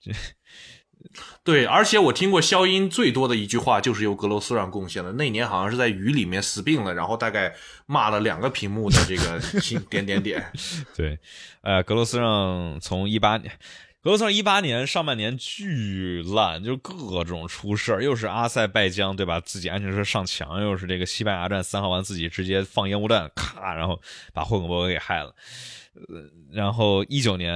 [0.00, 0.10] 这。
[1.44, 5.12] 对，而且我听过消音最多的一句话就是由格罗斯让贡献的。
[5.12, 7.54] 那年好像是在雨里面死病了，然后大概
[7.86, 9.40] 骂了两个屏幕的这个
[9.88, 10.44] 点点点。
[10.94, 11.18] 对，
[11.62, 13.52] 呃，格罗斯让从一八年，
[14.02, 19.40] 格罗斯让一八年上半年巨烂，就各种出事儿，又是阿塞拜疆对吧？
[19.40, 24.00] 自己安全车上墙，又是这个西班牙站三号弯自己直接放烟雾弹，咔，然后
[24.32, 25.34] 把霍肯伯格给害了。
[26.08, 27.54] 呃，然后一九年、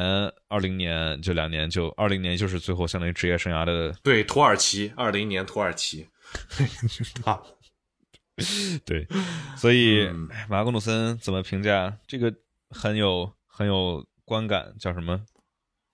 [0.48, 6.08] 二零年这两年，就二零年就是最后相当于职业生涯的对土耳其，二零年土耳其
[7.24, 7.40] 啊，
[8.86, 9.06] 对，
[9.56, 10.08] 所以
[10.48, 12.34] 马格努森怎么评价这个
[12.70, 15.20] 很有很有观感，叫什么？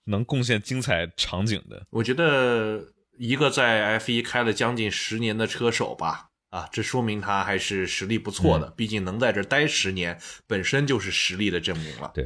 [0.05, 1.85] 能贡献精彩场景的？
[1.89, 6.26] 我觉得一个在 F 一开了将近十年的车手吧。
[6.49, 10.17] 啊，这说明他还是实力不错的，毕竟能在这待十年，
[10.47, 12.09] 本身就是实力的证明了。
[12.13, 12.25] 对，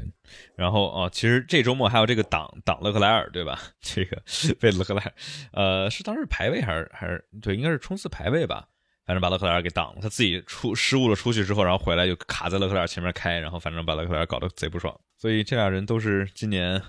[0.56, 3.60] 然后啊，其实这周末还有这个挡挡勒克莱尔，对吧？
[3.81, 4.22] 这个
[4.60, 5.14] 被勒克莱尔，
[5.53, 8.68] 呃，是当时排位还是还是对，应该是冲刺排位吧？
[9.07, 14.95] 反正把勒克莱尔给挡了，他自己出失误了出去之后，然后回来就卡在勒克莱尔前面开，然后反正把勒克莱尔搞得贼不爽。
[15.18, 16.80] 所以这俩人都是今年，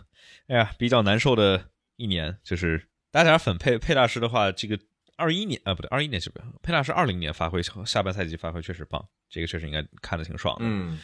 [0.48, 2.36] 哎呀，比较难受的一年。
[2.44, 4.78] 就是大家粉佩佩大师的话，这个。
[5.16, 6.44] 二一年啊，不对，二一年是不是？
[6.62, 10.64] 佩纳是二零年发挥，下半赛季发挥确实棒，这个确实应该看得挺爽的。
[10.64, 10.98] 嗯，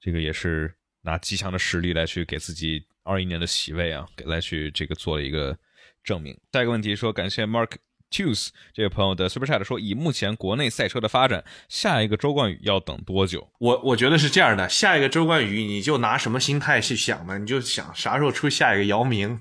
[0.00, 5.56] 这个也是拿极强的实力来去给自己二一年的席位啊，给来去这个做了一个
[6.04, 6.38] 证明。
[6.52, 7.72] 下一个问题说，感谢 Mark
[8.10, 13.48] Tues 这位朋友的 Super Chat 说，以目前国内赛车的发展，下一个周冠宇要等多久？
[13.58, 17.38] 我我觉得是这样的，下一个周冠宇你就拿什么心态去想呢？
[17.38, 19.40] 你就想啥时候出下一个姚明，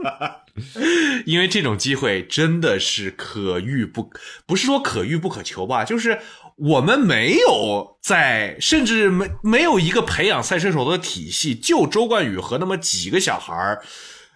[1.26, 4.12] 因为这种机会真的是可遇不，
[4.46, 6.20] 不是说可遇不可求吧，就是
[6.56, 13.82] 我们没有在，甚至没没有一个培养赛车手的体系，就周冠宇和那么几个小孩儿。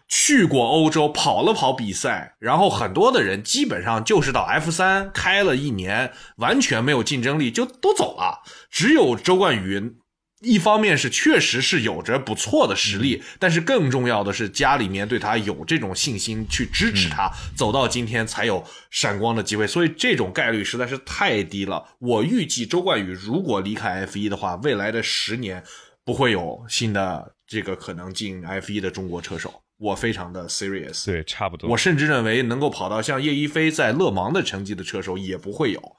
[0.08, 8.42] 去过欧洲跑了跑比赛，然后很多的人基本上就是到 F 三开了一年，完全没有竞争力就都走了。
[8.70, 9.96] 只有周冠宇，
[10.42, 19.66] 一方面是确实是有着不错的实力，但是更重要的是家里面对他有这种信心去支持他，走到今天才有闪光的机会。
[19.66, 21.84] 所以这种概率实在是太低了。
[21.98, 25.64] 我预计周冠宇如果离开 F 一的话，未来的十年
[26.04, 29.62] 不会有新的这个可能进 F 一的中国车手。
[29.78, 31.69] 我非常的 serious，对，差不多。
[31.70, 35.97] 我甚至认为能够跑到像叶一飞在勒芒的成绩的车手也不会有，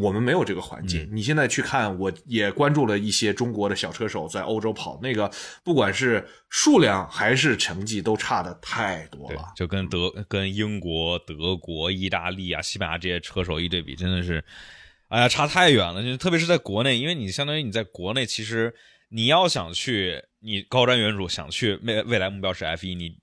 [0.00, 1.08] 我们没有这个环境。
[1.12, 5.28] 你现在去看，我也关注了一些中国的小车手在欧洲跑，那个
[5.64, 9.52] 不管是数量还是成绩都差的太多了。
[9.56, 14.44] 就跟德、跟英国、德国、意大利啊、西班牙这些车手一对比，真的是，
[15.08, 16.00] 哎呀，差太远了。
[16.04, 18.72] 就特别是在国内，因为你相当于你在国内，其实
[19.12, 20.24] 你要想去。
[20.44, 23.16] 你高瞻远瞩，想去未未来目标是 F 一，你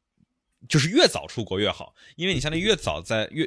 [0.70, 3.46] 就是越早出国越好，因为你相当于越早在越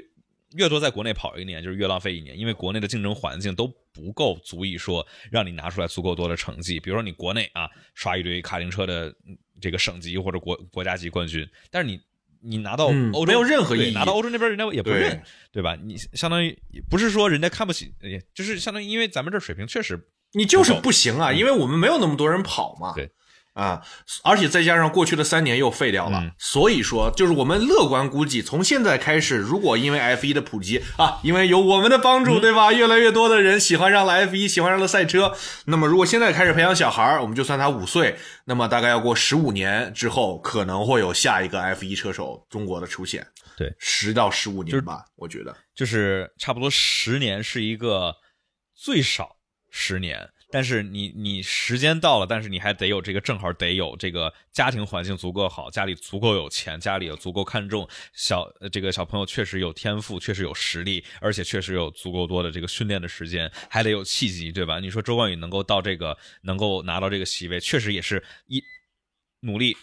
[0.56, 6.78] 越多在国内跑一年，就是越浪费一年，因为国内的竞争环境都不够足以说让你拿出来足够多的成绩。
[6.78, 9.16] 比如说你国内啊刷一堆卡丁车的
[9.59, 11.98] 这个省级或者国国家级冠军，但是你
[12.43, 15.74] 你拿到欧洲没有任何意义，拿到欧洲那边人家也不认，对吧？
[15.82, 16.55] 你相当于
[16.90, 17.90] 不是说人家看不起，
[18.35, 19.98] 就是相当于因为咱们这水平确实
[20.33, 22.93] 你就是不行啊，因为我们没有那么多人跑嘛。
[22.95, 23.11] 对。
[23.55, 23.83] 啊，
[24.25, 32.73] 而且再加上过去的三年又废掉了，所以说就是我们乐观估计，从现在开始，如果因为 F 一的普及啊，因为有我们的帮助，对吧？
[32.73, 35.37] 越来越多的人喜欢上了 F 一，喜欢上了赛车。
[35.67, 43.27] 那么如果现在开始培养小孩我们就算他五岁，那么大概要过十五年之后，可能会有下一个 F 一车手中国的出现。
[43.59, 48.15] 对，十到十五年吧，我觉得就是差不多十年是一个
[48.75, 49.37] 最少
[49.73, 50.31] 十年。
[50.55, 64.78] 但是你你时间到了，但是你还得有这个正好得有这个家庭环境足够好，家里足够有钱，家里有足够看重小这个小朋友确实有天赋，确实有实力，而且确实有足够多的这个训练的时间，还得有契机，对吧？
[64.78, 68.62] 你说周冠宇能够到这个能够拿到这个席位，确实也是一
[69.40, 69.74] 努力、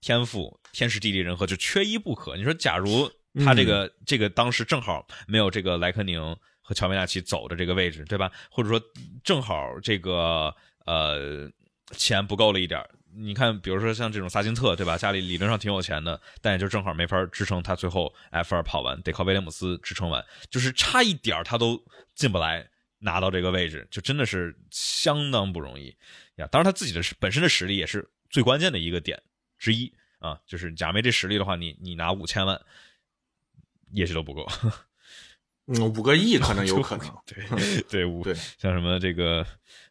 [0.00, 2.34] 天赋、天时地利人和就缺一不可。
[2.38, 3.12] 你说假如
[3.44, 6.34] 他这个这个当时正好没有这个莱克宁。
[6.64, 8.32] 和乔梅纳奇走的这个位置，对吧？
[8.50, 8.80] 或者说
[9.22, 10.52] 正好这个
[10.86, 11.48] 呃
[11.92, 12.82] 钱不够了一点
[13.16, 14.98] 你看，比如说像这种萨金特，对吧？
[14.98, 21.80] 家里理论上挺有钱的，但也就正好没法支撑他最后 F 二跑完，得靠威廉姆斯支撑完，就是差一点他都
[22.16, 22.68] 进不来
[22.98, 25.96] 拿到这个位置，就真的是相当不容易
[26.36, 26.48] 呀。
[26.50, 29.22] 当然他自己的本身的实力也是最关键的一个点
[29.58, 32.60] 之一啊，就是假没这实力的话，你你拿五千万
[33.92, 34.44] 也许都不够。
[35.66, 39.46] 嗯，五个亿可能 有可能，对对五对，像什么这个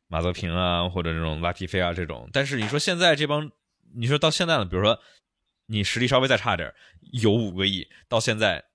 [0.07, 3.49] 马泽平啊，或者这种拉提菲啊这种，但是你说现在这帮，
[3.95, 4.99] 你说到现在了，比如说
[5.67, 6.73] 你实力稍微再差点，
[7.11, 8.65] 有五个亿，到现在。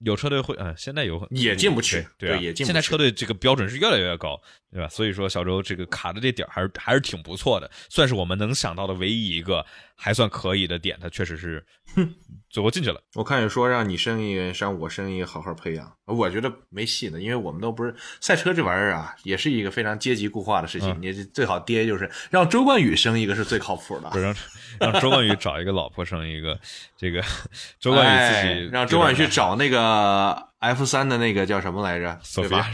[0.00, 2.64] 有车队会，嗯，现在有也进不去，对啊，也进不去。
[2.64, 4.38] 现在车队这个标准是越来越高，
[4.70, 4.88] 对吧？
[4.88, 9.64] 所以说小周这个卡的这点还是还是挺不错的，算是我们能想到的唯一一个
[9.96, 11.64] 还算可以的点，他确实是
[12.50, 13.00] 最后进去了。
[13.14, 20.96] 我看你说让你生一个，让我生一个，好好培养，我觉得没戏的，因为我们都不是赛车这玩意儿啊，也是一个非常阶级固化的事情。
[21.00, 24.34] 你最好爹就是让周冠宇生一个是最靠谱的，不让
[24.80, 26.58] 让周冠宇找一个老婆生一个，
[26.96, 27.22] 这个
[27.80, 29.84] 周冠宇自己让周冠宇去找那个。
[29.84, 32.18] 呃，F 三的那个叫什么来着？
[32.36, 32.70] 对吧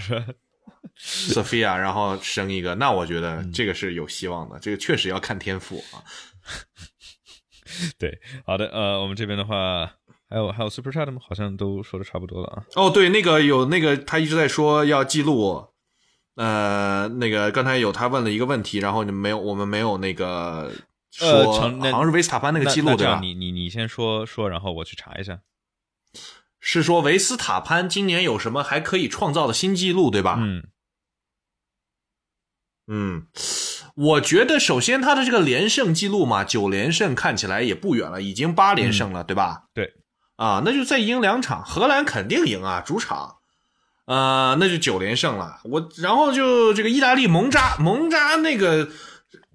[0.99, 4.59] ？Sophia，然后生一个，那我觉得这个是有希望的。
[4.61, 5.99] 这个确实要看天赋啊。
[7.99, 9.91] 对，好的，呃，我们这边的话，
[10.29, 11.21] 还有还有 Super Chat 吗？
[11.27, 12.65] 好像都说的差不多了啊。
[12.77, 15.69] 哦，对，那个有那个他一直在说要记录，
[16.37, 20.73] 呃，那个刚才有他问了一个问题，然后你没有，我们没有那个
[21.11, 23.19] 说，好像是维斯塔潘那个记录对吧？
[23.21, 25.41] 你你你先说说，然后我去查一下。
[26.63, 30.37] 是说维斯塔潘今年有什么还可以创造的新纪录，对吧？
[30.39, 30.69] 嗯，
[32.87, 33.27] 嗯，
[33.97, 39.63] 我觉得首先他的这个连胜记录嘛，九连胜看起来也不远了，已经八连胜了，对吧？
[39.75, 39.93] 对，
[40.37, 43.37] 啊，那就再赢两场，荷兰肯定赢啊，主场，
[44.07, 45.61] 呃，那就九连胜了。
[45.65, 48.89] 我然后就这个意大利蒙扎，蒙扎那个，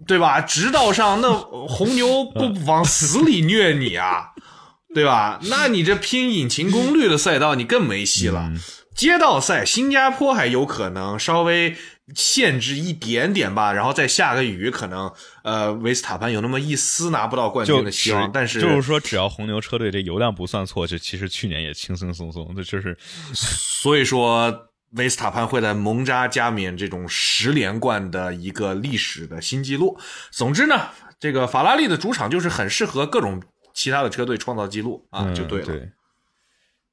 [0.08, 0.42] 对吧？
[0.42, 4.30] 直道上那红牛不往死里虐你啊！
[4.94, 5.40] 对吧？
[5.50, 8.52] 那你这拼引擎功率的赛道，你更没戏了。
[8.96, 11.76] 街道赛，新加坡还有可能稍微
[12.14, 15.12] 限制一点点吧，然后再下个雨，可能
[15.44, 18.32] 呃维斯塔潘有那么一丝拿不到冠军的希望。
[18.32, 22.96] 但是就是说，只要红牛车队这油量不算错，就其实去年也轻轻松松，这就是。
[23.34, 30.00] 所以说，维斯塔潘会在蒙扎加冕这种十连冠的一个历史的新纪录。
[30.32, 33.42] 总之呢，这个法拉利的主场就是很适合各种
[33.74, 35.88] 其他的车队创造纪录啊，就对了。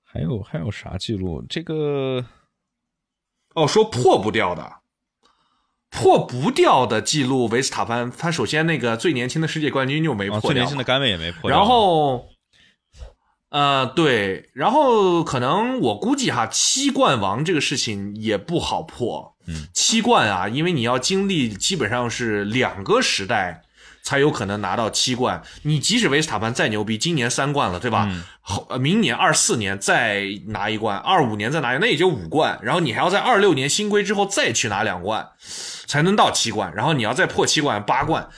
[0.02, 1.44] 还有还有啥记录？
[1.48, 2.24] 这个
[3.54, 4.81] 哦，说破不掉的，
[5.92, 11.48] 破不掉的记录，维斯塔潘他首先那个最年轻的世界冠军就没破掉，最年轻的杆位也没破。
[11.50, 12.28] 然后，
[13.50, 19.36] 呃，对，然后可能我估计哈，七冠王这个事情也不好破。
[19.46, 23.62] 嗯，七冠啊，因为你要经历基本上是两个时代。
[24.02, 25.42] 才有可能拿到七冠。
[25.62, 28.10] 你即使维斯塔潘再牛逼，今年三冠了，对吧？
[28.40, 32.58] 后明年二四年再拿一冠，二五年再拿一，那也就五冠。
[32.62, 35.30] 然后你还要在二六年新规之后再去拿两冠，
[35.86, 36.74] 才能到七冠。
[36.74, 38.28] 然后你要再破七冠八冠，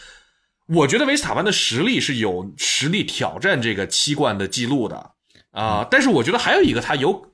[0.68, 5.10] 我觉得维斯塔潘的实力是有实力挑战这个七冠的记录的
[5.50, 5.86] 啊。
[5.90, 7.32] 但是我觉得还有一个他有，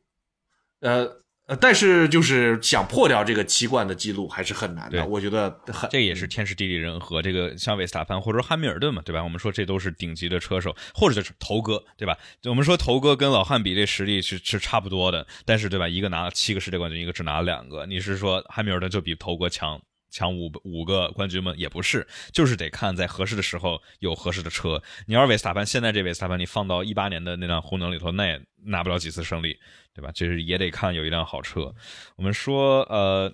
[0.81, 1.20] 呃。
[1.51, 5.91] 呃，但是就是想破掉这个七冠的记录还是很难的，我觉得很。
[5.91, 7.21] 这也是天时地利人和。
[7.21, 9.21] 这个像维斯塔潘或者说汉密尔顿嘛，对吧？
[9.25, 12.17] 我们说这都是顶级的车手，或者就是头哥，对吧？
[12.45, 15.89] 我们说头哥跟老汉比这实力是是差不多的，但是对吧？
[15.89, 17.85] 一个拿了七个世界冠军，一个只拿了两个。
[17.85, 19.81] 你是说汉密尔顿就比头哥强？
[20.11, 21.55] 抢五五个冠军吗？
[21.57, 24.83] 也不是，就是得看在合适的时候有合适的车。
[25.07, 29.59] 你要是维斯塔潘，现在这维斯塔潘，你放到一八年的那辆红牛里头，那也拿不了几次胜利，
[29.95, 30.11] 对吧？
[30.13, 31.75] 就是也得看有一辆好车。
[32.17, 33.33] 我们说，呃。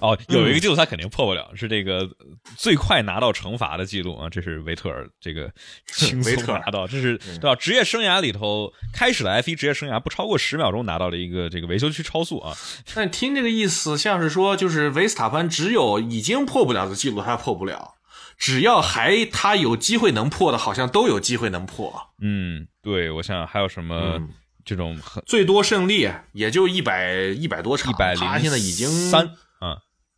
[0.00, 2.08] 哦，有一个记录他肯定破不了，是这个
[2.56, 4.28] 最快拿到惩罚的记录啊！
[4.28, 5.50] 这是维特尔这个
[5.86, 7.54] 轻松拿到，这是对吧？
[7.54, 12.54] 职业生涯里头开始的 F 一职业生涯不超过十秒钟拿到了一个这个维修区超速啊！
[12.94, 17.94] 但听这个意思，像是说就是维斯塔潘只有已经破不了的记录他破不了，
[18.36, 22.08] 只要还他有机会能破的，好像都有机会能破。
[22.20, 24.20] 嗯，对，我想想还有什么
[24.64, 29.34] 这种最多胜利也就一百一百多场，他现在已经三。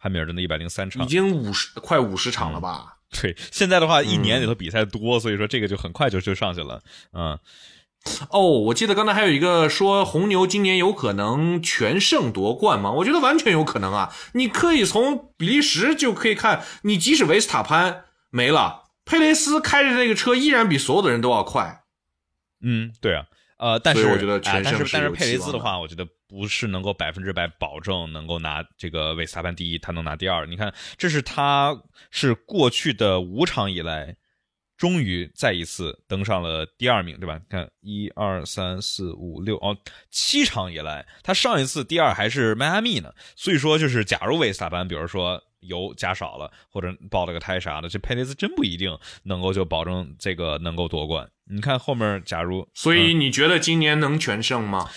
[0.03, 2.97] 汉密尔顿的一百零三场，已经五十快五十场了吧？
[3.21, 6.83] 对，现在的话一年里头比赛多，所以说这个就很快就就上去了。
[7.13, 7.39] 嗯，
[8.31, 12.91] 哦，我记得刚才还有一个说红牛今年有可能全胜夺冠吗？
[12.91, 14.13] 我觉得完全有可能啊！
[14.35, 21.85] 你可以从比利时就可以看，你即使维斯塔潘没了，佩雷斯开着那个车依然比所有的人都要快。
[22.61, 23.27] 嗯，对啊。
[23.63, 30.45] 呃，但是我觉得全胜是但是佩雷兹的话，我觉得不是能够百分之百保证能够拿这个维斯塔潘第一，他能拿第二。
[30.47, 31.81] 你看，这是他
[32.11, 34.17] 是过去的五场以来，
[34.77, 37.41] 终于再一次登上了第二名，对吧？
[37.49, 39.79] 看一二三四五六哦，
[40.11, 43.13] 七场以来，他上一次第二还是迈阿密呢。
[43.37, 45.41] 所以说，就是假如维斯塔潘，比如说。
[45.63, 51.29] 油加少了，或者爆了个胎啥的，这佩雷斯真不一定能够就保证这个能够夺冠。
[51.45, 54.89] 你看后面，假如所以你觉得今年能全胜吗？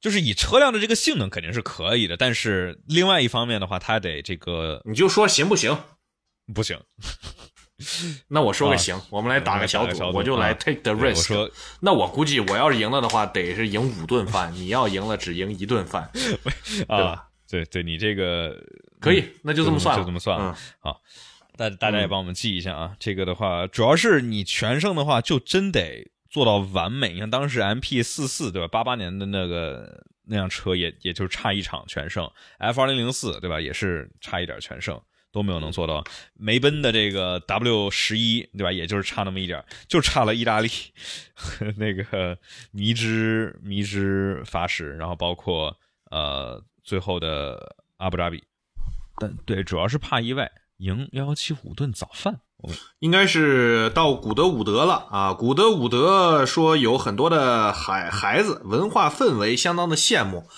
[0.00, 5.76] 就是以车辆的这个性能肯定是可以的，但是另外一方面的话，他得这个你就说行不行？
[6.54, 6.78] 不行。
[8.28, 11.16] 那我说个行，我们来打个小组，我就来 take the risk。
[11.16, 11.50] 我说，
[11.80, 17.28] 那我估计我要是赢了的话，得是赢五顿饭；你要赢了，只赢一顿饭， 对吧？
[17.48, 18.60] 对对，你这个
[19.00, 20.56] 可以，那就这么算，就这么算了。
[20.80, 21.00] 好，
[21.56, 22.96] 大大家也帮我们记一下啊。
[22.98, 27.12] 这个的话，主要是你全胜的话，就真得做到完美。
[27.12, 28.66] 你看当时 M P 四四对吧？
[28.68, 32.28] 八八年的那个那辆车也也就差一场全胜。
[32.58, 33.60] F 二零零四对吧？
[33.60, 35.00] 也是差一点全胜，
[35.30, 36.02] 都没有能做到。
[36.34, 38.72] 梅奔的这个 W 十一对吧？
[38.72, 40.68] 也就是差那么一点，就差了意大利
[41.78, 42.36] 那个
[42.72, 45.78] 迷之迷之法使，然后包括
[46.10, 46.60] 呃。
[46.86, 48.44] 最后的阿布扎比，
[49.18, 52.40] 但对，主要是怕意外，赢幺幺七五顿早饭。
[53.00, 55.34] 应该是到古德伍德了啊！
[55.34, 60.48] 古德伍德说有很多的孩孩子，文化氛围相当的羡慕。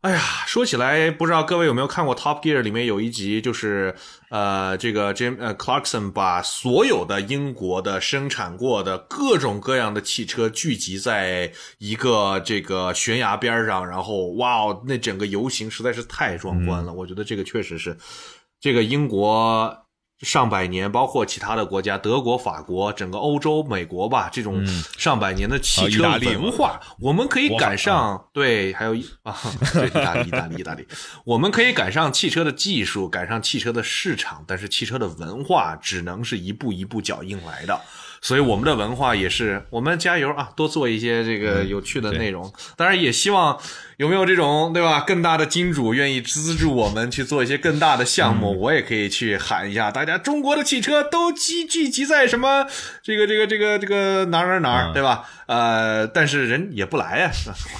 [0.00, 3.96] 哎呀，说起来，不知道各位有没有看过《Top Gear》里面有一集，就是
[4.28, 16.92] 呃，这个 Jim 呃 Clarkson 把所有的英国的生产过的各种各样的汽车聚集在一个这个悬崖边上，然后哇哦，那整个游行实在是太壮观了。
[16.92, 17.96] 我觉得这个确实是
[18.60, 19.85] 这个英国。
[20.20, 24.64] 上百年，包括其他的国家，德国、法国，整个欧洲、美国吧，这种
[24.96, 28.26] 上百年的汽车文化，我们可以赶上。
[28.32, 29.36] 对，还有啊，
[29.74, 30.86] 对，意大利，意大利，意大利，
[31.24, 37.78] 我们可以赶上汽车的技术，赶上汽车的市场，但是汽车的文化只能是一步一步脚印来的。
[38.22, 42.50] 所以我们的文化也是，我们加油啊，多做一些这个有趣的内容。
[42.74, 43.56] 当然也希望
[43.96, 52.66] 有没有这种对吧，更大的金主愿意资助我们去做一些更大的项目，我也可以去喊一下，大家中国的汽车都集聚集在什么
[53.02, 55.24] 这个这个这个这个哪儿哪儿哪儿，对吧？
[55.46, 57.30] 呃，但是人也不来呀，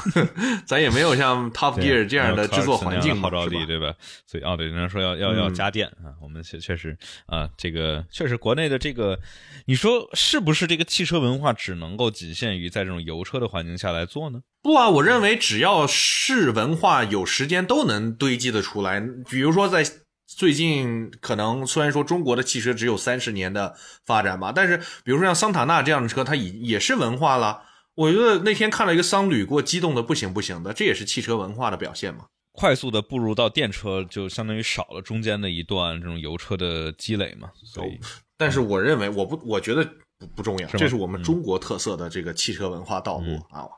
[0.64, 3.92] 咱也没有像 Top Gear 这样的制作环境号召力，对吧？
[4.26, 9.18] 所以哦，对，人家说要要要嗯加电啊，我们确确实啊，这个确实国内的这个，
[9.66, 14.40] 你说是不是这个汽车文化只能够仅限于在这种油车的环境下来做呢？
[14.66, 19.00] 不啊，我认为只要是文化有时间都能堆积的出来。
[19.30, 19.86] 比如说在
[20.26, 27.62] 最近，可能虽然说中国的汽车只有三十年的发展吧，但是比如说像桑塔纳这样的车，它也也是文化了。
[27.94, 32.24] 我觉得那天看了一个桑旅，给我激动的不行不行的，这也是汽车文化的表现嘛。
[32.50, 38.00] 快速的步入到电车，就相当于少了中间的一段这种油车的积累嘛，所以
[38.36, 39.88] 但是我认为，我不，我觉得
[40.18, 43.68] 不不重要，这是我们中国特色的这个汽车文化道路、啊。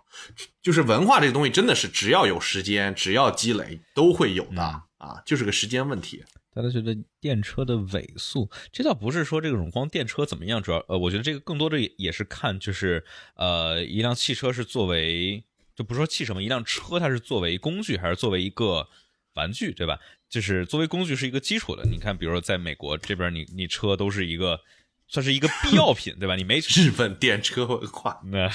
[0.62, 4.62] 就是文化这个东西，真的是只要有时间，只要积累，都会有的、
[4.98, 6.24] 啊，就是个时间问题。
[6.54, 13.04] 大家觉得电车的尾速，这倒不是说这种光电车怎么样，主要呃，我觉得这个更多的也也是看就是
[13.36, 15.44] 呃，一辆汽车是作为
[15.76, 18.88] 就不说汽车嘛，一辆车它是作为工具还是作为一个
[19.34, 20.00] 玩具，对吧？
[20.28, 21.84] 就是作为工具是一个基础的。
[21.84, 24.60] 你看，比如说在美国这边你，你车都是一个
[25.08, 26.36] 算是一个 必要品，对吧？
[26.36, 28.46] 你没 日本电车文化， 那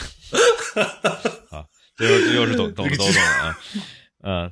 [1.50, 1.66] 啊，
[1.98, 3.58] 这又这又是懂懂都懂了啊，
[4.24, 4.52] 嗯。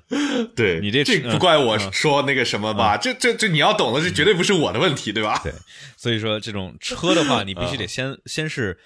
[0.55, 2.97] 对你这这嗯不怪我说那个什么吧？
[2.97, 5.39] 这这这你要懂了，这绝对不是我的问题，对吧？
[5.43, 5.53] 对，
[5.97, 8.79] 所以说这种车的话，你必须得先先是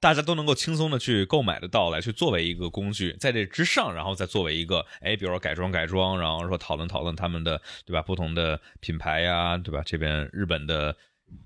[0.00, 9.82] 大家都能够轻松的去购买得到，来去作为一个工具，在这之上，然后再作为一个，哎，比如说改装改装，然后说讨论讨论他们的对吧，不同的品牌呀，对吧？
[9.84, 10.96] 这边日本的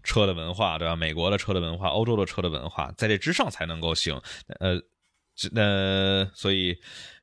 [0.02, 0.97] 车的文化，对吧？
[0.97, 4.20] 美国的车的文化，欧洲的车的文化，在这之上才能够行。
[4.61, 4.81] 呃，
[5.35, 6.77] 这呃，所以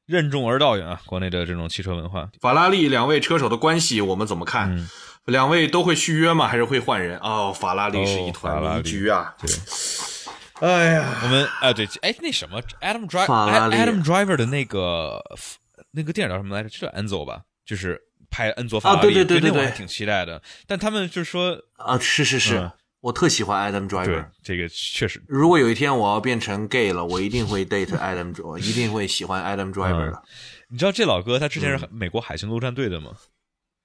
[0.05, 2.29] 任重而道远啊，国内的这种汽车文化。
[2.39, 4.75] 法拉利两位车手的关系我们怎么看？
[4.75, 4.88] 嗯
[5.25, 6.47] 两位都会续约吗？
[6.47, 7.15] 还是会换人？
[7.19, 9.35] 哦，法拉利是一团局啊！
[9.39, 10.67] 对。
[10.67, 15.21] 哎呀，我们啊对，哎那什么，Adam Driver 法拉利 Adam Driver 的那个
[15.91, 16.69] 那个电影叫什么来着？
[16.69, 18.01] 就叫 Enzo 吧，就是
[18.31, 20.41] 拍恩佐法拉利，啊对对对对对那我还挺期待的。
[20.65, 22.71] 但他们就是说，啊，是是是，嗯
[23.01, 24.27] 我特喜欢 Adam 对 Driver。
[24.43, 30.23] 这个确实，如果有一天我要变成 gay 了，我一定会 date Adam，我一定会喜欢 Adam Driver 的。
[30.69, 33.11] 你知道这老哥他之前嗯是美国海军陆战队的吗？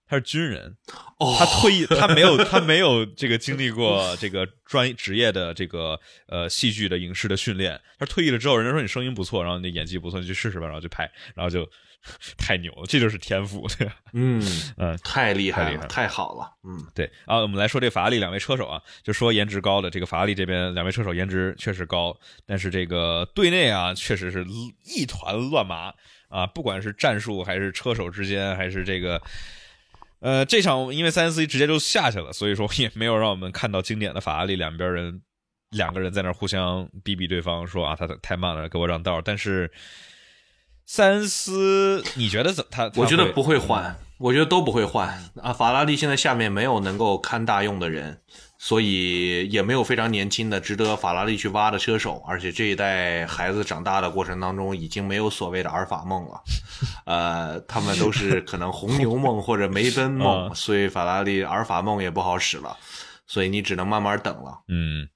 [0.08, 0.76] 他是军人，
[1.18, 5.98] 哦，他退役，他没有， 他没有这个经历过这个专职业的这个
[6.28, 7.80] 呃戏剧的影视的训练。
[7.98, 11.68] 他退役了之后，人家说你声音不错，然后你演技不错，你去试试吧，然后就拍，然后就
[12.38, 13.96] 太牛了，这就是天赋，对吧？
[14.12, 14.42] 嗯
[14.78, 22.16] 嗯，太厉害了，太好了，嗯，对啊，我们来说这法拉利两位车手啊，就说颜值高的这个法拉利这边两位车手颜值确实高，
[22.46, 24.44] 但是这个队内啊确实是
[24.84, 25.92] 一团乱麻
[26.28, 29.20] 啊，不管是战术还是车手之间，还是这个。
[30.20, 35.20] 呃，这场因为三 C 直接就下去了，所以说也没有让我们看到经典的法拉利两边人
[35.70, 39.20] 两个人在那互相逼逼对方，说啊他太慢了，给我让道。
[39.20, 39.70] 但是
[40.86, 42.88] 塞恩斯，你觉得怎他？
[42.88, 45.08] 他我觉得不会换，我觉得都不会换
[45.42, 45.52] 啊。
[45.52, 48.20] 法拉利现在下面没有能够看大用的人，
[48.56, 56.40] 所以也没有非常年轻的值得法拉利去挖的车手，而且这一代孩子长大的过程当中，已经没有所谓的阿尔法梦了，
[57.04, 62.76] 呃，他们都是可能红牛梦或者梅奔梦， 嗯所以法拉利阿尔法梦也不好使了，
[63.26, 64.60] 所以你只能慢慢等了。
[64.68, 65.08] 嗯，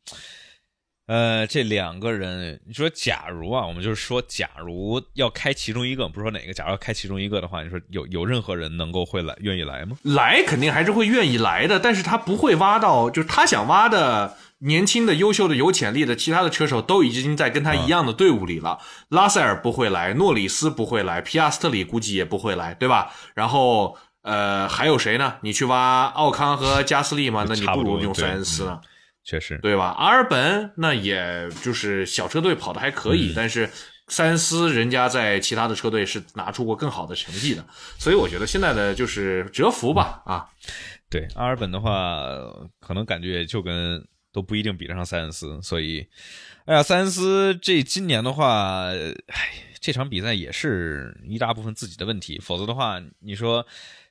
[1.10, 9.96] 呃，这两个人，你说假如啊，我们就是说，假如要开其中一个，不是说哪个，假如要开其中一个的话，你说有有任何人能够会来愿意来吗？
[10.04, 18.78] 来肯定还是会愿意来的，但是他不会挖到，就是他想挖的年轻的、优秀的、有潜力的，其他的车手都已经在跟他一样的队伍里了。
[19.08, 23.12] 拉塞尔不会来，诺里斯不会来，皮亚斯特里估计也不会来，对吧？
[23.34, 25.34] 然后呃，还有谁呢？
[25.40, 27.44] 你去挖奥康和加斯利吗？
[27.48, 28.80] 那你不如用塞恩斯呢。
[29.30, 29.94] 确实，对吧？
[29.96, 33.70] 阿尔本那也就是小车队跑的还可以，嗯但是
[34.08, 37.64] 塞恩斯人家在其他的车队是拿出过更好的成绩的，
[37.96, 40.48] 所以我觉得现在的就是折服吧，啊，
[41.08, 42.26] 对阿尔本的话，
[42.80, 46.04] 可能感觉就跟都不一定比得上塞恩斯，所以，
[46.64, 53.64] 哎呀，塞恩斯这今年的话，哎，这场比赛也是一大部分自己的问题，否则的话，你说。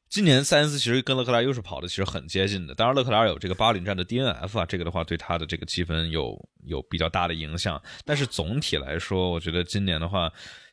[0.09, 7.79] 今年塞恩斯其实跟勒克莱尔又是跑的其实很接近的，当然勒克莱尔有这个巴林站的 DNF 啊，这个的话对他的这个积分有有比较大的影响。
[8.03, 10.27] 但是总体来说，我觉得今年的话，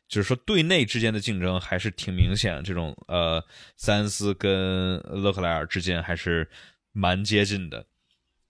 [0.07, 3.43] 就是说队内之间的竞争还是挺明显，这种呃
[3.75, 6.49] 塞恩斯跟勒克莱尔之间还是
[6.91, 7.85] 蛮接近的。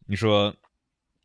[0.05, 0.55] 你说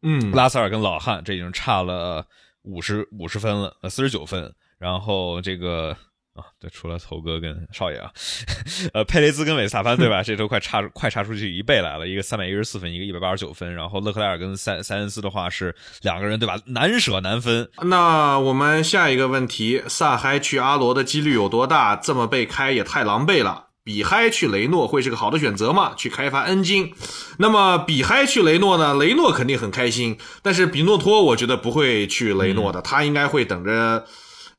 [0.02, 2.26] 嗯，拉塞尔跟老汉这已经差了
[2.62, 4.52] 五十五十分了，呃，四十九分。
[4.78, 5.96] 然后这个
[6.34, 8.10] 啊，对，除了头哥跟少爷啊，
[8.94, 10.22] 呃，佩雷兹跟韦萨潘对吧？
[10.22, 13.74] 这都快差快差出去一倍来了，一个三百一十四分，一个一百八十九分。
[13.74, 16.58] 然后勒克莱尔跟塞塞恩斯的话是两个人对吧？
[16.66, 17.68] 难舍难分。
[17.82, 21.96] 那我们下一个问题，萨嗨去阿罗的几率有多大？
[21.96, 23.66] 这么被开也太狼狈了。
[23.84, 25.92] 比嗨去雷诺会是个好的选择吗？
[25.96, 26.94] 去开发恩金。
[27.38, 28.94] 那么比嗨去雷诺呢？
[28.94, 34.06] 雷诺肯定很开心，但是比诺托我觉得不会去雷诺的，他应该会等着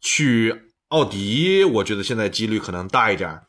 [0.01, 0.53] 去
[0.93, 1.63] 奥迪。
[1.63, 3.41] 我觉得现在几率可能大一点。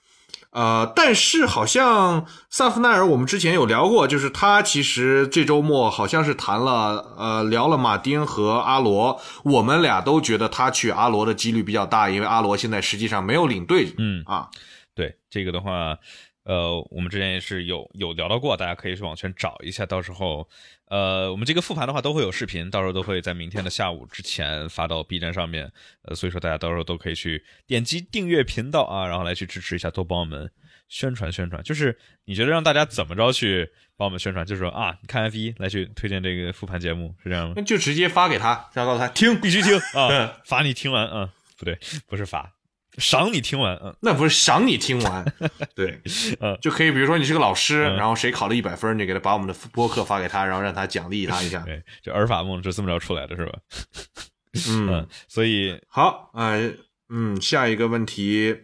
[0.51, 14.49] 呃，但是好像萨夫奈尔，我们之前有聊过，就是他其实这周末好像是谈了，呃，聊了马丁和阿罗，我们俩都觉得他去阿罗的几率比较大，因为阿罗现在实际上没有领队，嗯啊。
[14.95, 15.99] 对这个的话，
[16.45, 19.85] 呃，我们之前也是有有聊到过，大家可以去网圈找一下。
[19.85, 20.49] 到时候，
[20.87, 25.73] 呃，我们这个复盘的话都会有视频，到时候都会在明天的下午之前发到 B 站上面。
[26.03, 30.51] 呃，所以说大家到时候都可以去点击订阅频道啊，然后来去支持一下，多帮我们
[30.89, 31.63] 宣传宣传。
[31.63, 34.45] 就是你觉得让大家怎么着去帮我们宣传？
[34.45, 37.55] 就是说啊，你看 F 一来去推荐这个复盘节目，是这样吗？
[37.57, 42.54] 那就直接发给他，然后告诉他听，必须听啊， 罚你听完啊，不对，不是罚。
[42.99, 45.25] 赏你听完，嗯，那不是赏你听完，
[45.75, 46.01] 对，
[46.41, 51.61] 嗯，就可以，比如说你是个老师，然后谁考了一百分，你给他把我们的播客发给他，然后让他奖励他一下。
[51.67, 53.59] 对，这尔法梦是这么着出来的，是吧？
[54.69, 56.73] 嗯，所以好，呃，
[57.09, 58.57] 嗯，下一个问题，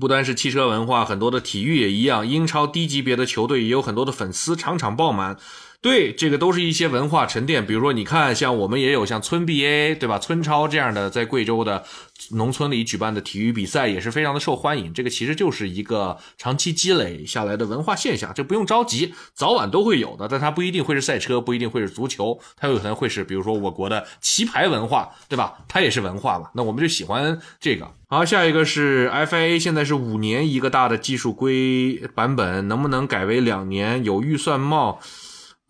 [0.00, 5.38] 不单是汽车文化，很多的体育也一样，英超低级别的球队也有很多的粉丝，场场爆满。
[5.84, 7.66] 对，这个都是一些文化沉淀。
[7.66, 10.18] 比如说，你看，像我们也有像村 BA，对吧？
[10.18, 11.84] 村超这样的在贵州的
[12.30, 14.94] 农村里举办的体育比赛，也是非常的受欢迎。
[14.94, 20.26] 这个其实就是一个长期积累下来的文化现象，这不用着急，早晚都会有的。
[20.26, 25.58] 但它不一定会是赛车，不一定会是足球，它有可能会是，比如说我国的棋牌文化，对吧？
[25.68, 26.48] 它也是文化嘛。
[26.54, 27.86] 那我们就喜欢这个。
[28.08, 34.02] 好，下一个是 FIA，现在是五年一个大的技术规版本，能不能改为两年？
[34.02, 34.98] 有预算帽？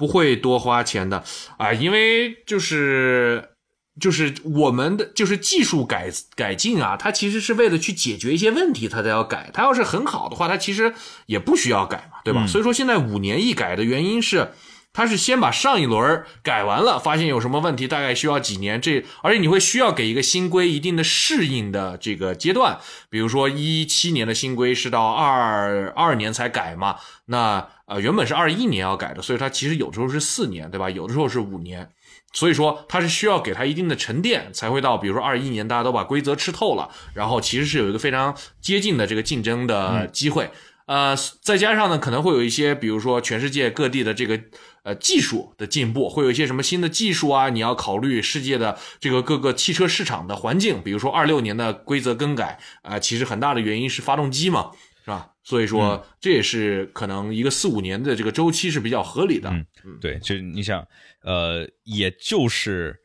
[0.05, 1.25] 不会多花钱的
[1.57, 3.51] 啊，因为就是
[3.99, 9.51] 就是我们的就是技术改改进啊，它其实是为了去解决一些问题，它才要改。
[9.55, 10.93] 它要是很好的话，它其实
[11.27, 12.47] 也不需要改嘛，对吧？
[12.47, 14.51] 所以说现在五年一改的原因是，
[14.95, 18.81] 它是先把上一轮改完了，发现有什么问题，大概需要几年。
[18.81, 22.79] 这而且你会需要给一个新规一定的适应的这个阶段，
[23.11, 26.97] 比如说一七年的新规是到二二年才改嘛，
[27.27, 27.69] 那。
[27.87, 30.89] 呃，原本是二一年要改的，所以它其实有的时候是四年，对吧？
[30.89, 31.87] 有的时候是五年，
[32.33, 40.51] 所以说它是需要给它一定的沉淀，才会到比如说二一年大家都把规则吃透了，然后其实是有一个非常接近的这个竞争的机会。
[40.87, 44.41] 呃，再加上呢，可能会有一些比如说全世界各地的这个
[44.85, 54.71] 呃技术的进步，会有一些什么新的技术啊，你要考虑世界的这个各个汽车市场的环境，比如说二六年的规则更改啊，其实很大的原因是发动机嘛。
[55.05, 55.29] 是吧？
[55.43, 59.51] 所以说这也是可能一个四五年的这个周期是比较合理的。
[59.51, 59.67] 嗯，
[60.01, 60.83] 对，就你想，
[61.23, 62.99] 呃，也就是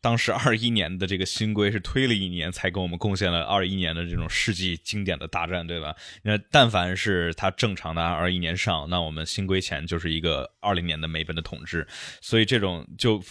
[0.00, 5.94] 当时二一年的这个新规是推了一年，才给我们贡献了二一年的这种世纪经典的大战，对吧？
[6.22, 11.86] 那但凡是它正常的二一年上，那我们新规前就是一个二零年的美本的统治，
[12.20, 13.22] 所以这种就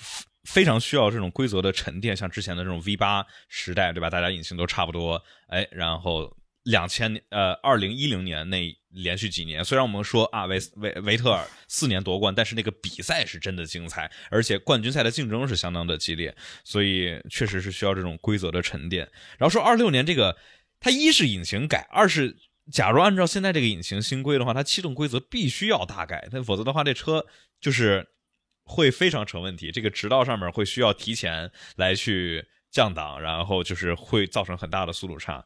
[0.43, 4.09] 非常需要这种规则的沉淀，像之前的这种 V 八时代，对吧？
[4.09, 6.36] 大家引擎都差不多，哎，然后。
[6.67, 16.35] 两千年，呃，二零一零年那连续几年，虽然我们说啊，维维维特尔四年夺冠，但是那个比赛是真的精彩，而且冠军赛的竞争是相当的激烈，
[16.65, 19.09] 所以确实是需要这种规则的沉淀。
[19.37, 20.35] 然后说二六年这个，
[20.81, 22.35] 它一是引擎改，二是
[22.69, 27.25] 假如按照现在这个引擎新规的话，它气动规则必须要大改，它否则的话，这车
[27.61, 28.05] 就是
[28.65, 29.71] 会非常成问题。
[29.71, 35.45] 这个直道上面会需要提前来去降档，然后就是会造成很大的速度差。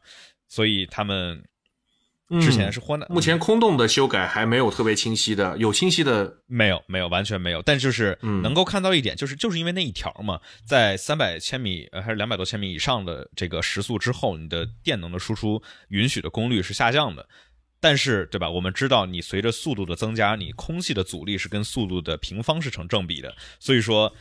[0.52, 1.42] 所以他们
[2.42, 6.82] 之前是换的，目前空洞的修改还没有特别清晰的，有清晰的没有？
[6.86, 7.62] 没有，完全没有。
[7.62, 17.26] 但就是能够看到一点，就是就是因为那一条嘛，在三百千米呃还是两百多千米以上的这个时速之后，你的电能的输出允许的功率是下降的。
[17.80, 18.50] 但是对吧？
[18.50, 23.34] 我们知道，你随着速度的增加，你空气的阻力是跟速度的平方是成正比的。
[23.58, 24.14] 所以说，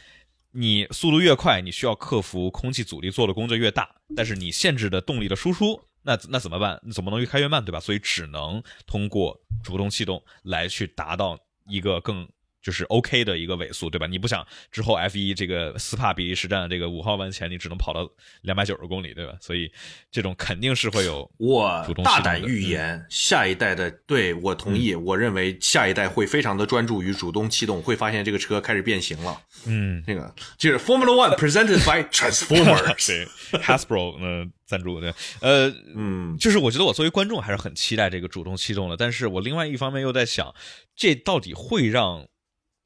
[0.53, 5.82] 你速度越快，你需要克服空气阻力做的工作越大，但是你限制的动力的输出。
[6.03, 6.80] 那那怎么办？
[6.84, 7.80] 你总不能越开越慢，对吧？
[7.80, 11.38] 所以只能通过主动气动来去达到
[11.68, 12.28] 一个更
[12.62, 14.08] 就是 OK 的一个尾速，对吧？
[14.08, 18.10] 你不想之后 F 一这个斯帕比利时站这个五号弯前，你只能跑到
[18.42, 19.34] 两百九十公里，对吧？
[19.42, 19.72] 所以
[20.12, 29.42] 这种肯定是会有我大胆预言，下一代的对我同意，我认为下一代会非常的专注于主动气动，会发现这个车开始变形了。
[29.66, 33.08] 嗯，那个就是 Formula One presented by Transformers。
[33.08, 40.54] 对 Hasbro 呃赞助的，呃，嗯，就是我觉得我作为观众还是很期待这个主动气动的，但是我另外一方面又在想，
[40.96, 42.28] 这到底会让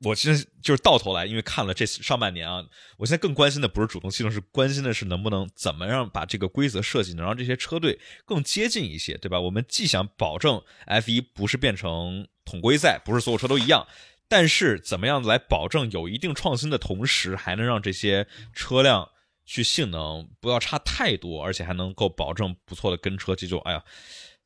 [0.02, 2.64] 我现在就是到头来，因为看了这上半年啊，
[2.98, 9.40] 我现在更关心的不是主动系统，是关心的是能不能怎么让把这个规则设计能让这些车队更接近一些，对吧？
[9.40, 13.88] 我们既想保证 F 一不是变成统规赛，不是所有车都一样。
[14.28, 19.08] 但是怎么样来保证有一定创新的同时，还能让这些车辆
[19.46, 23.84] 去性能不要差太多，而且还能够保证不错的跟车，这就哎呀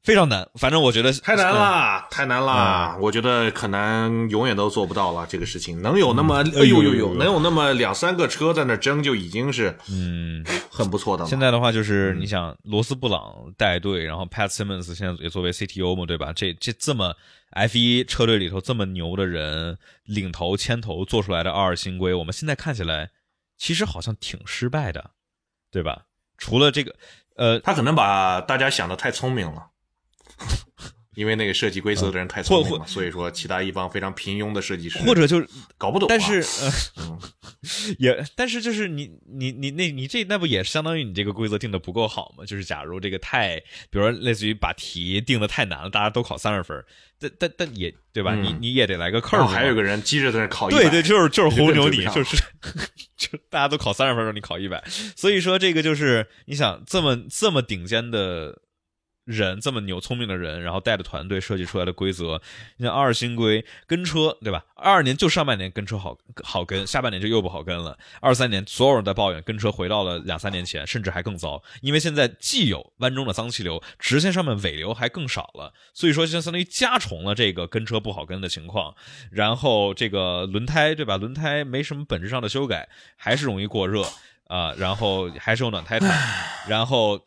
[0.03, 0.47] 非常难。
[0.55, 2.97] 反正我觉得太难嗯了，太难了！
[3.01, 5.25] 我觉得可能永远都做不到了。
[5.27, 11.29] 这个事情能有那么，嗯哎呦呦哎呦呦，能有那么两三个车在那争，就已经是嗯，很不错的了。
[11.29, 16.31] 现在的话就是你想罗斯布朗带队，然后 Pat Simmons 现在也作为 CTO 嘛，对吧？
[16.33, 17.13] 这这这么
[17.51, 23.09] F 一车队里头这么牛的人领头牵头做出来的二二新规，我们现在看起来
[23.57, 25.11] 其实好像挺失败的，
[25.71, 26.03] 对吧？
[26.37, 26.95] 除了这个，
[27.35, 29.67] 呃，他可能把大家想的太聪明了，
[31.15, 35.47] 因为那个设计规则的人太聪明或了，所以说其他一帮非常平庸的设计师或者就是
[35.77, 36.09] 搞不懂啊。
[36.09, 37.19] 但是呃，嗯
[37.99, 42.45] 也但是就是你你你那你这那不也相当于你这个规则定的不够好吗？
[42.45, 43.59] 就是假如这个太，
[43.89, 46.81] 比如说类似于把题定的太难了，大家都考三十分，
[47.19, 48.33] 但但但也对吧？
[48.35, 52.37] 嗯你你也得来个然 curve，嘛后还有个人急着在那考一百，对对，就是就是根忽悠你，就是
[53.17, 54.81] 就大家都考三十分钟，你考一百，
[55.17, 58.61] 所以说这个就是你想这么这么顶尖的
[59.29, 62.41] 人，这么牛聪明的人，然后带着团队设计出来的规则，
[62.77, 64.65] 你像二新规跟车对吧？
[64.75, 67.97] 二二年就上半年跟车好好跟，下半年就又不好跟了。
[68.21, 78.95] 二三年所有人在抱怨跟车回到了两三年前，甚至还更糟，因为现在既有弯中的脏气流，直线上面尾流还更少了，所以说就相当于加重了这个跟车不好跟的情况。
[79.31, 81.17] 然后这个轮胎对吧？
[81.17, 84.03] 轮胎没什么本质上的修改，还是容易过热
[84.47, 86.09] 啊、然后还是有暖胎毯，
[86.67, 87.21] 然后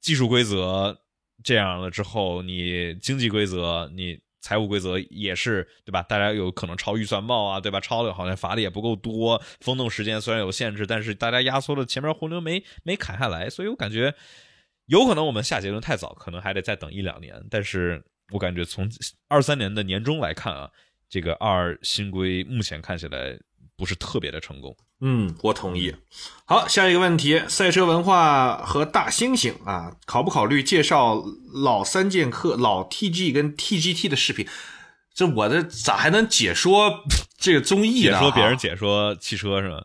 [0.00, 0.98] 技术规则
[1.42, 4.20] 这样了之后，你经济规则你。
[4.44, 6.02] 财务规则也是对吧？
[6.02, 7.78] 大家有可能超预算帽啊，对吧？
[7.78, 14.12] 超的好像罚的也不够多，风洞时间虽然有限制，但是大家压缩了前面洪流没没砍下来，所以我感觉
[14.86, 17.40] 有可能我们下结论太早，可能还得再等一两年。
[17.48, 18.02] 但是
[18.32, 18.90] 我感觉从
[19.28, 20.68] 二三年的年中来看啊，
[21.08, 23.38] 这个二新规目前看起来
[23.76, 24.76] 不是特别的成功。
[25.00, 25.94] 嗯，我同意。
[26.44, 34.46] 好，下一个问题，赛车文化和大猩猩啊，考不考虑介绍老三剑客、老 TG 跟 TGT 的视频？
[35.14, 37.04] 这我的咋还能解说
[37.36, 38.12] 这个综艺呢？
[38.12, 39.84] 解说别人解说汽车是吧？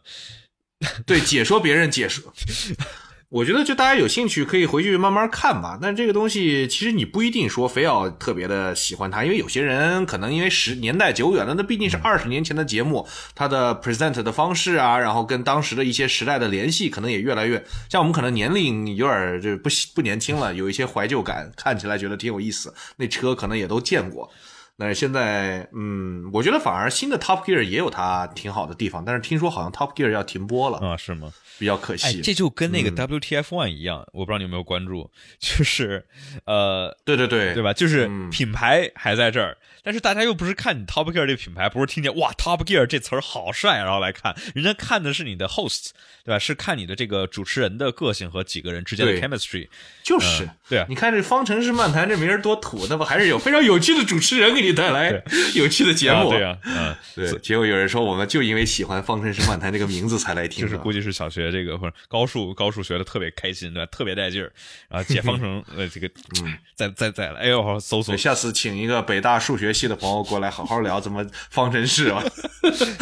[1.07, 2.31] 对，解说别人解说。
[3.29, 5.77] 我觉得就大家有兴趣可以回去慢慢看吧。
[5.81, 13.05] 但这个东西其实你不一定说非要特别的喜欢它，因为有些人可能因为时年代久远了，那毕竟是二十年前的节目，
[13.35, 22.73] 它的 present 的方式啊，然后跟当时的一些时代的联系，可能也越来越像我们可能年龄有点就不不年轻了，有一些怀旧感，看起来觉得挺有意思。
[22.95, 24.31] 那车可能也都见过。
[24.77, 31.33] 但是现在，嗯，我觉得反而新的 Top Gear 也有它挺好的地方，但是听说好像 Top Gear 要停播了，啊，是吗？
[31.59, 32.21] 比较可哎，惜。
[32.21, 35.09] 这就跟那个嗯 WTF One 一样，我不知道你有没有关注，
[35.39, 36.05] 就是
[36.45, 37.73] 呃，对对对，对吧？
[37.73, 45.89] 就是嗯品牌还在这儿，但是大家又不是看你 Top Gear 这个品牌，不是听见哇 Top Gear 这词儿好帅，然后来看，人家看的是你的 host，
[46.23, 46.37] 对吧？
[46.37, 49.67] 是看你的这个主持人的个性和几个人之间的 chemistry。
[50.03, 55.23] 就是、嗯对啊你看这方程式漫谈这名儿多土，那不还是有非常有趣的主持人给你带来
[55.56, 56.30] 有趣的节目？
[56.30, 63.89] 啊对啊，嗯，对结果有人说我们就因为喜欢方程式漫谈这个名字才来听，就是估计是小学这个或者高数高数学的特别开心，对吧？
[63.91, 64.52] 特别带劲儿，
[64.89, 66.10] 然后解方程 呃这个，
[66.76, 72.23] 再再再来，哎呦搜索对下次请一个北大数学系的朋友过来好好聊怎么方程式啊。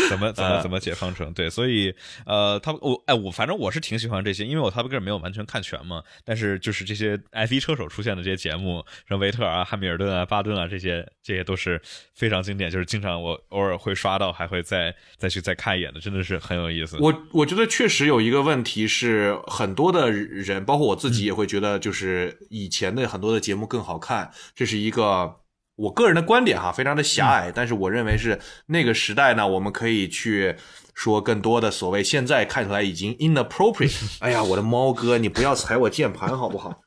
[0.10, 1.34] 怎么怎么呃怎么解方程？
[1.34, 1.94] 对，所以
[2.26, 11.82] 呃，他我哎我反正我是挺喜欢这些，因为我 Top Gear 没有完全看全嘛，但是就是这些 F 一车手出现的这些节目，像维特尔啊、汉密尔顿啊、巴顿啊这些，这些都是
[12.14, 16.98] 非常经典，就是经常我偶尔会刷到，还会再再去再看一眼的，真的是很有意思。
[17.00, 25.38] 我我觉得确实有一个问题是，很多的人，包括我自己，也会觉得就是以前的很多的节目更好看，这是一个
[25.76, 30.56] 我个人的观点哈，非常的狭隘，但是我认为是那个时代呢，我们可以去
[30.94, 34.18] 说更多的所谓现在看起来已经 inappropriate。
[34.24, 36.82] 哎呀，我的猫哥，你不要踩我键盘好不好？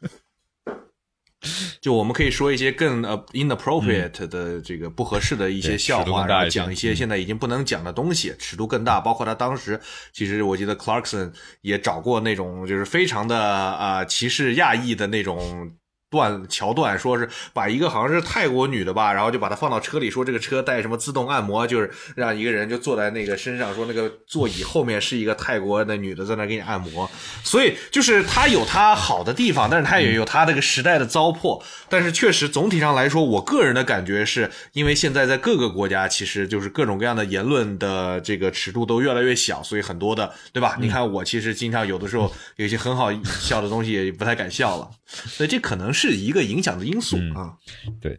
[1.80, 9.00] 就我们可以说一些更呃 inappropriate 的这个不合适的一些笑话，然后讲一些现在已经不能讲的东西，尺度更大。
[9.00, 9.80] 包括他当时，
[10.12, 15.72] 其实我记得 Clarkson 也找过那种就是非常的啊歧视亚裔的那种。
[16.10, 27.10] 段桥段说是把一个好像是泰国女的吧，然后就把她放到车里，说这个车带什么自动按摩，就是让一个人就坐在那个身上，说那个座椅后面是一个泰国的女的在那给你按摩。
[27.44, 31.62] 所以就是它有它好的地方，但是它也有它这个时代的糟粕。
[31.90, 40.78] 但是确实总体上来说，我个人的感觉是因为现在在各个国家，其实就是各种各样的言论的这个尺度都越来越小，所以很多的对吧？
[40.80, 45.92] 你看我其实经常有的时候有一些很好笑的东西也不太敢笑了，所以这可能。
[45.97, 47.52] 是一个影响的因素啊，
[48.00, 48.18] 对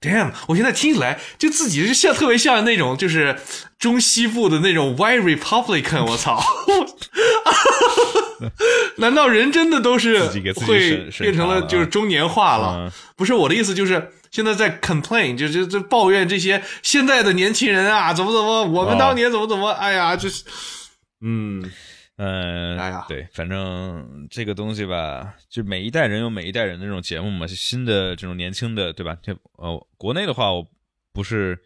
[0.00, 0.32] ，Damn！
[0.48, 3.38] 我现在听起来就自己是像特别像那种就是
[3.78, 6.42] 中西部的那种 White Republican，我操！
[8.96, 10.20] 难道人真的都是
[10.66, 12.92] 会变成了就是中年化了？
[13.16, 20.42] 不是我的意思，就是现在在 complain，就就就抱怨这些现在的年轻人啊，怎么怎么，我们当年怎么怎么，哎呀，就是
[21.20, 21.70] 嗯。
[22.16, 22.78] 嗯，
[23.08, 29.18] 对，反正这个东西吧，就每一代人有每一代人的这种节目嘛，就新的这种年轻的，对吧？
[29.20, 30.64] 这呃，国内的话，我
[31.12, 31.58] 不是，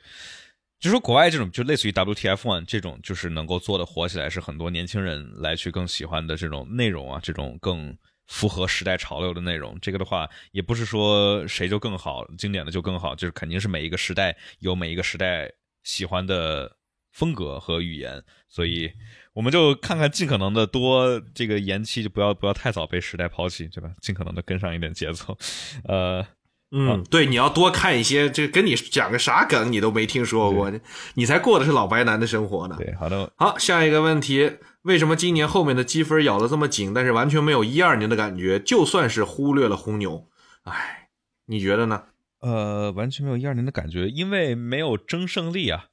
[0.81, 7.95] 就说国外这种，就类似于 WTF One 这种，就是能够做的火起来，是很多年轻人来去更喜欢的这种内容啊，这种更
[8.27, 9.79] 符合时代潮流的内容。
[9.83, 15.53] 这个的话，也不是说谁就更好，经典的就更好，就是肯定是每一个时代有每一个时代
[15.83, 16.75] 喜欢的
[17.13, 18.91] 风格和语言，所以。
[19.39, 23.89] 我们就看看，尽可能的多这个延期，就不要不要太早被时代抛弃，对吧？
[24.01, 25.39] 尽可能的跟上一点节奏。
[25.85, 26.27] 呃，
[26.73, 30.73] 嗯，对，你要多看一些，这跟你讲个啥梗你都没听说过，
[31.15, 32.75] 你才过的是老白男的生活呢。
[32.81, 38.59] 对，好的，好，下一个问题，为什么今年后面的积分咬得这么紧，但是完全没有一二年的感觉？
[38.59, 40.27] 就算是忽略了红牛，
[40.65, 41.11] 哎，
[41.47, 42.03] 你觉得呢？
[42.41, 45.85] 呃，完全没有一二年的感觉，因为没有争胜利啊。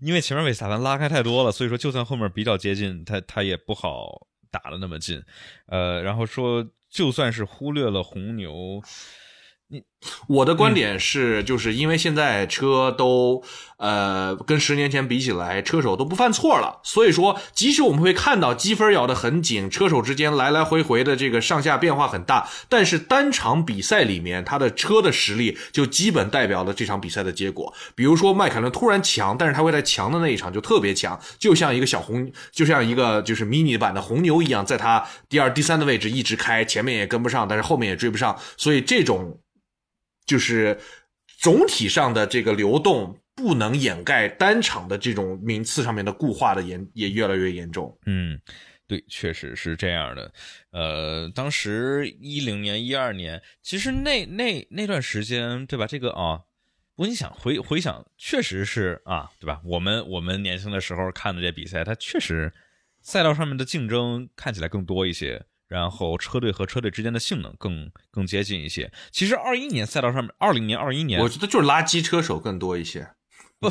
[0.00, 5.22] 因为前面维斯塔潘拉开太多了，所以说就算后面比较接近，他他也不好打的那么近。
[5.66, 8.82] 呃，然后说就算是忽略了红牛。
[9.66, 9.82] 你
[10.26, 13.42] 我的观点是，就是因为现在车都
[13.78, 27.72] 呃跟十年前比起来，车手都不犯错了，所以说即使我们会看到积分咬得很紧，车手之间来来回回的这个上下变化很大，但是单场比赛里面他的车的实力就基本代表了这场比赛的结果。
[27.94, 39.38] 比如说迈凯伦突然强，但是他会在强的那一场就特别强，就像一个小红，就像一个就是迷你版的红牛一样，在他第二、第三的位置一直开，前面也跟不上，但是后面也追不上，所以这种。
[40.26, 40.78] 就是
[41.26, 47.98] 总体上的这个流动不能掩盖单场的这种名次上面的固化的严也越来越严重。
[48.06, 48.40] 嗯，
[48.86, 50.32] 对，确实是这样的。
[50.70, 55.86] 呃，当时一零年、一二年，其实那那那段时间，对吧？
[55.86, 56.42] 这个啊，
[56.94, 59.60] 不过你想回回想，确实是啊，对吧？
[59.64, 62.52] 我们我们年轻的时候看的这比赛，它确实
[63.02, 65.44] 赛道上面的竞争看起来更多一些。
[65.66, 68.92] 然后车队和车队之间的性能更更接近一些。
[69.10, 73.08] 其实二一年赛道上面，二零年、二一年，我觉得就是垃圾车手更多一些。
[73.60, 73.70] 不，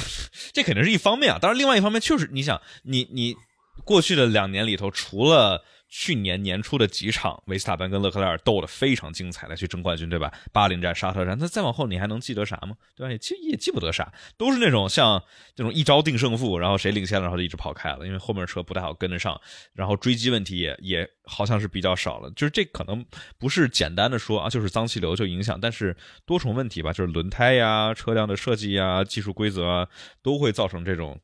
[0.52, 1.38] 这肯定是一方面啊。
[1.40, 3.36] 当然，另外一方面就是你想，你你
[3.84, 5.64] 过去的两年里头，除了
[5.95, 10.34] 去年年初的几场，维斯塔潘跟勒克莱尔斗得非常精彩，来去争冠军，对吧？
[10.52, 12.76] 巴林站、沙特站，那再往后你还能记得啥吗？
[12.95, 13.11] 对吧？
[13.11, 15.22] 也记也记不得啥，都是那种像
[15.53, 19.40] 这种一招定胜负，然后谁领先了，然后就一直跑开了，因为后面车不太好跟得上，
[19.74, 22.32] 然后追击问题也也好像是比较少了。
[22.32, 23.06] 就是这可能
[23.38, 25.95] 不是简单的说啊，就是脏气流就影响，但是
[26.26, 29.88] 多重问题吧，就是轮胎呀、车辆的设计呀、技术规则啊，
[30.24, 31.20] 都会造成这种，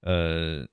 [0.00, 0.66] 呃。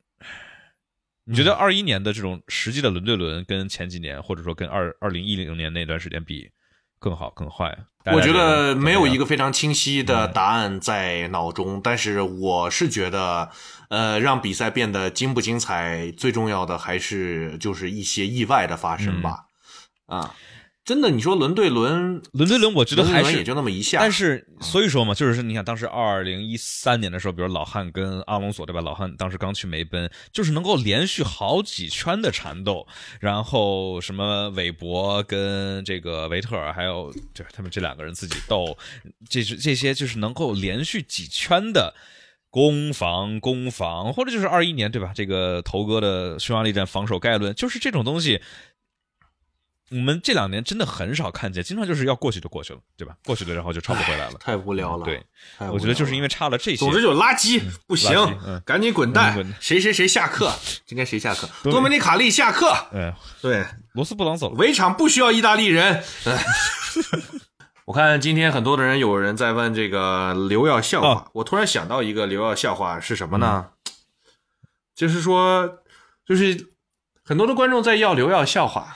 [1.31, 6.51] 你觉得二一年的这种实际的轮对轮跟前几年，或者说跟二二零一零年那段时间比，
[6.99, 7.77] 更好更坏？
[8.11, 13.49] 我觉得没有一个非常清晰的答案在脑中，但是我是觉得，
[13.89, 19.45] 呃，让比赛变得精不精彩，最重要的还是就是一些意外的发生吧，
[20.07, 20.35] 啊。
[20.83, 23.99] 真的，你说轮对轮，轮对轮，我觉得还是也就那么一下。
[23.99, 28.81] 但是所以说嘛，就是说，你想当时二零一三年的时候，比如老汉跟阿隆索，对吧？
[28.81, 32.87] 老汉当时刚去梅奔，就是能够连续好几圈的缠斗，
[33.19, 38.75] 然后什么韦伯跟这个维特尔，还有就是他们这两个人自己斗，
[39.29, 41.93] 这是这些就是能够连续几圈的
[42.49, 45.11] 攻防攻防，或者就是二一年对吧？
[45.13, 48.41] 这个头哥的匈牙利站防守概论，就是这种东西。
[49.91, 53.15] 我们这两年真的很少看见，经常就是要过去就过去了，对吧？
[53.25, 55.05] 过去了然后就抄不回来了，太无聊了。
[55.05, 55.23] 对，
[55.71, 58.15] 我觉得就是因为差了这些，总之就是垃圾，不行，
[58.65, 59.35] 赶紧滚蛋！
[59.59, 60.51] 谁谁谁下课？
[60.85, 61.47] 今天谁下课？
[61.69, 62.73] 多米尼卡利下课。
[62.93, 64.55] 嗯，对，罗斯布朗走了。
[64.55, 66.03] 围场不需要意大利人。
[67.85, 73.67] 我看今天很多的人有人在问这个刘耀笑话，哦我突然想到一个刘耀笑话是什么呢？
[74.95, 75.79] 就是说，
[76.25, 76.69] 就是
[77.25, 78.95] 很多的观众在要刘耀笑话，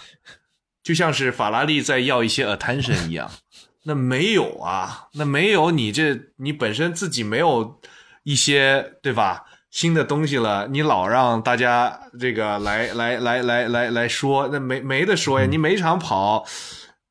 [0.86, 3.32] 就像是法拉利在要一些 attention 一样。
[3.88, 7.82] 那没有啊，那没有你这你本身自己没有
[8.24, 9.46] 一些对吧？
[9.72, 15.46] 新的东西了，你老让大家这个来来来来来来说，那没没得说呀！
[15.46, 16.46] 你每场跑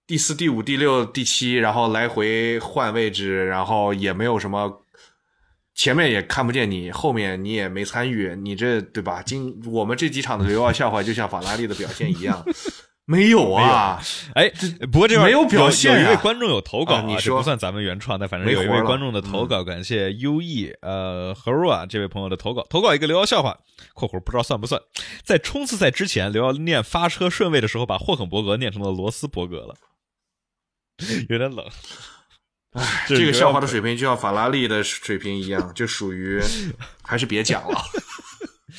[0.07, 4.83] 第四、第五、第六、第七，然后来回换位置，然后也没有什么，
[5.75, 9.21] 前面也看不见你，后面你也没参与，你这对吧？
[9.21, 12.43] 今我们这几场的刘耀笑话，就像法拉利的表现一样，
[13.07, 14.01] 没有啊，
[14.35, 14.51] 哎，
[14.91, 15.99] 不过这边没有表现啊。
[16.01, 23.59] 有一位观众有投稿啊你说这不算咱们原创，但反正有一位观众的投稿，感谢 U E 呃 Hero 这位朋友的投稿，投稿一个刘瑶笑话
[23.93, 24.81] （括弧不知道算不算）。
[25.23, 29.75] 在冲刺赛之前，刘瑶念发车顺位的时候，把霍肯伯格念成了罗斯伯格了，
[31.29, 31.67] 有点冷。
[32.73, 36.41] 唉，这是这个笑话的水平就像法拉利的水平一样，就属于
[37.05, 37.79] 还是别讲了。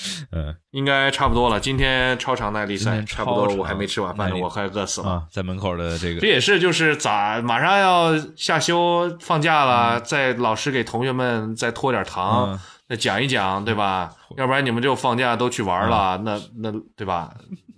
[0.31, 1.59] 嗯应该差不多了。
[1.59, 5.09] 今天超长耐力赛差不多，我还没吃晚饭呢，我快饿死了。
[5.09, 14.13] 啊，在门口的这个这也是就是咋马上要下休放假了，再老师给同学们再拖点堂，嗯再讲一讲，对吧？
[14.37, 17.33] 要不然你们就放假都去玩了，那那对吧？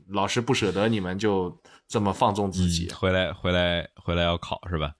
[0.09, 4.91] 老师不舍得你们就这么放纵自己嗯，回来回来回来要考是吧？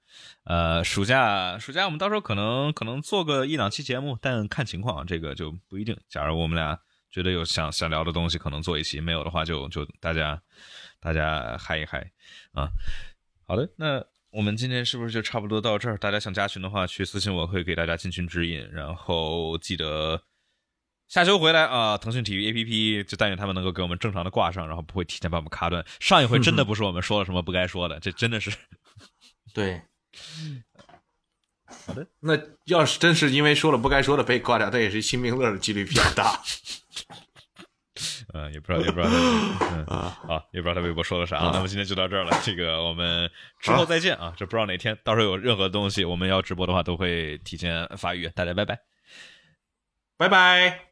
[0.46, 5.98] 呃，暑假暑假我们到时候可能可能做个一两期节目，但看情况，这个就不一定。
[6.08, 6.80] 假如我们俩
[7.10, 10.42] 觉得有想想聊的东西，可能做一期；没有的话就，就大家
[11.00, 12.12] 大家嗨一嗨
[12.54, 12.70] 啊。
[13.46, 15.98] 好的，那我们今天是不是就差不多到这儿？
[15.98, 18.70] 大家想加群的话，去私信我，会给大家进群指引。
[18.72, 20.22] 然后记得
[21.08, 25.86] 下周回来啊，腾讯体育 APP 就但愿他们能够给我们正常的挂上，然后不会提前把我们卡断。
[26.00, 28.52] 上一回真的不是我们说了什么不该说的，这真的是。
[29.54, 29.82] 对。
[31.86, 36.42] 好的，那要是真是因为说了不该说的被挂掉，那也是辛明乐的几率比较大。
[38.34, 41.38] 嗯，也不知道，也不知道他，嗯，好，也不知道他微博说了啥。
[41.54, 43.30] 那么今天就到这儿了，这个我们
[43.60, 44.34] 之后再见啊！
[44.38, 48.30] 这不知道哪天，到时候有任何东西我们要直播的话，都会提前发预约。
[48.30, 48.80] 大家拜拜。
[50.18, 50.87] 拜拜。